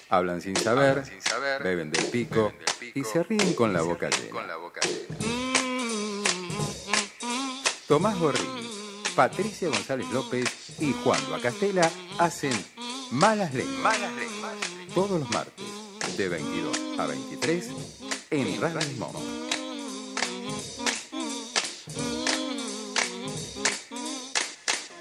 Hablan 0.09 0.41
sin 0.41 0.55
saber, 0.55 1.03
beben 1.63 1.91
del 1.91 2.05
pico 2.05 2.51
y 2.95 3.03
se 3.03 3.21
ríen 3.23 3.53
con 3.53 3.71
la 3.73 3.81
boca 3.83 4.09
llena. 4.09 4.47
Tomás 7.87 8.17
Gorrini, 8.19 8.69
Patricia 9.15 9.69
González 9.69 10.09
López 10.11 10.79
y 10.79 10.93
Juan 11.03 11.19
Bacastela 11.29 11.89
hacen 12.17 12.53
Malas 13.11 13.53
Lenguas. 13.53 13.97
Todos 14.95 15.19
los 15.19 15.29
martes, 15.31 15.65
de 16.17 16.27
22 16.27 16.99
a 16.99 17.05
23, 17.05 17.69
en 18.31 18.61
Radio 18.61 18.87
Monk. 18.97 19.48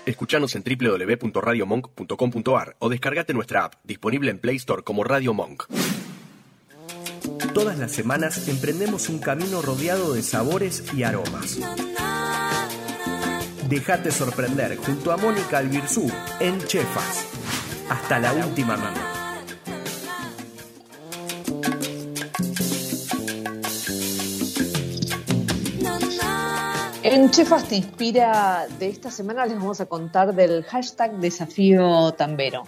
Escuchanos 0.09 0.56
en 0.56 0.64
www.radiomonk.com.ar 0.64 2.76
o 2.78 2.88
descargate 2.88 3.34
nuestra 3.34 3.64
app, 3.64 3.74
disponible 3.84 4.30
en 4.30 4.38
Play 4.38 4.56
Store 4.56 4.82
como 4.82 5.04
Radio 5.04 5.34
Monk. 5.34 5.64
Todas 7.52 7.78
las 7.78 7.92
semanas 7.92 8.48
emprendemos 8.48 9.11
un 9.11 9.18
camino 9.18 9.61
rodeado 9.61 10.14
de 10.14 10.22
sabores 10.22 10.82
y 10.94 11.02
aromas. 11.02 11.59
Déjate 13.68 14.11
sorprender 14.11 14.78
junto 14.78 15.12
a 15.12 15.18
Mónica 15.18 15.59
Albirzú 15.59 16.11
en 16.40 16.59
Chefas. 16.64 17.26
Hasta 17.90 18.18
la 18.18 18.32
última 18.32 18.78
mano. 18.78 19.18
En 27.11 27.30
Chefas 27.30 27.64
te 27.64 27.76
inspira 27.76 28.66
de 28.78 28.90
esta 28.90 29.11
semana 29.11 29.46
les 29.46 29.56
vamos 29.56 29.80
a 29.80 29.86
contar 29.86 30.34
del 30.34 30.62
hashtag 30.64 31.16
desafío 31.16 32.12
tambero. 32.12 32.64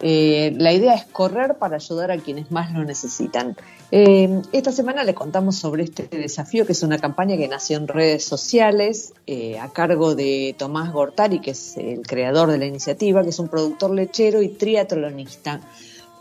Eh, 0.00 0.54
la 0.56 0.72
idea 0.72 0.94
es 0.94 1.06
correr 1.06 1.56
para 1.58 1.74
ayudar 1.74 2.12
a 2.12 2.18
quienes 2.18 2.52
más 2.52 2.72
lo 2.72 2.84
necesitan. 2.84 3.56
Eh, 3.90 4.42
esta 4.52 4.70
semana 4.70 5.02
le 5.02 5.12
contamos 5.12 5.56
sobre 5.56 5.82
este 5.82 6.04
desafío, 6.04 6.64
que 6.66 6.70
es 6.70 6.84
una 6.84 6.98
campaña 6.98 7.36
que 7.36 7.48
nació 7.48 7.78
en 7.78 7.88
redes 7.88 8.24
sociales 8.24 9.12
eh, 9.26 9.58
a 9.58 9.70
cargo 9.70 10.14
de 10.14 10.54
Tomás 10.56 10.92
Gortari, 10.92 11.40
que 11.40 11.50
es 11.50 11.76
el 11.76 12.06
creador 12.06 12.48
de 12.52 12.58
la 12.58 12.66
iniciativa, 12.66 13.24
que 13.24 13.30
es 13.30 13.40
un 13.40 13.48
productor 13.48 13.90
lechero 13.90 14.40
y 14.40 14.50
triatlonista. 14.50 15.62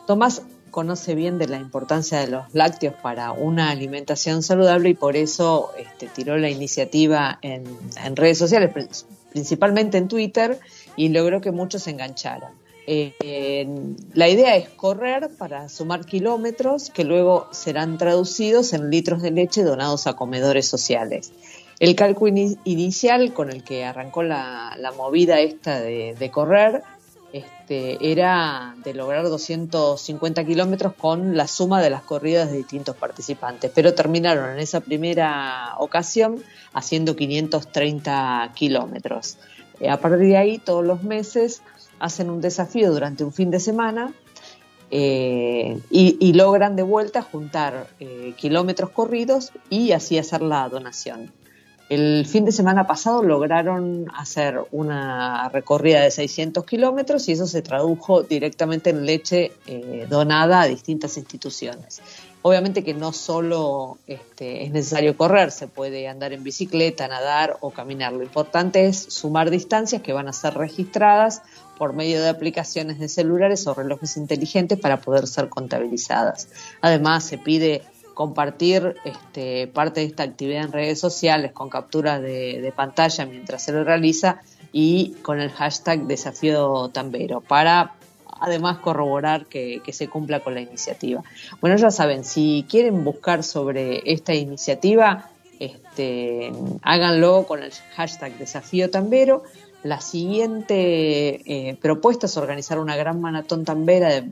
Tomás 0.07 0.41
conoce 0.69 1.15
bien 1.15 1.37
de 1.37 1.47
la 1.47 1.57
importancia 1.57 2.19
de 2.19 2.27
los 2.27 2.53
lácteos 2.53 2.93
para 3.01 3.31
una 3.31 3.69
alimentación 3.69 4.43
saludable 4.43 4.89
y 4.89 4.93
por 4.93 5.15
eso 5.15 5.71
este, 5.77 6.07
tiró 6.07 6.37
la 6.37 6.49
iniciativa 6.49 7.39
en, 7.41 7.65
redes 8.15 8.37
sociales, 8.37 9.05
principalmente 9.31 9.97
en 9.97 10.07
Twitter, 10.07 10.59
y 10.95 11.09
logró 11.09 11.41
que 11.41 11.51
muchos 11.51 11.83
se 11.83 11.91
engancharan. 11.91 12.51
eh, 12.87 13.67
la 14.13 14.27
idea 14.29 14.55
es 14.55 14.69
correr 14.69 15.29
para 15.37 15.69
sumar 15.69 16.05
kilómetros 16.05 16.89
que 16.89 17.03
luego 17.03 17.47
serán 17.51 17.97
traducidos 17.97 18.73
en 18.73 18.89
litros 18.89 19.21
de 19.21 19.31
leche 19.31 19.63
donados 19.63 20.07
a 20.07 20.13
comedores 20.13 20.67
sociales. 20.67 21.31
El 21.79 21.95
cálculo 21.95 22.33
inicial 22.65 23.33
con 23.33 23.49
el 23.49 23.63
que 23.63 23.85
arrancó 23.85 24.21
la, 24.21 24.75
movida 24.97 25.39
esta 25.39 25.79
de, 25.79 26.29
correr 26.31 26.83
este, 27.31 28.11
era 28.11 28.75
de 28.83 28.93
lograr 28.93 29.23
250 29.23 30.43
kilómetros 30.45 30.93
con 30.93 31.37
la 31.37 31.47
suma 31.47 31.81
de 31.81 31.89
las 31.89 32.01
corridas 32.01 32.49
de 32.51 32.57
distintos 32.57 32.95
participantes, 32.95 33.71
pero 33.73 33.93
terminaron 33.93 34.51
en 34.51 34.59
esa 34.59 34.79
primera 34.79 35.75
ocasión 35.77 36.41
haciendo 36.73 37.15
530 37.15 38.51
kilómetros. 38.55 39.37
Eh, 39.79 39.89
a 39.89 39.97
partir 39.97 40.27
de 40.29 40.37
ahí, 40.37 40.57
todos 40.57 40.83
los 40.83 41.03
meses 41.03 41.61
hacen 41.99 42.29
un 42.29 42.41
desafío 42.41 42.91
durante 42.91 43.23
un 43.23 43.33
fin 43.33 43.51
de 43.51 43.59
semana 43.59 44.13
eh, 44.91 45.79
y, 45.91 46.33
logran 46.33 46.75
de 46.75 46.81
vuelta 46.81 47.21
juntar 47.21 47.87
eh, 47.99 48.33
kilómetros 48.37 48.89
corridos 48.89 49.51
y 49.69 49.91
así 49.91 50.17
hacer 50.17 50.41
la 50.41 50.67
donación. 50.67 51.31
El 51.89 52.27
fin 52.27 52.45
de 52.45 52.51
semana 52.51 52.85
pasado 52.85 53.23
lograron 53.23 54.11
hacer 54.15 54.61
una 54.71 55.49
recorrida 55.49 56.01
de 56.01 56.11
600 56.11 56.63
kilómetros 56.63 57.27
y 57.27 57.31
eso 57.31 57.47
se 57.47 57.63
tradujo 57.63 58.21
directamente 58.21 58.91
en 58.91 59.07
leche 59.07 59.53
eh, 59.65 60.05
donada 60.07 60.61
a 60.61 60.67
distintas 60.67 61.17
instituciones. 61.17 61.99
Obviamente 62.43 62.83
que 62.83 62.93
no 62.93 63.11
solo 63.11 63.97
este, 64.05 64.63
es 64.63 64.71
necesario 64.71 65.17
correr, 65.17 65.51
se 65.51 65.67
puede 65.67 66.07
andar 66.07 66.31
en 66.31 66.43
bicicleta, 66.43 67.07
nadar 67.07 67.57
o 67.59 67.71
caminar. 67.71 68.13
Lo 68.13 68.21
importante 68.21 68.85
es 68.85 68.97
sumar 69.09 69.49
distancias 69.49 70.03
que 70.03 70.13
van 70.13 70.27
a 70.27 70.33
ser 70.33 70.53
registradas 70.53 71.41
por 71.79 71.93
medio 71.93 72.21
de 72.21 72.29
aplicaciones 72.29 72.99
de 72.99 73.09
celulares 73.09 73.65
o 73.65 73.73
relojes 73.73 74.15
inteligentes 74.15 74.79
para 74.79 75.01
poder 75.01 75.25
ser 75.25 75.49
contabilizadas. 75.49 76.49
Además, 76.81 77.23
se 77.23 77.39
pide 77.39 77.81
compartir 78.19 78.97
este, 79.05 79.67
parte 79.67 80.01
de 80.01 80.07
esta 80.07 80.23
actividad 80.23 80.65
en 80.65 80.73
redes 80.73 80.99
sociales 80.99 81.53
con 81.53 81.69
capturas 81.69 82.21
de, 82.21 82.73
pantalla 82.75 83.25
mientras 83.25 83.63
se 83.63 83.71
lo 83.71 83.85
realiza 83.85 84.41
y 84.73 85.11
con 85.21 85.39
el 85.39 85.49
hashtag 85.51 86.01
desafío 86.01 86.89
tambero 86.89 87.39
para 87.39 87.93
además 88.41 88.79
corroborar 88.79 89.45
que, 89.45 89.81
se 89.93 90.09
cumpla 90.09 90.41
con 90.41 90.53
la 90.53 90.59
iniciativa. 90.59 91.23
Bueno, 91.61 91.77
ya 91.77 91.91
saben, 91.91 92.25
si 92.25 92.65
quieren 92.69 93.05
buscar 93.05 93.41
sobre 93.41 94.01
esta 94.11 94.33
iniciativa, 94.33 95.29
este, 95.57 96.51
háganlo 96.81 97.45
con 97.47 97.63
el 97.63 97.71
hashtag 97.95 98.37
desafío 98.37 98.89
tambero 98.89 99.43
la 99.83 100.01
siguiente 100.01 101.69
eh, 101.69 101.77
propuesta 101.81 102.25
es 102.25 102.35
organizar 102.35 102.79
una 102.79 102.97
gran 102.97 103.21
maratón 103.21 103.63
tambera 103.63 104.17
eh, 104.17 104.23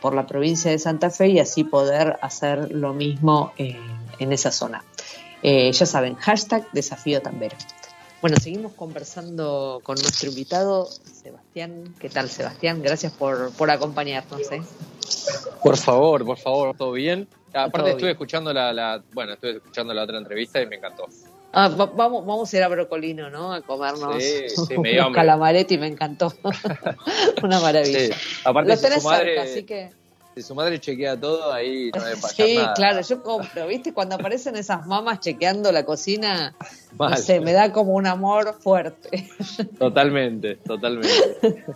por 0.00 0.14
la 0.14 0.26
provincia 0.26 0.70
de 0.70 0.78
Santa 0.78 1.10
Fe 1.10 1.28
y 1.28 1.40
así 1.40 1.64
poder 1.64 2.18
hacer 2.22 2.70
lo 2.70 2.92
mismo 2.92 3.52
eh, 3.58 3.80
en 4.18 4.32
esa 4.32 4.52
zona. 4.52 4.84
ya 5.42 5.86
saben, 5.86 6.14
hashtag 6.14 6.70
desafío 6.72 7.20
tambera. 7.20 7.56
Bueno, 8.20 8.36
seguimos 8.40 8.72
conversando 8.74 9.80
con 9.82 9.96
nuestro 9.96 10.28
invitado, 10.28 10.86
Sebastián. 10.86 11.92
¿Qué 11.98 12.08
tal, 12.08 12.28
Sebastián? 12.28 12.80
Gracias 12.80 13.12
por, 13.12 13.52
por 13.54 13.68
acompañarnos. 13.72 14.42
Por 15.60 15.76
favor, 15.76 16.24
por 16.24 16.38
favor, 16.38 16.76
¿todo 16.76 16.92
bien? 16.92 17.26
Aparte 17.52 17.90
estuve 17.90 18.12
escuchando 18.12 18.52
la, 18.52 18.72
la, 18.72 19.02
bueno, 19.12 19.32
estuve 19.32 19.56
escuchando 19.56 19.92
la 19.92 20.04
otra 20.04 20.18
entrevista 20.18 20.62
y 20.62 20.66
me 20.66 20.76
encantó. 20.76 21.08
Ah, 21.54 21.68
vamos, 21.68 22.24
vamos 22.24 22.52
a 22.52 22.56
ir 22.56 22.62
a 22.62 22.68
Brocolino, 22.68 23.28
¿no? 23.28 23.52
A 23.52 23.60
comernos 23.60 24.16
un 24.76 25.12
calamaretti, 25.12 25.76
me 25.76 25.86
encantó. 25.86 26.32
Una 27.42 27.60
maravilla. 27.60 28.16
Aparte, 28.44 28.76
si 28.76 29.00
su 29.00 29.06
madre, 29.06 29.38
así 29.38 29.62
que... 29.64 29.90
Si 30.34 30.40
su 30.40 30.54
madre 30.54 30.80
chequea 30.80 31.20
todo, 31.20 31.52
ahí 31.52 31.90
no 31.94 32.02
debe 32.02 32.16
pasar 32.16 32.46
Sí, 32.46 32.58
claro, 32.74 33.02
yo 33.02 33.22
compro, 33.22 33.66
¿viste? 33.66 33.92
Cuando 33.92 34.14
aparecen 34.14 34.56
esas 34.56 34.86
mamas 34.86 35.20
chequeando 35.20 35.70
la 35.72 35.84
cocina, 35.84 36.54
no 36.98 37.16
sé, 37.18 37.40
me 37.40 37.52
da 37.52 37.70
como 37.70 37.92
un 37.92 38.06
amor 38.06 38.56
fuerte. 38.58 39.28
Totalmente, 39.78 40.56
totalmente. 40.56 41.66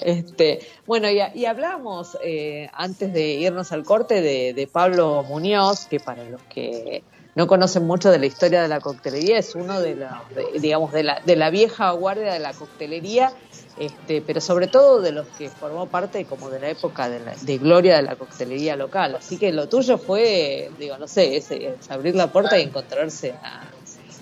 Este, 0.00 0.60
bueno, 0.86 1.10
y, 1.10 1.20
y 1.34 1.44
hablamos 1.44 2.16
eh, 2.24 2.70
antes 2.72 3.12
de 3.12 3.32
irnos 3.32 3.70
al 3.70 3.84
corte 3.84 4.22
de, 4.22 4.54
de 4.54 4.66
Pablo 4.66 5.22
Muñoz, 5.24 5.84
que 5.84 6.00
para 6.00 6.24
los 6.24 6.40
que 6.44 7.04
no 7.40 7.46
conocen 7.46 7.86
mucho 7.86 8.10
de 8.10 8.18
la 8.18 8.26
historia 8.26 8.60
de 8.60 8.68
la 8.68 8.80
coctelería, 8.80 9.38
es 9.38 9.54
uno 9.54 9.80
de 9.80 9.94
la, 9.94 10.22
digamos, 10.60 10.92
de 10.92 11.04
la, 11.04 11.22
de 11.24 11.36
la 11.36 11.48
vieja 11.48 11.90
guardia 11.92 12.34
de 12.34 12.38
la 12.38 12.52
coctelería, 12.52 13.32
este, 13.78 14.20
pero 14.20 14.42
sobre 14.42 14.66
todo 14.66 15.00
de 15.00 15.10
los 15.10 15.26
que 15.38 15.48
formó 15.48 15.86
parte 15.86 16.26
como 16.26 16.50
de 16.50 16.60
la 16.60 16.68
época 16.68 17.08
de, 17.08 17.56
gloria 17.56 17.96
de 17.96 18.02
la 18.02 18.16
coctelería 18.16 18.76
local. 18.76 19.16
Así 19.16 19.38
que 19.38 19.52
lo 19.52 19.70
tuyo 19.70 19.96
fue, 19.96 20.70
digo, 20.78 20.98
no 20.98 21.08
sé, 21.08 21.38
es, 21.38 21.50
abrir 21.88 22.14
la 22.14 22.30
puerta 22.30 22.58
y 22.58 22.64
encontrarse 22.64 23.32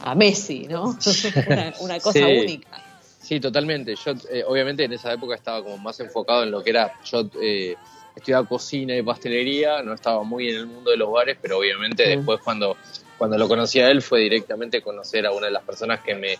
a, 0.00 0.14
Messi, 0.14 0.68
¿no? 0.68 0.96
una, 1.80 1.98
cosa 1.98 2.24
única. 2.24 2.80
Sí, 3.20 3.40
totalmente. 3.40 3.96
Yo, 3.96 4.12
eh, 4.30 4.44
obviamente, 4.46 4.84
en 4.84 4.92
esa 4.92 5.12
época 5.12 5.34
estaba 5.34 5.60
como 5.64 5.76
más 5.78 5.98
enfocado 5.98 6.44
en 6.44 6.52
lo 6.52 6.62
que 6.62 6.70
era. 6.70 6.94
Yo 7.04 7.28
eh, 7.42 7.74
estudiaba 8.18 8.46
cocina 8.46 8.96
y 8.96 9.02
pastelería, 9.02 9.82
no 9.82 9.94
estaba 9.94 10.22
muy 10.22 10.50
en 10.50 10.56
el 10.56 10.66
mundo 10.66 10.92
de 10.92 10.96
los 10.96 11.10
bares, 11.10 11.36
pero 11.40 11.58
obviamente 11.58 12.08
después 12.08 12.40
cuando 12.44 12.76
cuando 13.18 13.36
lo 13.36 13.48
conocí 13.48 13.80
a 13.80 13.90
él 13.90 14.00
fue 14.00 14.20
directamente 14.20 14.80
conocer 14.80 15.26
a 15.26 15.32
una 15.32 15.46
de 15.46 15.52
las 15.52 15.64
personas 15.64 16.00
que 16.00 16.14
me, 16.14 16.36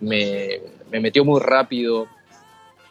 me, 0.00 0.60
metió 1.00 1.24
muy 1.24 1.40
rápido 1.40 2.08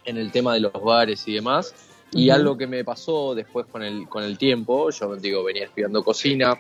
en 0.05 0.17
el 0.17 0.31
tema 0.31 0.53
de 0.53 0.61
los 0.61 0.73
bares 0.73 1.27
y 1.27 1.33
demás. 1.33 1.73
Y 2.13 2.29
algo 2.29 2.57
que 2.57 2.67
me 2.67 2.83
pasó 2.83 3.33
después 3.33 3.65
con 3.67 3.83
el, 3.83 4.07
con 4.07 4.23
el 4.23 4.37
tiempo, 4.37 4.89
yo 4.91 5.15
digo, 5.15 5.43
venía 5.43 5.63
estudiando 5.63 6.03
cocina, 6.03 6.59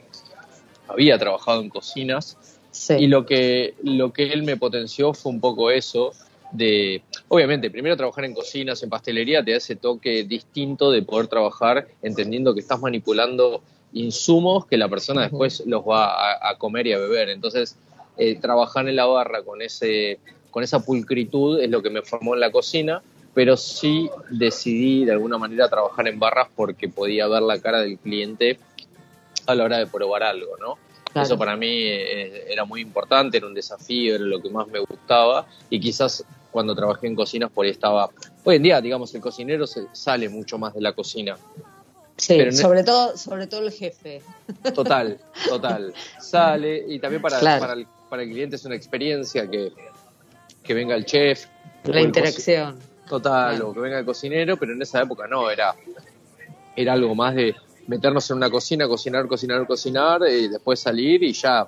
había 0.87 1.17
trabajado 1.19 1.61
en 1.61 1.69
cocinas, 1.69 2.37
y 2.97 3.07
lo 3.07 3.25
que, 3.25 3.75
lo 3.83 4.13
que 4.13 4.31
él 4.31 4.43
me 4.43 4.55
potenció 4.55 5.13
fue 5.13 5.33
un 5.33 5.41
poco 5.41 5.69
eso, 5.69 6.13
de, 6.53 7.03
obviamente, 7.27 7.69
primero 7.69 7.97
trabajar 7.97 8.25
en 8.25 8.33
cocinas, 8.33 8.81
en 8.81 8.89
pastelería, 8.89 9.43
te 9.43 9.51
da 9.51 9.57
ese 9.57 9.75
toque 9.75 10.23
distinto 10.23 10.89
de 10.89 11.01
poder 11.01 11.27
trabajar 11.27 11.87
entendiendo 12.01 12.53
que 12.53 12.61
estás 12.61 12.79
manipulando 12.79 13.61
insumos 13.93 14.65
que 14.65 14.77
la 14.77 14.87
persona 14.87 15.23
después 15.23 15.63
los 15.65 15.83
va 15.83 16.49
a, 16.49 16.57
comer 16.57 16.87
y 16.87 16.93
a 16.93 16.97
beber. 16.97 17.29
Entonces, 17.29 17.77
eh, 18.17 18.35
trabajar 18.39 18.87
en 18.87 18.95
la 18.95 19.05
barra 19.05 19.43
con, 19.43 19.61
ese, 19.61 20.19
con 20.49 20.63
esa 20.63 20.83
pulcritud 20.83 21.59
es 21.59 21.69
lo 21.69 21.81
que 21.81 21.89
me 21.89 22.01
formó 22.01 22.33
en 22.33 22.39
la 22.39 22.51
cocina, 22.51 23.01
pero 23.33 23.57
sí 23.57 24.09
decidí 24.29 25.05
de 25.05 25.13
alguna 25.13 25.37
manera 25.37 25.69
trabajar 25.69 26.07
en 26.07 26.19
barras 26.19 26.47
porque 26.55 26.89
podía 26.89 27.27
ver 27.27 27.41
la 27.41 27.59
cara 27.59 27.81
del 27.81 27.97
cliente 27.97 28.59
a 29.47 29.55
la 29.55 29.63
hora 29.63 29.77
de 29.77 29.87
probar 29.87 30.23
algo, 30.23 30.57
¿no? 30.59 30.77
Eso 31.13 31.37
para 31.37 31.57
mí 31.57 31.67
eh, 31.67 32.45
era 32.49 32.63
muy 32.63 32.79
importante, 32.79 33.37
era 33.37 33.47
un 33.47 33.53
desafío, 33.53 34.15
era 34.15 34.23
lo 34.23 34.41
que 34.41 34.49
más 34.49 34.67
me 34.67 34.79
gustaba 34.79 35.45
y 35.69 35.79
quizás 35.79 36.23
cuando 36.51 36.73
trabajé 36.75 37.07
en 37.07 37.15
cocinas 37.15 37.51
por 37.51 37.65
ahí 37.65 37.71
estaba... 37.71 38.09
Hoy 38.43 38.57
en 38.57 38.63
día, 38.63 38.81
digamos, 38.81 39.13
el 39.13 39.21
cocinero 39.21 39.67
se 39.67 39.87
sale 39.91 40.29
mucho 40.29 40.57
más 40.57 40.73
de 40.73 40.81
la 40.81 40.93
cocina. 40.93 41.37
Sí, 42.21 42.51
sobre, 42.51 42.83
todo, 42.83 43.17
sobre 43.17 43.47
todo 43.47 43.61
el 43.61 43.71
jefe. 43.71 44.21
Total, 44.75 45.19
total. 45.49 45.91
Sale 46.19 46.85
y 46.87 46.99
también 46.99 47.19
para, 47.19 47.39
para, 47.39 47.73
el, 47.73 47.87
para, 48.07 48.21
el, 48.21 48.29
cliente 48.29 48.57
es 48.57 48.65
una 48.65 48.75
experiencia 48.75 49.49
que, 49.49 49.73
que 50.61 50.73
venga 50.75 50.93
el 50.93 51.03
chef. 51.03 51.47
La 51.85 51.99
interacción. 51.99 52.77
Total, 53.09 53.59
o 53.63 53.73
que 53.73 53.79
venga 53.79 53.97
el 53.97 54.05
cocinero, 54.05 54.55
pero 54.55 54.73
en 54.73 54.81
esa 54.83 55.01
época 55.01 55.25
no, 55.27 55.49
era, 55.49 55.73
era 56.75 56.93
algo 56.93 57.15
más 57.15 57.33
de 57.33 57.55
meternos 57.87 58.29
en 58.29 58.37
una 58.37 58.51
cocina, 58.51 58.87
cocinar, 58.87 59.27
cocinar, 59.27 59.65
cocinar, 59.65 60.21
y 60.29 60.47
después 60.47 60.79
salir 60.79 61.23
y 61.23 61.33
ya 61.33 61.67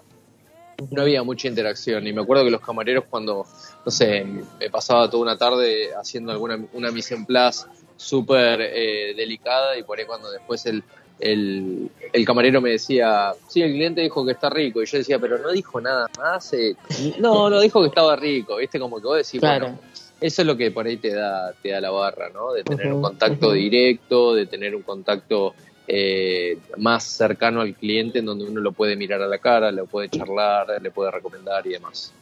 no 0.92 1.02
había 1.02 1.24
mucha 1.24 1.48
interacción. 1.48 2.06
Y 2.06 2.14
me 2.14 2.22
acuerdo 2.22 2.44
que 2.44 2.52
los 2.52 2.62
camareros 2.62 3.06
cuando, 3.10 3.44
no 3.84 3.92
sé, 3.92 4.24
me 4.24 4.70
pasaba 4.70 5.10
toda 5.10 5.24
una 5.24 5.36
tarde 5.36 5.96
haciendo 5.96 6.32
alguna 6.32 6.64
una 6.74 6.92
mise 6.92 7.16
en 7.16 7.26
place 7.26 7.66
súper 8.04 8.60
eh, 8.62 9.14
delicada 9.16 9.78
y 9.78 9.84
por 9.84 9.98
ahí 9.98 10.06
cuando 10.06 10.30
después 10.30 10.66
el, 10.66 10.84
el, 11.20 12.26
camarero 12.26 12.62
me 12.62 12.72
decía, 12.72 13.34
sí, 13.48 13.62
el 13.62 13.72
cliente 13.72 14.02
dijo 14.02 14.26
que 14.26 14.34
está 14.34 14.50
rico 14.50 14.82
y 14.82 14.86
yo 14.86 14.98
decía, 14.98 15.20
pero 15.20 15.38
no 15.38 15.52
dijo 15.52 15.80
nada 15.80 16.10
más, 16.18 16.54
eh, 16.54 16.76
no, 17.20 17.50
no 17.50 17.62
dijo 17.62 17.82
que 17.82 17.88
estaba 17.88 18.16
rico, 18.16 18.58
viste, 18.58 18.80
como 18.80 18.98
que 18.98 19.08
vos 19.08 19.18
decís, 19.18 19.40
bueno, 19.40 19.80
eso 20.20 20.42
es 20.42 20.48
lo 20.48 20.58
que 20.58 20.72
por 20.72 20.86
ahí 20.86 20.98
te 20.98 21.14
da, 21.14 21.54
te 21.54 21.70
da 21.70 21.82
la 21.82 21.92
barra, 21.92 22.30
¿no? 22.30 22.54
De 22.54 22.64
tener 22.64 22.92
un 22.92 23.02
contacto 23.02 23.52
directo, 23.54 24.36
de 24.36 24.46
tener 24.46 24.76
un 24.76 24.82
contacto 24.82 25.54
eh, 25.88 26.58
más 26.78 27.04
cercano 27.04 27.62
al 27.62 27.74
cliente 27.76 28.20
en 28.20 28.26
donde 28.26 28.46
uno 28.46 28.62
lo 28.62 28.72
puede 28.74 28.96
mirar 28.96 29.22
a 29.22 29.28
la 29.28 29.38
cara, 29.38 29.72
le 29.72 29.84
puede 29.84 30.10
charlar, 30.10 30.82
le 30.82 30.92
puede 30.92 31.12
recomendar 31.12 31.66
y 31.68 31.72
demás 31.72 32.14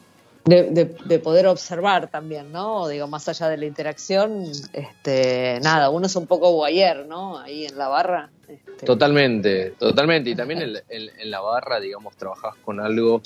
de, 0.44 1.18
poder 1.22 1.46
observar 1.46 2.10
también, 2.10 2.50
¿no? 2.50 2.88
Digo, 2.88 3.06
más 3.06 3.28
allá 3.28 3.48
de 3.48 3.56
la 3.56 3.66
interacción, 3.66 4.44
este, 4.72 5.60
nada, 5.62 5.90
uno 5.90 6.06
es 6.06 6.16
un 6.16 6.26
poco 6.26 6.50
guayer, 6.52 7.06
¿no? 7.06 7.38
Ahí 7.38 7.66
en 7.66 7.78
la 7.78 7.88
barra. 7.88 8.30
Este. 8.48 8.84
Totalmente, 8.84 9.74
totalmente. 9.78 10.30
Y 10.30 10.34
también 10.34 10.62
en, 10.88 11.30
la 11.30 11.40
barra, 11.40 11.78
digamos, 11.80 12.16
trabajás 12.16 12.54
con 12.64 12.80
algo 12.80 13.22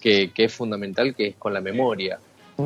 que, 0.00 0.30
es 0.34 0.52
fundamental, 0.52 1.14
que 1.14 1.28
es 1.28 1.36
con 1.36 1.52
la 1.52 1.60
memoria. 1.60 2.18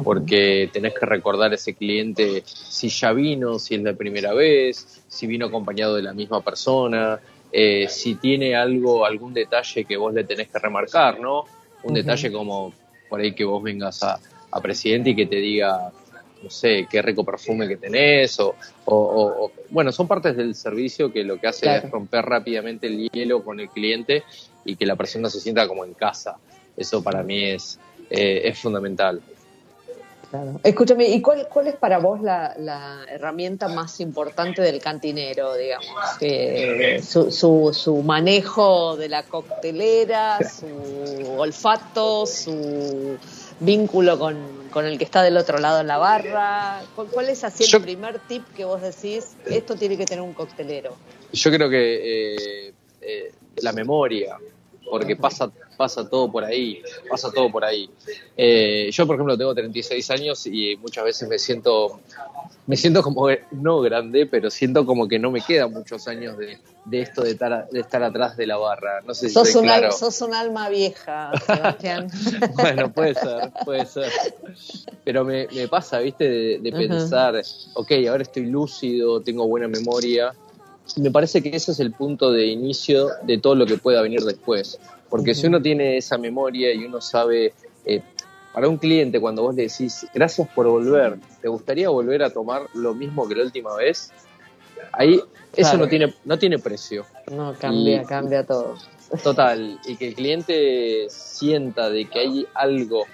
porque 0.03 0.69
tenés 0.73 0.93
que 0.93 1.07
recordar 1.07 1.53
a 1.53 1.55
ese 1.55 1.75
cliente 1.75 2.43
si 2.45 2.89
ya 2.89 3.13
vino, 3.13 3.61
si 3.61 3.77
es 3.77 3.83
la 3.83 3.93
primera 3.93 4.35
vez, 4.35 5.05
si 5.07 5.29
vino 5.29 5.47
acompañado 5.47 5.95
de 5.95 6.03
la 6.03 6.13
misma 6.13 6.41
persona, 6.41 7.21
eh, 7.53 7.87
si 7.89 8.17
tiene 8.17 8.57
algo, 8.57 9.07
algún 9.07 9.33
detalle 9.33 9.85
que 9.85 9.97
vos 9.97 10.13
le 10.13 10.25
tenés 10.25 10.49
que 10.49 10.59
remarcar, 10.59 11.21
¿no? 11.21 11.45
Un 11.85 11.95
detalle 11.95 12.33
como 12.33 12.73
por 13.15 13.21
ahí 13.21 13.31
que 13.31 13.45
vos 13.45 13.63
vengas 13.63 14.03
a, 14.03 14.19
a 14.51 14.61
presidente 14.61 15.11
y 15.11 15.15
que 15.15 15.27
te 15.27 15.37
diga, 15.37 15.93
no 16.43 16.51
sé, 16.51 16.89
qué 16.91 17.01
rico 17.01 17.23
perfume 17.23 17.69
que 17.69 17.77
tenés, 17.77 18.41
o, 18.41 18.57
o, 18.87 19.53
bueno, 19.71 19.93
son 19.93 20.09
partes 20.09 20.37
del 20.37 20.57
servicio 20.57 21.13
que 21.13 21.23
lo 21.23 21.39
que 21.39 21.47
hace 21.47 21.77
es 21.77 21.89
romper 21.89 22.25
rápidamente 22.25 22.89
el 22.89 23.09
hielo 23.09 23.45
con 23.45 23.61
el 23.61 23.69
cliente 23.69 24.25
y 24.65 24.75
que 24.75 24.85
la 24.85 24.97
persona 24.97 25.31
se 25.31 25.39
sienta 25.39 25.69
como 25.69 25.85
en 25.85 25.95
casa. 25.95 26.39
Eso 26.77 27.05
para 27.05 27.23
mí 27.23 27.45
es, 27.45 27.79
eh, 28.11 28.43
es 28.47 28.59
fundamental. 28.59 29.23
Escúchame, 30.63 31.09
¿y 31.09 31.21
cuál, 31.21 31.49
cuál 31.49 31.69
es 31.69 31.77
para 31.77 31.99
vos 31.99 32.21
la, 32.23 33.05
herramienta 33.09 33.69
más 33.69 34.01
importante 34.01 34.63
del 34.63 34.81
cantinero, 34.81 35.55
digamos? 35.55 35.87
su, 37.03 37.73
su, 37.73 38.03
manejo 38.03 38.97
de 38.97 39.09
la 39.09 39.23
coctelera, 39.25 40.39
su 40.39 41.35
olfato, 41.39 42.27
su 42.27 43.19
vínculo 43.61 44.19
con, 44.19 44.87
el 44.87 44.99
que 44.99 45.05
está 45.05 45.23
del 45.23 45.37
otro 45.37 45.59
lado 45.59 45.81
en 45.81 45.87
la 45.87 45.99
barra. 45.99 46.83
¿Cuál, 46.95 47.29
es 47.29 47.45
así 47.45 47.65
el 47.73 47.83
primer 47.83 48.19
tip 48.21 48.45
que 48.55 48.65
vos 48.65 48.83
decís, 48.83 49.37
esto 49.47 49.77
tiene 49.77 49.97
que 49.97 50.05
tener 50.05 50.23
un 50.23 50.35
coctelero? 50.35 50.97
Yo 51.33 51.51
creo 51.51 51.69
que 51.71 52.35
eh, 52.35 52.75
eh, 53.01 53.33
la 53.57 53.73
memoria, 53.73 54.37
porque 54.91 55.17
pasa, 55.17 55.51
pasa 55.77 56.09
todo 56.09 56.31
por 56.31 56.45
ahí, 56.45 56.83
pasa 57.09 57.31
todo 57.33 57.51
por 57.51 57.65
ahí. 57.65 57.89
Eh, 58.37 58.91
yo, 58.93 59.07
por 59.07 59.17
ejemplo, 59.17 59.37
tengo 59.37 59.55
36 59.55 60.11
años 60.11 60.47
y 60.47 60.77
muchas 60.77 61.05
veces 61.05 61.29
me 61.29 61.39
siento, 61.39 62.01
me 62.67 62.77
siento 62.77 63.03
como, 63.03 63.29
no 63.53 63.81
grande, 63.81 64.27
pero 64.27 64.51
siento 64.51 64.87
como 64.87 65.09
que 65.09 65.19
no 65.19 65.31
me 65.31 65.41
quedan 65.41 65.73
muchos 65.73 66.09
años 66.09 66.37
de, 66.39 66.59
esto 67.01 67.23
de 67.23 67.33
estar, 67.33 67.69
de 67.69 67.81
estar 67.81 68.03
atrás 68.03 68.37
de 68.37 68.47
la 68.47 68.57
barra. 68.57 69.01
No 69.03 69.15
sé 69.15 69.29
si 69.29 69.35
sos, 69.35 69.55
un, 69.55 69.65
claro. 69.65 69.93
sos 69.93 70.21
un 70.23 70.35
alma 70.35 70.69
vieja, 70.69 71.33
Sebastián. 71.47 72.09
bueno, 72.55 72.93
puede 72.93 73.15
ser, 73.15 73.53
puede 73.65 73.87
ser. 73.87 74.11
Pero 75.05 75.25
me, 75.25 75.47
pasa, 75.69 75.99
viste, 75.99 76.59
de, 76.59 76.73
pensar, 76.73 77.41
ok, 77.75 77.93
ahora 78.09 78.23
estoy 78.23 78.47
lúcido, 78.47 79.21
tengo 79.21 79.47
buena 79.47 79.69
memoria 79.69 80.33
me 80.97 81.11
parece 81.11 81.43
que 81.43 81.55
ese 81.57 81.73
es 81.73 81.81
el 81.81 81.93
punto 81.93 82.31
de 82.31 82.47
inicio 82.47 83.09
de 83.23 83.39
todo 83.39 83.55
lo 83.55 83.67
que 83.67 83.79
pueda 83.79 84.03
venir 84.03 84.21
después. 84.21 84.79
Porque 85.15 85.33
si 85.33 85.47
uno 85.47 85.63
tiene 85.63 85.97
esa 85.97 86.19
memoria 86.19 86.75
y 86.75 86.87
uno 86.87 87.01
sabe, 87.01 87.55
eh, 87.85 88.03
para 88.53 88.69
un 88.69 88.79
cliente 88.79 89.21
cuando 89.21 89.43
vos 89.43 89.55
le 89.55 89.69
decís, 89.69 90.09
gracias 90.13 90.49
por 90.49 90.67
volver, 90.67 91.21
¿te 91.41 91.47
gustaría 91.47 91.89
volver 91.89 92.25
a 92.25 92.31
tomar 92.31 92.63
lo 92.75 92.97
mismo 92.97 93.29
que 93.29 93.37
la 93.37 93.45
última 93.45 93.77
vez? 93.77 94.11
Ahí 94.91 95.21
eso 95.55 95.77
no 95.77 95.87
tiene, 95.87 96.13
no 96.25 96.37
tiene 96.37 96.59
precio. 96.59 97.07
No, 97.31 97.55
cambia, 97.57 98.03
cambia 98.03 98.45
todo. 98.45 98.75
Total, 99.23 99.79
y 99.87 99.95
que 99.95 100.09
el 100.09 100.15
cliente 100.17 101.07
sienta 101.09 101.91
de 101.91 102.07
que 102.07 102.19
hay 102.19 102.47
algo 102.53 103.05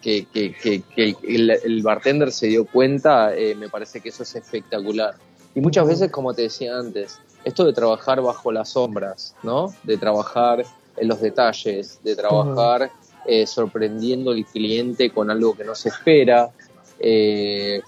que, 0.00 0.24
que, 0.32 0.54
que, 0.54 1.16
el, 1.22 1.82
bartender 1.82 2.32
se 2.32 2.46
dio 2.46 2.64
cuenta, 2.64 3.36
eh, 3.36 3.54
me 3.56 3.68
parece 3.68 4.00
que 4.00 4.08
eso 4.08 4.22
es 4.22 4.34
espectacular. 4.34 5.16
Y 5.54 5.60
muchas 5.60 5.86
veces, 5.86 6.10
como 6.10 6.32
te 6.32 6.40
decía 6.40 6.78
antes, 6.78 7.20
esto 7.44 7.66
de 7.66 7.74
trabajar 7.74 8.22
bajo 8.22 8.50
las 8.52 8.70
sombras, 8.70 9.36
¿no? 9.42 9.74
De 9.82 9.98
trabajar 9.98 10.64
en 10.96 11.08
los 11.08 11.20
detalles, 11.20 12.00
de 12.02 12.16
trabajar 12.16 12.90
eh, 13.24 13.46
sorprendiendo 13.46 14.32
al 14.32 14.44
cliente 14.44 15.10
con 15.10 15.30
algo 15.30 15.56
que 15.56 15.64
no 15.64 15.74
se 15.74 15.88
espera, 15.90 16.50
eh, 16.98 17.80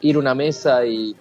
ir 0.00 0.16
a 0.16 0.18
una 0.18 0.34
mesa 0.34 0.84
y 0.84 1.14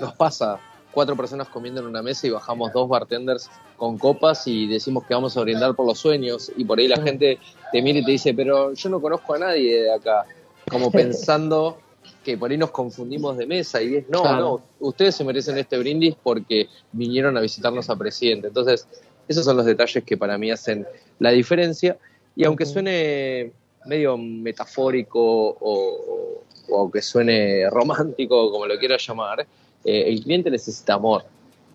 nos 0.00 0.14
pasa 0.14 0.58
cuatro 0.90 1.14
personas 1.14 1.48
comiendo 1.48 1.82
en 1.82 1.86
una 1.86 2.02
mesa 2.02 2.26
y 2.26 2.30
bajamos 2.30 2.72
dos 2.72 2.88
bartenders 2.88 3.50
con 3.76 3.98
copas 3.98 4.46
y 4.46 4.66
decimos 4.66 5.04
que 5.04 5.12
vamos 5.12 5.36
a 5.36 5.42
brindar 5.42 5.74
por 5.74 5.86
los 5.86 5.98
sueños 5.98 6.50
y 6.56 6.64
por 6.64 6.78
ahí 6.78 6.88
la 6.88 7.02
gente 7.02 7.38
te 7.70 7.82
mira 7.82 7.98
y 7.98 8.04
te 8.04 8.12
dice, 8.12 8.32
pero 8.32 8.72
yo 8.72 8.88
no 8.88 9.00
conozco 9.00 9.34
a 9.34 9.38
nadie 9.38 9.82
de 9.82 9.92
acá, 9.92 10.24
como 10.70 10.90
pensando 10.90 11.76
que 12.24 12.38
por 12.38 12.50
ahí 12.50 12.56
nos 12.56 12.70
confundimos 12.70 13.36
de 13.36 13.46
mesa 13.46 13.82
y 13.82 13.96
es, 13.96 14.08
no, 14.08 14.24
no, 14.40 14.62
ustedes 14.80 15.16
se 15.16 15.24
merecen 15.24 15.58
este 15.58 15.78
brindis 15.78 16.16
porque 16.22 16.68
vinieron 16.92 17.36
a 17.36 17.40
visitarnos 17.40 17.90
a 17.90 17.96
Presidente. 17.96 18.48
Entonces, 18.48 18.88
esos 19.28 19.44
son 19.44 19.56
los 19.56 19.66
detalles 19.66 20.04
que 20.04 20.16
para 20.16 20.38
mí 20.38 20.50
hacen 20.50 20.86
la 21.18 21.30
diferencia. 21.30 21.96
Y 22.34 22.44
aunque 22.44 22.66
suene 22.66 23.52
medio 23.86 24.16
metafórico 24.18 25.56
o, 25.60 26.42
aunque 26.76 27.00
suene 27.02 27.68
romántico, 27.70 28.50
como 28.50 28.66
lo 28.66 28.78
quiera 28.78 28.96
llamar, 28.98 29.46
eh, 29.84 30.04
el 30.06 30.22
cliente 30.22 30.50
necesita 30.50 30.94
amor. 30.94 31.24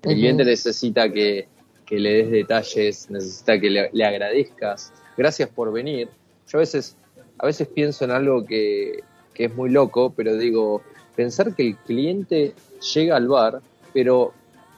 El 0.03 0.15
cliente 0.15 0.43
necesita 0.43 1.11
que, 1.11 1.47
le 1.89 2.23
des 2.23 2.31
detalles, 2.31 3.09
necesita 3.09 3.59
que 3.59 3.69
le, 3.69 3.89
le, 3.91 4.05
agradezcas. 4.05 4.93
Gracias 5.17 5.49
por 5.49 5.73
venir. 5.73 6.07
Yo 6.47 6.57
a 6.57 6.61
veces, 6.61 6.95
a 7.37 7.45
veces 7.45 7.67
pienso 7.67 8.05
en 8.05 8.11
algo 8.11 8.45
que, 8.45 9.03
que 9.33 9.45
es 9.45 9.55
muy 9.55 9.69
loco, 9.69 10.13
pero 10.15 10.37
digo, 10.37 10.81
pensar 11.15 11.53
que 11.55 11.67
el 11.67 11.77
cliente 11.77 12.53
llega 12.93 13.17
al 13.17 13.27
bar, 13.27 13.61
pero 13.93 14.33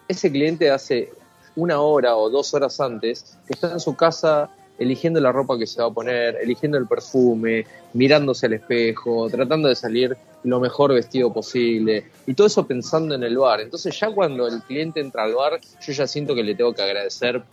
ese 0.08 0.32
cliente 0.32 0.72
hace 0.72 1.12
una 1.56 1.82
hora 1.82 2.16
o 2.16 2.30
dos 2.30 2.54
horas 2.54 2.80
antes 2.80 3.38
que 3.48 3.54
está 3.54 3.72
en 3.72 3.80
su 3.80 3.96
casa 3.96 4.50
eligiendo 4.80 5.20
la 5.20 5.32
ropa 5.32 5.58
que 5.58 5.68
se 5.68 5.82
va 5.82 5.88
a 5.88 5.92
poner, 5.92 6.36
eligiendo 6.42 6.78
el 6.78 6.88
perfume, 6.88 7.66
mirándose 7.94 8.48
al 8.48 8.54
espejo, 8.54 9.30
tratando 9.30 9.70
de 9.70 9.76
salir 9.76 10.18
lo 10.44 10.60
mejor 10.60 10.94
vestido 10.94 11.32
posible 11.32 12.06
y 12.26 12.34
todo 12.34 12.48
eso 12.48 12.66
pensando 12.66 13.16
en 13.16 13.24
el 13.24 13.38
bar. 13.38 13.62
Entonces 13.62 13.98
ya 14.00 14.12
cuando 14.12 14.48
el 14.48 14.62
cliente 14.64 15.00
entra 15.00 15.24
al 15.24 15.36
bar, 15.36 15.60
yo 15.82 15.94
ya 15.94 16.08
siento 16.08 16.36
que 16.36 16.44
le 16.44 16.56
tengo 16.56 16.74
que 16.74 16.82
agradecer 16.82 17.44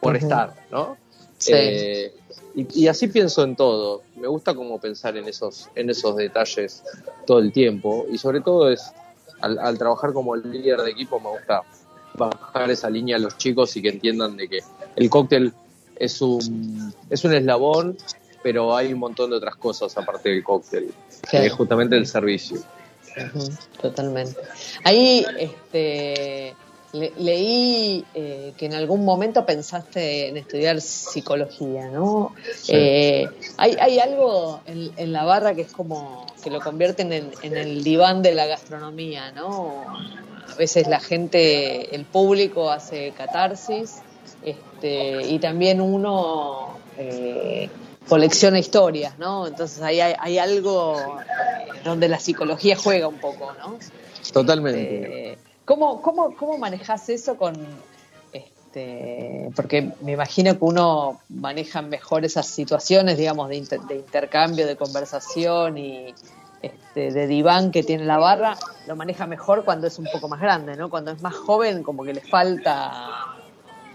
por 0.00 0.16
estar, 0.16 0.54
¿no? 0.70 0.96
Sí. 1.38 1.52
Eh, 1.54 2.14
y, 2.54 2.88
así 2.88 3.08
pienso 3.08 3.42
en 3.42 3.54
todo. 3.54 4.02
Me 4.16 4.28
gusta 4.28 4.54
como 4.54 4.80
pensar 4.80 5.14
en 5.18 5.28
esos, 5.28 5.68
en 5.74 5.90
esos 5.90 6.16
detalles 6.16 6.82
todo 7.26 7.38
el 7.40 7.52
tiempo. 7.52 8.06
Y 8.10 8.16
sobre 8.16 8.40
todo 8.40 8.70
es, 8.70 8.92
al, 9.40 9.76
trabajar 9.76 10.14
como 10.14 10.34
líder 10.34 10.80
de 10.80 10.90
equipo, 10.90 11.20
me 11.20 11.30
gusta 11.30 11.62
bajar 12.16 12.70
esa 12.70 12.90
línea 12.90 13.16
a 13.16 13.18
los 13.18 13.36
chicos 13.36 13.76
y 13.76 13.82
que 13.82 13.90
entiendan 13.90 14.36
de 14.36 14.48
que 14.48 14.58
el 14.96 15.10
cóctel 15.10 15.52
es 15.96 16.20
un, 16.20 16.92
es 17.10 17.24
un 17.24 17.34
eslabón, 17.34 17.96
pero 18.42 18.76
hay 18.76 18.92
un 18.92 19.00
montón 19.00 19.30
de 19.30 19.36
otras 19.36 19.56
cosas 19.56 19.96
aparte 19.96 20.30
del 20.30 20.42
cóctel, 20.42 20.92
que 21.30 21.46
es 21.46 21.52
justamente 21.52 21.96
el 21.96 22.06
servicio. 22.06 22.60
totalmente. 23.80 24.40
Ahí, 24.84 25.24
este 25.38 26.54
leí 26.92 28.04
eh, 28.14 28.52
que 28.56 28.66
en 28.66 28.74
algún 28.74 29.04
momento 29.04 29.44
pensaste 29.44 30.28
en 30.28 30.36
estudiar 30.36 30.80
psicología, 30.80 31.88
¿no? 31.88 32.34
Eh, 32.68 33.26
hay, 33.56 33.98
algo 33.98 34.60
en, 34.66 35.12
la 35.12 35.24
barra 35.24 35.54
que 35.54 35.62
es 35.62 35.72
como 35.72 36.26
que 36.42 36.50
lo 36.50 36.60
convierten 36.60 37.12
en, 37.12 37.56
el 37.56 37.82
diván 37.82 38.22
de 38.22 38.34
la 38.34 38.46
gastronomía, 38.46 39.32
¿no? 39.32 39.84
A 40.56 40.58
veces 40.58 40.88
la 40.88 41.00
gente, 41.00 41.94
el 41.94 42.06
público 42.06 42.70
hace 42.70 43.12
catarsis 43.12 43.96
este, 44.42 45.22
y 45.26 45.38
también 45.38 45.82
uno 45.82 46.78
eh, 46.96 47.68
colecciona 48.08 48.58
historias, 48.58 49.18
¿no? 49.18 49.46
Entonces 49.46 49.82
ahí 49.82 50.00
hay, 50.00 50.38
algo 50.38 51.18
donde 51.84 52.08
la 52.08 52.18
psicología 52.18 52.74
juega 52.74 53.06
un 53.06 53.18
poco, 53.18 53.52
¿no? 53.58 53.78
Totalmente. 54.32 55.32
Este, 55.32 55.38
¿Cómo, 55.66 56.00
cómo, 56.00 56.34
cómo 56.34 56.56
manejas 56.56 57.06
eso 57.10 57.36
con, 57.36 57.54
este, 58.32 59.50
porque 59.54 59.92
me 60.00 60.12
imagino 60.12 60.58
que 60.58 60.64
uno 60.64 61.20
maneja 61.28 61.82
mejor 61.82 62.24
esas 62.24 62.46
situaciones, 62.46 63.18
digamos, 63.18 63.50
de, 63.50 63.56
intercambio, 63.56 64.66
de 64.66 64.76
conversación 64.76 65.76
y 65.76 66.14
este, 66.96 67.12
de 67.12 67.26
diván 67.26 67.72
que 67.72 67.82
tiene 67.82 68.06
la 68.06 68.16
barra, 68.16 68.56
lo 68.86 68.96
maneja 68.96 69.26
mejor 69.26 69.66
cuando 69.66 69.86
es 69.86 69.98
un 69.98 70.06
poco 70.10 70.28
más 70.28 70.40
grande, 70.40 70.76
¿no? 70.76 70.88
Cuando 70.88 71.10
es 71.10 71.20
más 71.20 71.34
joven, 71.34 71.82
como 71.82 72.04
que 72.04 72.14
le 72.14 72.22
falta 72.22 73.36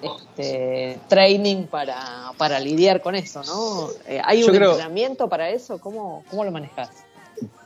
este, 0.04 1.00
training 1.08 1.64
para, 1.64 2.32
para 2.38 2.60
lidiar 2.60 3.02
con 3.02 3.16
eso, 3.16 3.42
¿no? 3.44 3.90
Eh, 4.08 4.22
¿Hay 4.24 4.44
un 4.44 4.54
entrenamiento 4.54 5.28
para 5.28 5.50
eso? 5.50 5.80
¿Cómo, 5.80 6.24
cómo 6.30 6.44
lo 6.46 6.52
manejas? 6.52 6.90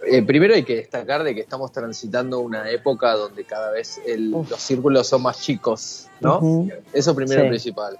Eh, 0.09 0.21
primero 0.21 0.53
hay 0.53 0.63
que 0.63 0.77
destacar 0.77 1.23
de 1.25 1.35
que 1.35 1.41
estamos 1.41 1.69
transitando 1.73 2.39
una 2.39 2.69
época 2.69 3.11
donde 3.11 3.43
cada 3.43 3.71
vez 3.71 3.99
los 4.17 4.47
círculos 4.61 5.05
son 5.05 5.21
más 5.23 5.41
chicos, 5.41 6.07
¿no? 6.21 6.69
Eso 6.93 7.13
primero 7.13 7.45
principal. 7.49 7.99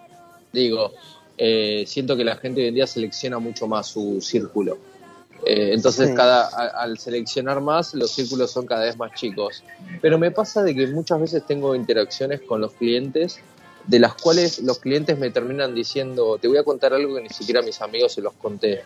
Digo, 0.54 0.94
eh, 1.38 1.84
siento 1.86 2.16
que 2.16 2.24
la 2.24 2.38
gente 2.38 2.62
hoy 2.62 2.68
en 2.68 2.76
día 2.76 2.88
selecciona 2.88 3.40
mucho 3.40 3.68
más 3.68 3.88
su 3.88 4.22
círculo. 4.22 4.78
Eh, 5.44 5.72
entonces, 5.74 6.12
cada, 6.16 6.48
al 6.48 6.98
seleccionar 6.98 7.62
más, 7.62 7.94
los 7.94 8.12
círculos 8.12 8.52
son 8.52 8.66
cada 8.66 8.86
vez 8.86 8.98
más 8.98 9.14
chicos. 9.14 9.64
Pero 10.02 10.18
me 10.18 10.32
pasa 10.32 10.64
de 10.64 10.74
que 10.74 10.88
muchas 10.88 11.20
veces 11.20 11.46
tengo 11.46 11.76
interacciones 11.76 12.42
con 12.42 12.62
los 12.62 12.74
clientes, 12.74 13.40
de 13.86 14.00
las 14.00 14.16
cuales 14.16 14.60
los 14.60 14.80
clientes 14.80 15.18
me 15.20 15.30
terminan 15.30 15.76
diciendo, 15.76 16.38
te 16.40 16.48
voy 16.48 16.58
a 16.58 16.64
contar 16.64 16.94
algo 16.94 17.16
que 17.16 17.22
ni 17.22 17.30
siquiera 17.30 17.60
a 17.60 17.64
mis 17.64 17.82
amigos 17.82 18.14
se 18.14 18.22
los 18.22 18.34
conté. 18.34 18.84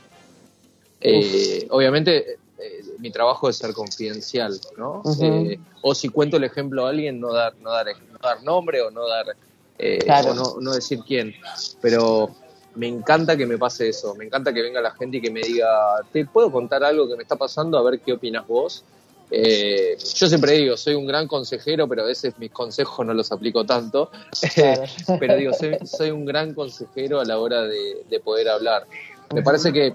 obviamente 1.70 2.40
eh, 2.60 2.84
mi 2.98 3.10
trabajo 3.10 3.50
es 3.50 3.56
ser 3.56 3.74
confidencial, 3.74 4.60
¿no? 4.78 5.02
Eh, 5.22 5.58
o 5.82 5.96
si 5.96 6.10
cuento 6.10 6.36
el 6.36 6.44
ejemplo 6.44 6.86
a 6.86 6.90
alguien, 6.90 7.20
no 7.20 7.32
dar, 7.32 7.56
no 7.62 7.72
dar, 7.72 7.88
no 8.12 8.20
dar 8.22 8.44
nombre 8.44 8.82
o 8.82 8.92
no 8.92 9.08
dar, 9.08 9.28
eh, 9.78 10.00
Claro. 10.00 10.32
o 10.32 10.34
no, 10.34 10.56
no 10.60 10.74
decir 10.74 11.00
quién. 11.08 11.34
Pero 11.82 12.36
me 12.76 12.88
encanta 12.88 13.36
que 13.36 13.46
me 13.46 13.58
pase 13.58 13.90
eso, 13.90 14.16
me 14.16 14.26
encanta 14.26 14.54
que 14.54 14.62
venga 14.62 14.82
la 14.82 14.92
gente 14.92 15.18
y 15.18 15.22
que 15.22 15.32
me 15.32 15.42
diga, 15.42 15.68
te 16.12 16.26
puedo 16.26 16.52
contar 16.52 16.84
algo 16.84 17.08
que 17.08 17.16
me 17.16 17.24
está 17.24 17.36
pasando, 17.36 17.78
a 17.78 17.84
ver 17.84 18.00
qué 18.00 18.14
opinas 18.14 18.48
vos. 18.48 18.84
Eh, 19.32 19.96
yo 20.16 20.28
siempre 20.28 20.54
digo, 20.54 20.76
soy 20.76 20.96
un 20.96 21.06
gran 21.06 21.28
consejero, 21.28 21.88
pero 21.88 22.04
a 22.04 22.06
veces 22.06 22.34
mis 22.40 22.52
consejos 22.52 23.06
no 23.06 23.14
los 23.14 23.32
aplico 23.32 23.66
tanto. 23.66 24.10
Claro. 24.54 24.84
pero 25.20 25.36
digo, 25.36 25.54
soy, 25.54 25.78
soy 25.86 26.12
un 26.12 26.26
gran 26.26 26.54
consejero 26.54 27.20
a 27.20 27.26
la 27.26 27.38
hora 27.38 27.64
de, 27.64 28.04
de 28.10 28.20
poder 28.20 28.50
hablar. 28.50 28.88
Me 29.34 29.44
parece 29.44 29.72
que, 29.72 29.94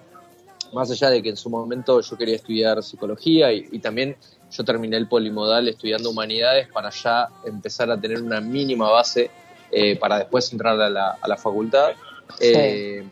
más 0.72 0.90
allá 0.90 1.10
de 1.10 1.22
que 1.22 1.30
en 1.30 1.36
su 1.36 1.50
momento 1.50 2.00
yo 2.00 2.16
quería 2.16 2.36
estudiar 2.36 2.82
psicología 2.82 3.52
y, 3.52 3.68
y 3.72 3.78
también 3.80 4.16
yo 4.50 4.64
terminé 4.64 4.96
el 4.96 5.08
polimodal 5.08 5.68
estudiando 5.68 6.10
humanidades 6.10 6.68
para 6.72 6.90
ya 6.90 7.28
empezar 7.44 7.90
a 7.90 8.00
tener 8.00 8.22
una 8.22 8.40
mínima 8.40 8.88
base 8.90 9.30
eh, 9.70 9.96
para 9.96 10.18
después 10.18 10.52
entrar 10.52 10.80
a 10.80 10.88
la, 10.88 11.18
a 11.20 11.28
la 11.28 11.36
facultad. 11.36 11.92
Eh, 12.40 13.04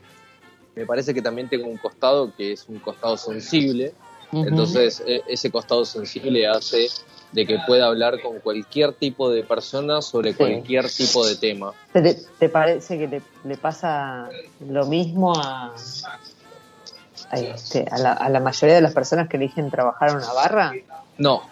Me 0.75 0.87
parece 0.87 1.13
que 1.13 1.21
también 1.21 1.49
tengo 1.51 1.67
un 1.67 1.77
costado 1.77 2.33
que 2.35 2.53
es 2.53 2.67
un 2.67 2.79
costado 2.79 3.19
sensible, 3.19 3.93
entonces 4.33 5.03
e- 5.07 5.23
ese 5.27 5.51
costado 5.51 5.85
sensible 5.85 6.47
hace 6.47 6.89
de 7.31 7.47
que 7.47 7.59
pueda 7.67 7.87
hablar 7.89 8.21
con 8.23 8.41
cualquier 8.41 8.95
tipo 8.95 9.31
de 9.31 9.43
persona 9.45 10.01
sobre 10.01 10.31
Sí. 10.33 10.39
cualquier 10.39 10.89
tipo 10.91 11.27
de 11.27 11.37
tema. 11.37 11.75
¿Te, 11.93 12.15
te 12.39 12.49
parece 12.49 12.97
que 12.99 13.07
le, 13.07 13.23
le 13.45 13.57
pasa 13.59 14.31
lo 14.67 14.87
mismo 14.87 15.35
a, 15.39 15.75
a, 17.31 17.39
este, 17.39 17.87
a, 17.91 17.99
la, 17.99 18.13
a 18.15 18.29
la 18.31 18.41
mayoría 18.41 18.77
de 18.77 18.83
las 18.83 18.95
personas 18.95 19.29
que 19.29 19.37
eligen 19.37 19.71
trabajar 19.71 20.09
en 20.11 20.17
una 20.17 20.33
barra? 20.33 20.73
No, 21.19 21.43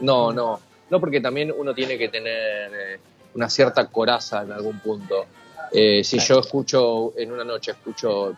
no, 0.00 0.32
no. 0.32 0.60
No, 0.90 1.00
porque 1.00 1.20
también 1.20 1.52
uno 1.56 1.74
tiene 1.74 1.98
que 1.98 2.08
tener 2.08 2.70
eh, 2.74 3.00
una 3.34 3.48
cierta 3.50 3.86
coraza 3.86 4.42
en 4.42 4.52
algún 4.52 4.80
punto. 4.80 5.26
Eh, 5.72 6.02
si 6.04 6.18
yo 6.18 6.40
escucho 6.40 7.12
en 7.16 7.32
una 7.32 7.44
noche, 7.44 7.72
escucho 7.72 8.34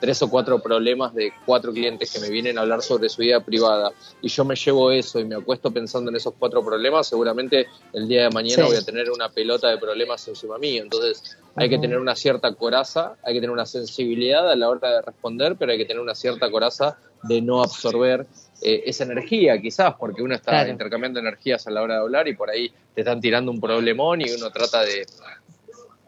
tres 0.00 0.22
o 0.22 0.30
cuatro 0.30 0.60
problemas 0.60 1.12
de 1.14 1.32
cuatro 1.44 1.72
clientes 1.72 2.12
que 2.12 2.20
me 2.20 2.28
vienen 2.30 2.56
a 2.56 2.60
hablar 2.60 2.82
sobre 2.82 3.08
su 3.08 3.20
vida 3.20 3.40
privada 3.40 3.90
y 4.22 4.28
yo 4.28 4.44
me 4.44 4.54
llevo 4.54 4.92
eso 4.92 5.18
y 5.18 5.24
me 5.24 5.34
acuesto 5.34 5.72
pensando 5.72 6.10
en 6.10 6.16
esos 6.16 6.34
cuatro 6.38 6.64
problemas, 6.64 7.08
seguramente 7.08 7.66
el 7.92 8.06
día 8.06 8.24
de 8.24 8.30
mañana 8.30 8.62
Sí. 8.64 8.68
voy 8.68 8.76
a 8.76 8.82
tener 8.82 9.10
una 9.10 9.28
pelota 9.28 9.68
de 9.68 9.78
problemas 9.78 10.26
encima 10.28 10.56
mío. 10.58 10.82
Entonces 10.84 11.36
hay 11.56 11.68
que 11.68 11.78
tener 11.78 11.98
una 11.98 12.14
cierta 12.14 12.54
coraza, 12.54 13.16
hay 13.24 13.34
que 13.34 13.40
tener 13.40 13.50
una 13.50 13.66
sensibilidad 13.66 14.48
a 14.48 14.54
la 14.54 14.68
hora 14.68 14.90
de 14.92 15.02
responder, 15.02 15.56
pero 15.58 15.72
hay 15.72 15.78
que 15.78 15.86
tener 15.86 16.00
una 16.00 16.14
cierta 16.14 16.48
coraza 16.50 16.96
de 17.24 17.40
no 17.42 17.60
absorber 17.62 18.26
eh, 18.62 18.82
esa 18.86 19.02
energía, 19.04 19.60
quizás, 19.60 19.94
porque 19.98 20.22
uno 20.22 20.34
está 20.36 20.52
Claro. 20.52 20.70
intercambiando 20.70 21.18
energías 21.18 21.66
a 21.66 21.70
la 21.72 21.82
hora 21.82 21.94
de 21.94 22.00
hablar 22.00 22.28
y 22.28 22.34
por 22.36 22.50
ahí 22.50 22.72
te 22.94 23.00
están 23.00 23.20
tirando 23.20 23.50
un 23.50 23.60
problemón 23.60 24.20
y 24.20 24.30
uno 24.30 24.50
trata 24.50 24.82
de 24.82 25.04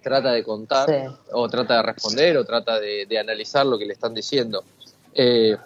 trata 0.02 0.32
de 0.32 0.42
contar 0.42 0.88
Sí. 0.88 1.14
o 1.32 1.48
trata 1.48 1.76
de 1.76 1.82
responder 1.82 2.36
o 2.36 2.44
trata 2.44 2.78
de, 2.80 3.06
de 3.06 3.18
analizar 3.18 3.64
lo 3.66 3.78
que 3.78 3.86
le 3.86 3.92
están 3.92 4.14
diciendo. 4.14 4.62
Eh, 5.14 5.56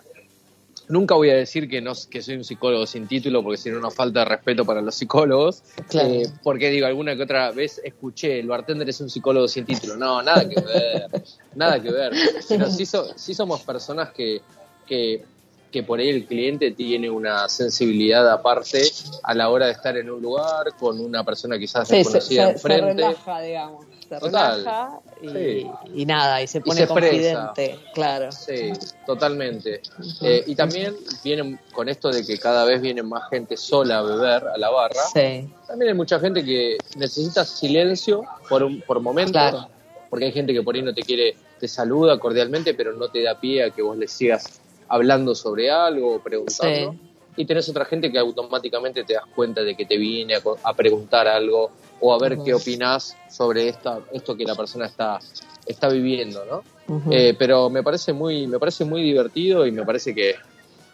nunca 0.88 1.14
voy 1.14 1.30
a 1.30 1.34
decir 1.36 1.68
que 1.68 1.80
no 1.80 1.92
que 2.10 2.20
soy 2.22 2.36
un 2.36 2.44
psicólogo 2.44 2.86
sin 2.86 3.06
título 3.06 3.42
porque 3.42 3.56
si 3.56 3.70
no 3.70 3.80
nos 3.80 3.94
falta 3.94 4.20
de 4.20 4.26
respeto 4.26 4.64
para 4.66 4.82
los 4.82 4.94
psicólogos 4.94 5.62
Claro. 5.88 6.08
Eh, 6.10 6.26
porque 6.42 6.68
digo 6.70 6.86
alguna 6.86 7.16
que 7.16 7.22
otra 7.22 7.50
vez 7.52 7.80
escuché 7.82 8.38
el 8.38 8.46
bartender 8.48 8.88
es 8.90 9.00
un 9.00 9.08
psicólogo 9.08 9.48
sin 9.48 9.64
título 9.64 9.96
no 9.96 10.22
nada 10.22 10.46
que 10.46 10.60
ver 10.60 11.08
nada 11.54 11.80
que 11.80 11.90
ver 11.90 12.12
pero 12.48 12.70
sí, 12.70 12.84
so- 12.84 13.16
sí 13.16 13.32
somos 13.34 13.62
personas 13.62 14.10
que, 14.10 14.42
que 14.86 15.24
que 15.72 15.82
por 15.82 15.98
ahí 15.98 16.08
el 16.10 16.26
cliente 16.26 16.70
tiene 16.72 17.08
una 17.10 17.48
sensibilidad 17.48 18.30
aparte 18.30 18.82
a 19.24 19.34
la 19.34 19.48
hora 19.48 19.66
de 19.66 19.72
estar 19.72 19.96
en 19.96 20.08
un 20.10 20.20
lugar 20.22 20.66
con 20.78 21.00
una 21.00 21.24
persona 21.24 21.58
quizás 21.58 21.88
Sí, 21.88 21.96
desconocida 21.96 22.42
se- 22.42 22.58
se 22.58 22.66
enfrente 22.68 23.02
relaja, 23.02 23.40
digamos. 23.40 23.86
Se 24.08 24.18
Total. 24.18 24.58
relaja 24.58 25.00
y, 25.22 25.28
Sí. 25.28 25.66
y 25.94 26.06
nada, 26.06 26.42
y 26.42 26.46
se 26.46 26.60
pone 26.60 26.76
se 26.76 26.82
expresa. 26.84 27.10
confidente, 27.54 27.78
claro. 27.94 28.30
Sí, 28.32 28.72
totalmente. 29.06 29.80
Eh, 30.20 30.44
y 30.46 30.54
también 30.54 30.94
vienen 31.22 31.58
con 31.72 31.88
esto 31.88 32.10
de 32.10 32.24
que 32.24 32.38
cada 32.38 32.64
vez 32.64 32.80
viene 32.82 33.02
más 33.02 33.28
gente 33.30 33.56
sola 33.56 33.98
a 33.98 34.02
beber 34.02 34.44
a 34.48 34.58
la 34.58 34.70
barra. 34.70 35.00
Sí, 35.12 35.48
También 35.66 35.90
hay 35.90 35.94
mucha 35.96 36.20
gente 36.20 36.44
que 36.44 36.76
necesita 36.96 37.44
silencio 37.44 38.24
por, 38.48 38.62
un, 38.62 38.80
por 38.82 39.00
momentos. 39.00 39.32
Claro. 39.32 39.68
Porque 40.10 40.26
hay 40.26 40.32
gente 40.32 40.52
que 40.52 40.62
por 40.62 40.74
ahí 40.74 40.82
no 40.82 40.94
te 40.94 41.02
quiere, 41.02 41.34
te 41.58 41.66
saluda 41.66 42.18
cordialmente, 42.18 42.74
pero 42.74 42.92
no 42.92 43.08
te 43.08 43.22
da 43.22 43.40
pie 43.40 43.64
a 43.64 43.70
que 43.70 43.82
vos 43.82 43.96
le 43.96 44.06
sigas 44.06 44.60
hablando 44.88 45.34
sobre 45.34 45.70
algo 45.70 46.16
o 46.16 46.18
preguntando. 46.22 46.92
Sí. 46.92 46.98
Y 47.36 47.46
tenés 47.46 47.68
otra 47.68 47.84
gente 47.84 48.12
que 48.12 48.18
automáticamente 48.18 49.02
te 49.02 49.14
das 49.14 49.24
cuenta 49.34 49.62
de 49.62 49.74
que 49.74 49.86
te 49.86 49.96
viene 49.96 50.36
a, 50.36 50.42
a 50.62 50.74
preguntar 50.74 51.26
algo 51.26 51.70
o 52.00 52.12
a 52.14 52.18
ver 52.18 52.38
qué 52.44 52.54
opinás 52.54 53.16
sobre 53.30 53.68
esta, 53.68 54.00
esto 54.12 54.36
que 54.36 54.44
la 54.44 54.54
persona 54.54 54.86
está, 54.86 55.18
está 55.66 55.88
viviendo, 55.88 56.44
¿no? 56.44 56.62
Eh, 57.10 57.34
pero 57.38 57.70
me 57.70 57.82
parece 57.82 58.12
muy 58.12 58.46
me 58.46 58.58
parece 58.58 58.84
muy 58.84 59.02
divertido 59.02 59.66
y 59.66 59.72
me 59.72 59.86
parece 59.86 60.14
que 60.14 60.34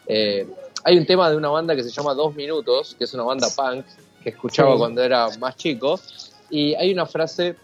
eh, 0.07 0.47
hay 0.85 0.97
un 0.97 1.05
tema 1.05 1.29
de 1.29 1.35
una 1.35 1.49
banda 1.49 1.75
que 1.75 1.83
se 1.83 1.89
llama 1.89 2.13
Dos 2.13 2.33
Minutos 2.33 2.95
que 2.97 3.03
es 3.03 3.13
una 3.13 3.23
banda 3.23 3.47
punk 3.53 3.85
que 4.23 4.29
escuchaba 4.29 4.71
Sí. 4.73 4.77
cuando 4.77 5.03
era 5.03 5.27
más 5.39 5.57
chico 5.57 5.99
y 6.49 6.75
hay 6.75 6.93
una 6.93 7.05
frase 7.05 7.55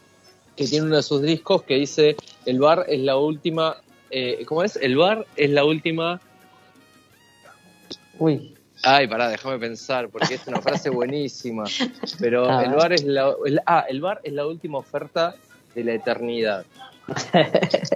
que 0.58 0.66
tiene 0.68 0.88
uno 0.88 0.98
de 0.98 1.04
sus 1.04 1.22
discos 1.22 1.64
que 1.64 1.76
dice 1.76 2.18
el 2.46 2.60
bar 2.60 2.86
es 2.90 3.00
la 3.00 3.16
última 3.16 3.78
eh, 4.10 4.44
¿cómo 4.46 4.62
es? 4.64 4.76
el 4.76 4.98
bar 4.98 5.26
es 5.38 5.50
la 5.52 5.64
última 5.64 6.20
Uy, 8.20 8.56
Ay, 8.84 9.08
pará, 9.08 9.30
déjame 9.30 9.58
pensar, 9.60 10.10
porque 10.10 10.36
es 10.36 10.48
una 10.48 10.62
frase 10.62 10.90
buenísima. 10.90 11.64
Pero 12.20 12.48
el 12.62 12.72
bar 12.74 12.94
es 12.94 13.04
la, 13.04 13.34
el- 13.46 13.62
ah, 13.66 13.86
el 13.90 14.02
bar 14.02 14.22
es 14.24 14.34
la 14.34 14.46
última 14.46 14.78
oferta 14.80 15.36
de 15.76 15.84
la 15.84 15.94
eternidad. 15.94 16.66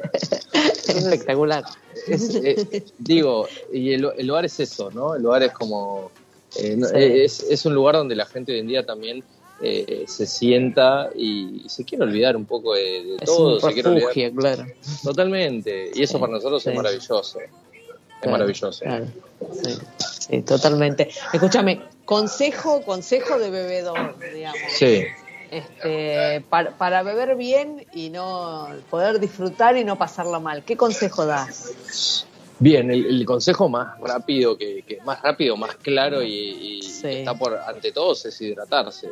espectacular. 0.88 1.64
Es, 2.08 2.36
eh, 2.36 2.84
digo, 2.98 3.48
y 3.72 3.94
el, 3.94 4.10
el 4.18 4.28
lugar 4.28 4.46
es 4.46 4.60
eso, 4.60 4.90
¿no? 4.92 5.16
El 5.16 5.22
lugar 5.24 5.44
es 5.44 5.52
como. 5.54 6.12
eh, 6.60 6.78
Sí. 6.82 6.86
es, 6.96 7.40
es 7.44 7.66
un 7.66 7.74
lugar 7.74 7.96
donde 7.96 8.16
la 8.16 8.26
gente 8.26 8.52
hoy 8.52 8.60
en 8.60 8.68
día 8.68 8.86
también 8.86 9.24
eh, 9.62 10.06
se 10.08 10.26
sienta 10.26 11.10
y, 11.16 11.64
se 11.70 11.86
quiere 11.86 12.04
olvidar 12.04 12.36
un 12.36 12.46
poco 12.46 12.74
de, 12.74 12.82
de 13.04 13.16
Es 13.22 13.26
todo. 13.26 13.56
un 13.56 13.62
se 13.62 13.74
quiere 13.74 13.90
olvidar 13.90 14.08
refugio, 14.10 14.36
claro. 14.36 14.66
totalmente. 15.04 15.92
Y 15.94 16.04
eso 16.04 16.14
Sí, 16.14 16.20
para 16.20 16.34
nosotros 16.34 16.64
sí. 16.64 16.70
es 16.70 16.76
maravilloso. 16.76 17.40
Es 18.22 18.28
Claro, 18.28 18.38
maravilloso. 18.38 18.80
claro. 18.84 19.06
Sí, 19.64 19.78
sí, 20.30 20.42
totalmente. 20.44 21.10
Escúchame, 21.34 21.82
consejo, 22.06 22.84
consejo 22.84 23.40
de 23.40 23.50
bebedor, 23.50 24.16
digamos. 24.34 24.60
Sí. 24.70 25.04
Este, 25.50 26.42
para, 26.50 26.72
para 26.78 27.04
beber 27.04 27.36
bien 27.36 27.86
y 27.94 28.10
no 28.10 28.68
poder 28.90 29.20
disfrutar 29.20 29.76
y 29.76 29.84
no 29.84 29.98
pasarlo 29.98 30.40
mal. 30.40 30.64
¿Qué 30.64 30.78
consejo 30.78 31.26
das? 31.26 32.26
Bien, 32.60 32.90
el, 32.92 33.06
el 33.08 33.26
consejo 33.26 33.68
más 33.68 34.00
rápido, 34.00 34.56
que, 34.58 34.84
que 34.84 35.00
más 35.04 35.22
rápido, 35.22 35.58
más 35.58 35.76
claro 35.78 36.22
y, 36.22 36.30
y 36.32 36.82
Sí. 36.84 37.08
está 37.08 37.34
por 37.34 37.58
ante 37.58 37.92
todos 37.92 38.24
es 38.28 38.40
hidratarse. 38.40 39.10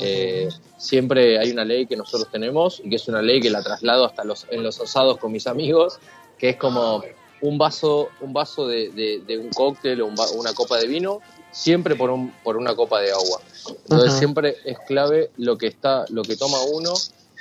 Eh, 0.00 0.48
siempre 0.76 1.38
hay 1.38 1.52
una 1.52 1.64
ley 1.64 1.86
que 1.86 1.96
nosotros 1.96 2.28
tenemos 2.30 2.80
y 2.84 2.90
que 2.90 2.96
es 2.96 3.08
una 3.08 3.22
ley 3.22 3.40
que 3.40 3.50
la 3.50 3.62
traslado 3.62 4.04
hasta 4.04 4.24
los 4.24 4.46
en 4.50 4.62
los 4.62 4.80
asados 4.80 5.16
con 5.18 5.30
mis 5.32 5.46
amigos, 5.46 5.98
que 6.36 6.50
es 6.50 6.56
como 6.56 7.02
un 7.40 7.56
vaso 7.58 8.10
un 8.20 8.32
vaso 8.32 8.66
de, 8.66 8.90
de- 8.90 9.22
de 9.26 9.38
un 9.38 9.50
cóctel 9.50 10.00
o 10.02 10.06
un 10.06 10.14
va- 10.14 10.30
una 10.34 10.52
copa 10.54 10.76
de 10.78 10.86
vino 10.86 11.20
siempre 11.52 11.94
por 11.96 12.10
un 12.10 12.32
por 12.42 12.56
una 12.56 12.74
copa 12.74 13.00
de 13.00 13.10
agua. 13.12 13.40
Entonces 13.66 14.10
Ajá. 14.10 14.18
siempre 14.18 14.56
es 14.64 14.78
clave 14.86 15.30
lo 15.36 15.56
que 15.56 15.66
está 15.68 16.04
lo 16.10 16.22
que 16.22 16.36
toma 16.36 16.58
uno 16.62 16.92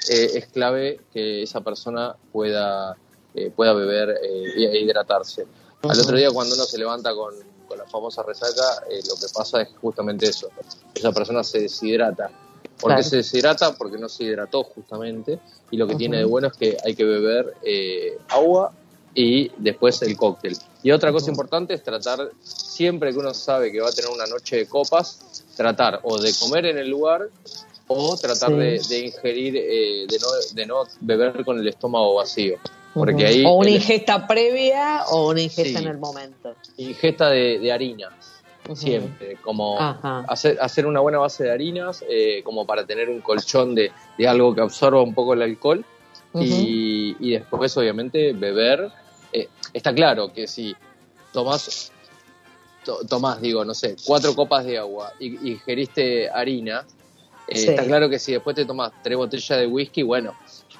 eh, 0.09 0.31
es 0.35 0.47
clave 0.47 1.01
que 1.11 1.43
esa 1.43 1.61
persona 1.61 2.15
pueda 2.31 2.95
eh, 3.33 3.51
pueda 3.55 3.73
beber 3.73 4.09
eh, 4.23 4.53
e 4.73 4.79
hidratarse. 4.79 5.45
Al 5.83 5.99
otro 5.99 6.15
día 6.17 6.31
cuando 6.31 6.55
uno 6.55 6.63
se 6.65 6.77
levanta 6.77 7.13
con, 7.13 7.33
con 7.67 7.77
la 7.77 7.85
famosa 7.85 8.23
resaca, 8.23 8.63
lo 8.89 9.15
que 9.15 9.27
pasa 9.33 9.61
es 9.61 9.69
justamente 9.79 10.27
eso. 10.27 10.49
Esa 10.95 11.11
persona 11.11 11.43
se 11.43 11.59
deshidrata. 11.59 12.29
¿Por 12.79 12.89
Claro. 12.89 12.97
qué 13.03 13.09
se 13.09 13.15
deshidrata? 13.17 13.75
Porque 13.75 13.97
no 13.97 14.07
se 14.09 14.23
hidrató 14.23 14.63
justamente. 14.63 15.39
Y 15.71 15.77
lo 15.77 15.87
que 15.87 15.95
tiene 15.95 16.17
de 16.17 16.25
bueno 16.25 16.47
es 16.47 16.53
que 16.53 16.77
hay 16.83 16.95
que 16.95 17.03
beber 17.03 17.53
eh, 17.63 18.17
agua 18.29 18.71
y 19.20 19.51
después 19.57 19.99
el 20.03 20.15
cóctel. 20.15 20.55
Y 20.84 20.91
otra 20.91 21.11
cosa 21.11 21.32
importante 21.32 21.74
es 21.74 21.82
tratar, 21.84 22.30
siempre 22.43 23.11
que 23.11 23.18
uno 23.18 23.34
sabe 23.34 23.72
que 23.72 23.82
va 23.82 23.89
a 23.89 23.91
tener 23.91 24.11
una 24.11 24.28
noche 24.28 24.57
de 24.57 24.68
copas, 24.68 25.43
tratar 25.57 26.01
o 26.03 26.20
de 26.20 26.32
comer 26.39 26.68
en 26.68 26.78
el 26.78 26.88
lugar 26.88 27.28
o 27.88 28.15
tratar 28.15 28.49
Sí. 28.51 28.55
de, 28.57 28.80
de 28.89 29.05
ingerir, 29.07 29.55
eh, 29.57 30.05
de, 30.07 30.20
no, 30.20 30.28
de 30.51 30.65
no 30.68 30.84
beber 31.01 31.43
con 31.43 31.57
el 31.57 31.68
estómago 31.68 32.13
vacío. 32.13 32.57
Porque 32.93 33.26
ahí 33.26 33.43
o 33.43 33.53
una 33.55 33.70
el- 33.70 33.76
ingesta 33.78 34.28
previa 34.28 35.03
o 35.09 35.30
una 35.30 35.41
ingesta 35.41 35.80
Sí. 35.80 35.86
en 35.86 35.91
el 35.91 35.97
momento. 35.97 36.55
ingesta 36.78 37.30
de, 37.32 37.57
de 37.57 37.72
harinas, 37.72 38.13
siempre, 38.76 39.38
como 39.41 39.80
Ajá. 39.80 40.26
hacer, 40.28 40.59
hacer 40.61 40.86
una 40.86 40.99
buena 40.99 41.18
base 41.18 41.43
de 41.45 41.51
harinas, 41.51 42.03
eh, 42.07 42.43
como 42.43 42.68
para 42.68 42.86
tener 42.86 43.09
un 43.09 43.22
colchón 43.22 43.74
de, 43.74 43.91
de 44.18 44.28
algo 44.28 44.53
que 44.53 44.61
absorba 44.61 45.01
un 45.01 45.15
poco 45.15 45.34
el 45.34 45.41
alcohol 45.41 45.84
y, 46.39 47.15
y 47.20 47.32
después 47.32 47.76
obviamente 47.78 48.34
beber. 48.34 48.91
Eh, 49.34 49.47
está 49.73 49.93
claro 49.93 50.32
que 50.34 50.47
si 50.47 50.75
tomás 51.34 51.91
to- 52.84 53.01
tomás, 53.07 53.41
digo, 53.41 53.65
no 53.65 53.73
sé, 53.73 53.95
cuatro 54.05 54.34
copas 54.36 54.65
de 54.65 54.78
agua 54.78 55.11
y, 55.19 55.51
ingeriste 55.51 56.30
harina, 56.30 56.86
eh, 57.47 57.55
Sí. 57.59 57.67
está 57.69 57.86
claro 57.86 58.09
que 58.09 58.19
si 58.19 58.32
después 58.34 58.55
te 58.55 58.65
tomas 58.65 58.91
tres 59.03 59.17
botellas 59.17 59.59
de 59.59 59.67
whisky, 59.67 60.03
bueno, 60.03 60.34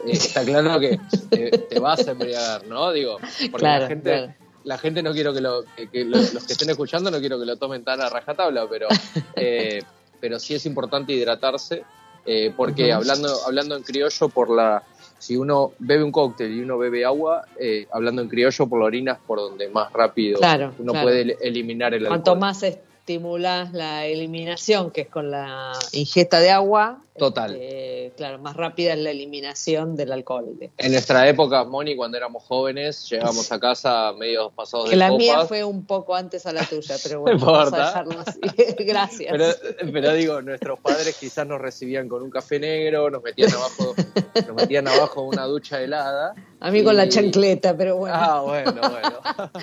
eh, 0.06 0.12
está 0.12 0.44
claro 0.46 0.80
que 0.80 1.00
te, 1.30 1.52
te 1.52 1.80
vas 1.80 2.08
a 2.08 2.12
embriagar, 2.12 2.66
¿no? 2.66 2.92
Digo, 2.92 3.18
porque 3.52 3.58
Claro, 3.58 3.82
la 3.84 3.88
gente... 3.88 4.10
claro. 4.12 4.34
La 4.64 4.78
gente 4.78 5.02
no 5.02 5.14
quiero 5.14 5.34
que, 5.34 5.40
lo, 5.40 5.64
que, 5.78 5.88
que 5.90 6.04
lo- 6.04 6.18
los 6.20 6.44
que 6.46 6.52
estén 6.52 6.70
escuchando 6.70 7.10
no 7.10 7.20
quiero 7.22 7.40
que 7.40 7.46
lo 7.46 7.56
tomen 7.56 7.86
tan 7.86 8.02
a 8.02 8.10
rajatabla, 8.10 8.68
pero, 8.70 8.90
eh, 9.38 9.82
pero 10.20 10.40
sí 10.40 10.56
es 10.56 10.66
importante 10.66 11.14
hidratarse, 11.14 11.84
eh, 12.26 12.52
porque 12.58 12.92
hablando, 12.92 13.34
hablando 13.46 13.78
en 13.78 13.84
criollo, 13.84 14.28
por 14.28 14.50
la 14.54 14.84
si 15.20 15.36
uno 15.36 15.72
bebe 15.80 16.04
un 16.04 16.12
cóctel 16.12 16.54
y 16.54 16.62
uno 16.62 16.78
bebe 16.78 17.04
agua, 17.06 17.46
eh, 17.60 17.88
hablando 17.92 18.22
en 18.22 18.30
criollo, 18.30 18.68
por 18.68 18.80
la 18.80 18.86
orina 18.86 19.12
es 19.14 19.20
por 19.26 19.40
donde 19.40 19.68
más 19.70 19.92
rápido 19.94 20.40
Claro, 20.40 20.74
uno 20.78 20.92
claro. 20.94 21.06
puede 21.08 21.22
el- 21.22 21.38
eliminar 21.42 21.94
el 21.94 22.06
Cuanto 22.08 22.32
alcohol. 22.32 22.40
más 22.48 22.64
estimulas 22.64 23.74
la 23.74 24.06
eliminación, 24.06 24.92
que 24.92 25.02
es 25.02 25.08
con 25.10 25.32
la 25.32 25.72
ingesta 25.94 26.40
de 26.40 26.52
agua, 26.52 27.02
Total. 27.18 27.56
eh, 27.60 28.12
claro, 28.16 28.40
más 28.40 28.56
rápida 28.56 28.94
es 28.94 29.00
la 29.00 29.12
eliminación 29.12 29.96
del 29.96 30.12
alcohol. 30.12 30.46
En 30.78 30.92
nuestra 30.92 31.28
época, 31.28 31.64
Moni, 31.64 31.96
cuando 31.96 32.18
éramos 32.18 32.44
jóvenes, 32.44 33.10
llegábamos 33.10 33.52
a 33.52 33.60
casa 33.60 34.14
medio 34.18 34.50
pasados 34.52 34.86
Que 34.86 34.92
de 34.92 34.98
la 34.98 35.08
copas. 35.10 35.18
mía 35.20 35.46
fue 35.46 35.64
un 35.64 35.86
poco 35.86 36.16
antes 36.16 36.46
a 36.46 36.54
la 36.54 36.64
tuya, 36.64 36.96
pero 37.04 37.22
bueno, 37.22 37.40
No 37.40 37.46
vamos 37.52 37.74
a 37.74 37.78
dejarlo 37.78 38.20
así. 38.26 38.40
Gracias. 38.80 39.32
Pero, 39.32 39.92
pero 39.92 40.14
digo, 40.14 40.42
nuestros 40.42 40.80
padres 40.80 41.18
quizás 41.20 41.46
nos 41.48 41.60
recibían 41.60 42.08
con 42.08 42.22
un 42.24 42.30
café 42.30 42.60
negro, 42.60 43.10
nos 43.10 43.24
metían 43.24 43.52
abajo, 43.54 43.96
nos 44.48 44.56
metían 44.56 44.88
abajo 44.88 45.22
una 45.24 45.46
ducha 45.46 45.82
helada. 45.82 46.34
a 46.60 46.72
mí 46.72 46.84
con 46.84 46.96
la 46.96 47.06
y- 47.06 47.10
chancleta, 47.10 47.76
pero 47.76 47.98
bueno. 47.98 48.16
Ah, 48.18 48.42
bueno, 48.42 48.74
bueno. 48.74 49.52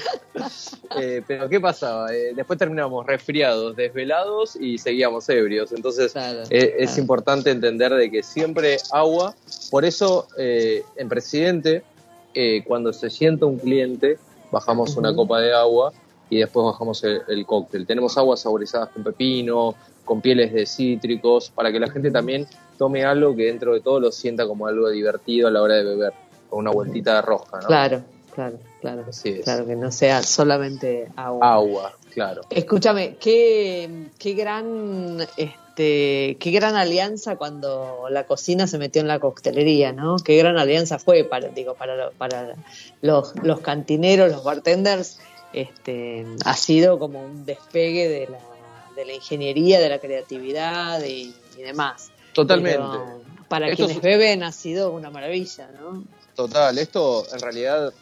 Eh, 0.96 1.22
pero 1.26 1.48
¿qué 1.48 1.60
pasaba? 1.60 2.12
Eh, 2.14 2.32
después 2.34 2.58
terminamos 2.58 3.04
resfriados, 3.06 3.74
desvelados 3.74 4.54
y 4.56 4.78
seguíamos 4.78 5.28
ebrios. 5.28 5.72
Entonces 5.72 6.12
Claro, 6.12 6.42
eh, 6.50 6.74
es 6.78 6.90
claro. 6.90 7.02
Importante 7.44 7.50
entender 7.50 7.92
de 7.92 8.10
que 8.10 8.22
siempre 8.22 8.76
agua. 8.90 9.34
Por 9.70 9.84
eso 9.84 10.28
eh, 10.38 10.82
en 10.96 11.08
Presidente, 11.08 11.82
eh, 12.34 12.62
cuando 12.66 12.92
se 12.92 13.10
sienta 13.10 13.46
un 13.46 13.58
cliente, 13.58 14.18
bajamos 14.50 14.96
una 14.96 15.14
copa 15.14 15.40
de 15.40 15.52
agua 15.52 15.92
y 16.30 16.38
después 16.38 16.66
bajamos 16.66 17.04
el, 17.04 17.22
el 17.28 17.44
cóctel. 17.46 17.86
Tenemos 17.86 18.16
aguas 18.16 18.40
saborizadas 18.40 18.88
con 18.90 19.04
pepino, 19.04 19.74
con 20.04 20.20
pieles 20.20 20.52
de 20.52 20.66
cítricos, 20.66 21.50
para 21.50 21.70
que 21.70 21.80
la 21.80 21.90
gente 21.90 22.10
también 22.10 22.46
tome 22.78 23.04
algo 23.04 23.34
que 23.34 23.44
dentro 23.44 23.74
de 23.74 23.80
todo 23.80 24.00
lo 24.00 24.12
sienta 24.12 24.46
como 24.46 24.66
algo 24.66 24.88
divertido 24.90 25.48
a 25.48 25.50
la 25.50 25.62
hora 25.62 25.74
de 25.76 25.84
beber, 25.84 26.12
con 26.48 26.60
una 26.60 26.70
vueltita 26.70 27.16
de 27.16 27.22
rosca, 27.22 27.60
¿no? 27.60 27.66
Claro, 27.66 28.02
claro, 28.34 28.58
claro. 28.80 29.04
Así 29.08 29.30
es. 29.30 29.44
Claro, 29.44 29.66
que 29.66 29.76
no 29.76 29.90
sea 29.90 30.22
solamente 30.22 31.08
agua. 31.16 31.54
Agua, 31.54 31.92
claro. 32.12 32.42
Escúchame, 32.50 33.16
qué, 33.16 34.08
qué 34.18 34.34
gran 34.34 35.20
este, 35.36 35.63
qué 35.76 36.50
gran 36.52 36.76
alianza 36.76 37.36
cuando 37.36 38.06
la 38.10 38.26
cocina 38.26 38.66
se 38.66 38.78
metió 38.78 39.00
en 39.02 39.08
la 39.08 39.18
coctelería, 39.18 39.92
¿no? 39.92 40.16
Qué 40.16 40.36
gran 40.36 40.56
alianza 40.58 40.98
fue 40.98 41.24
para, 41.24 41.48
digo, 41.48 41.74
para, 41.74 42.10
para 42.10 42.54
los, 43.02 43.34
los 43.42 43.60
cantineros, 43.60 44.30
los 44.30 44.44
bartenders, 44.44 45.18
este, 45.52 46.24
ha 46.44 46.54
sido 46.56 46.98
como 46.98 47.24
un 47.24 47.44
despegue 47.44 48.08
de 48.08 48.28
la, 48.28 48.38
de 48.96 49.04
la 49.04 49.12
ingeniería, 49.14 49.80
de 49.80 49.88
la 49.88 49.98
creatividad 49.98 51.02
y, 51.04 51.34
y 51.58 51.62
demás. 51.62 52.10
Totalmente. 52.32 52.78
Pero 52.78 53.20
para 53.48 53.66
Esto 53.68 53.76
quienes 53.86 53.96
es- 53.96 54.02
beben 54.02 54.42
ha 54.42 54.52
sido 54.52 54.90
una 54.92 55.10
maravilla, 55.10 55.68
¿no? 55.80 56.04
Total, 56.34 56.76
esto 56.78 57.24
en 57.32 57.40
realidad 57.40 57.92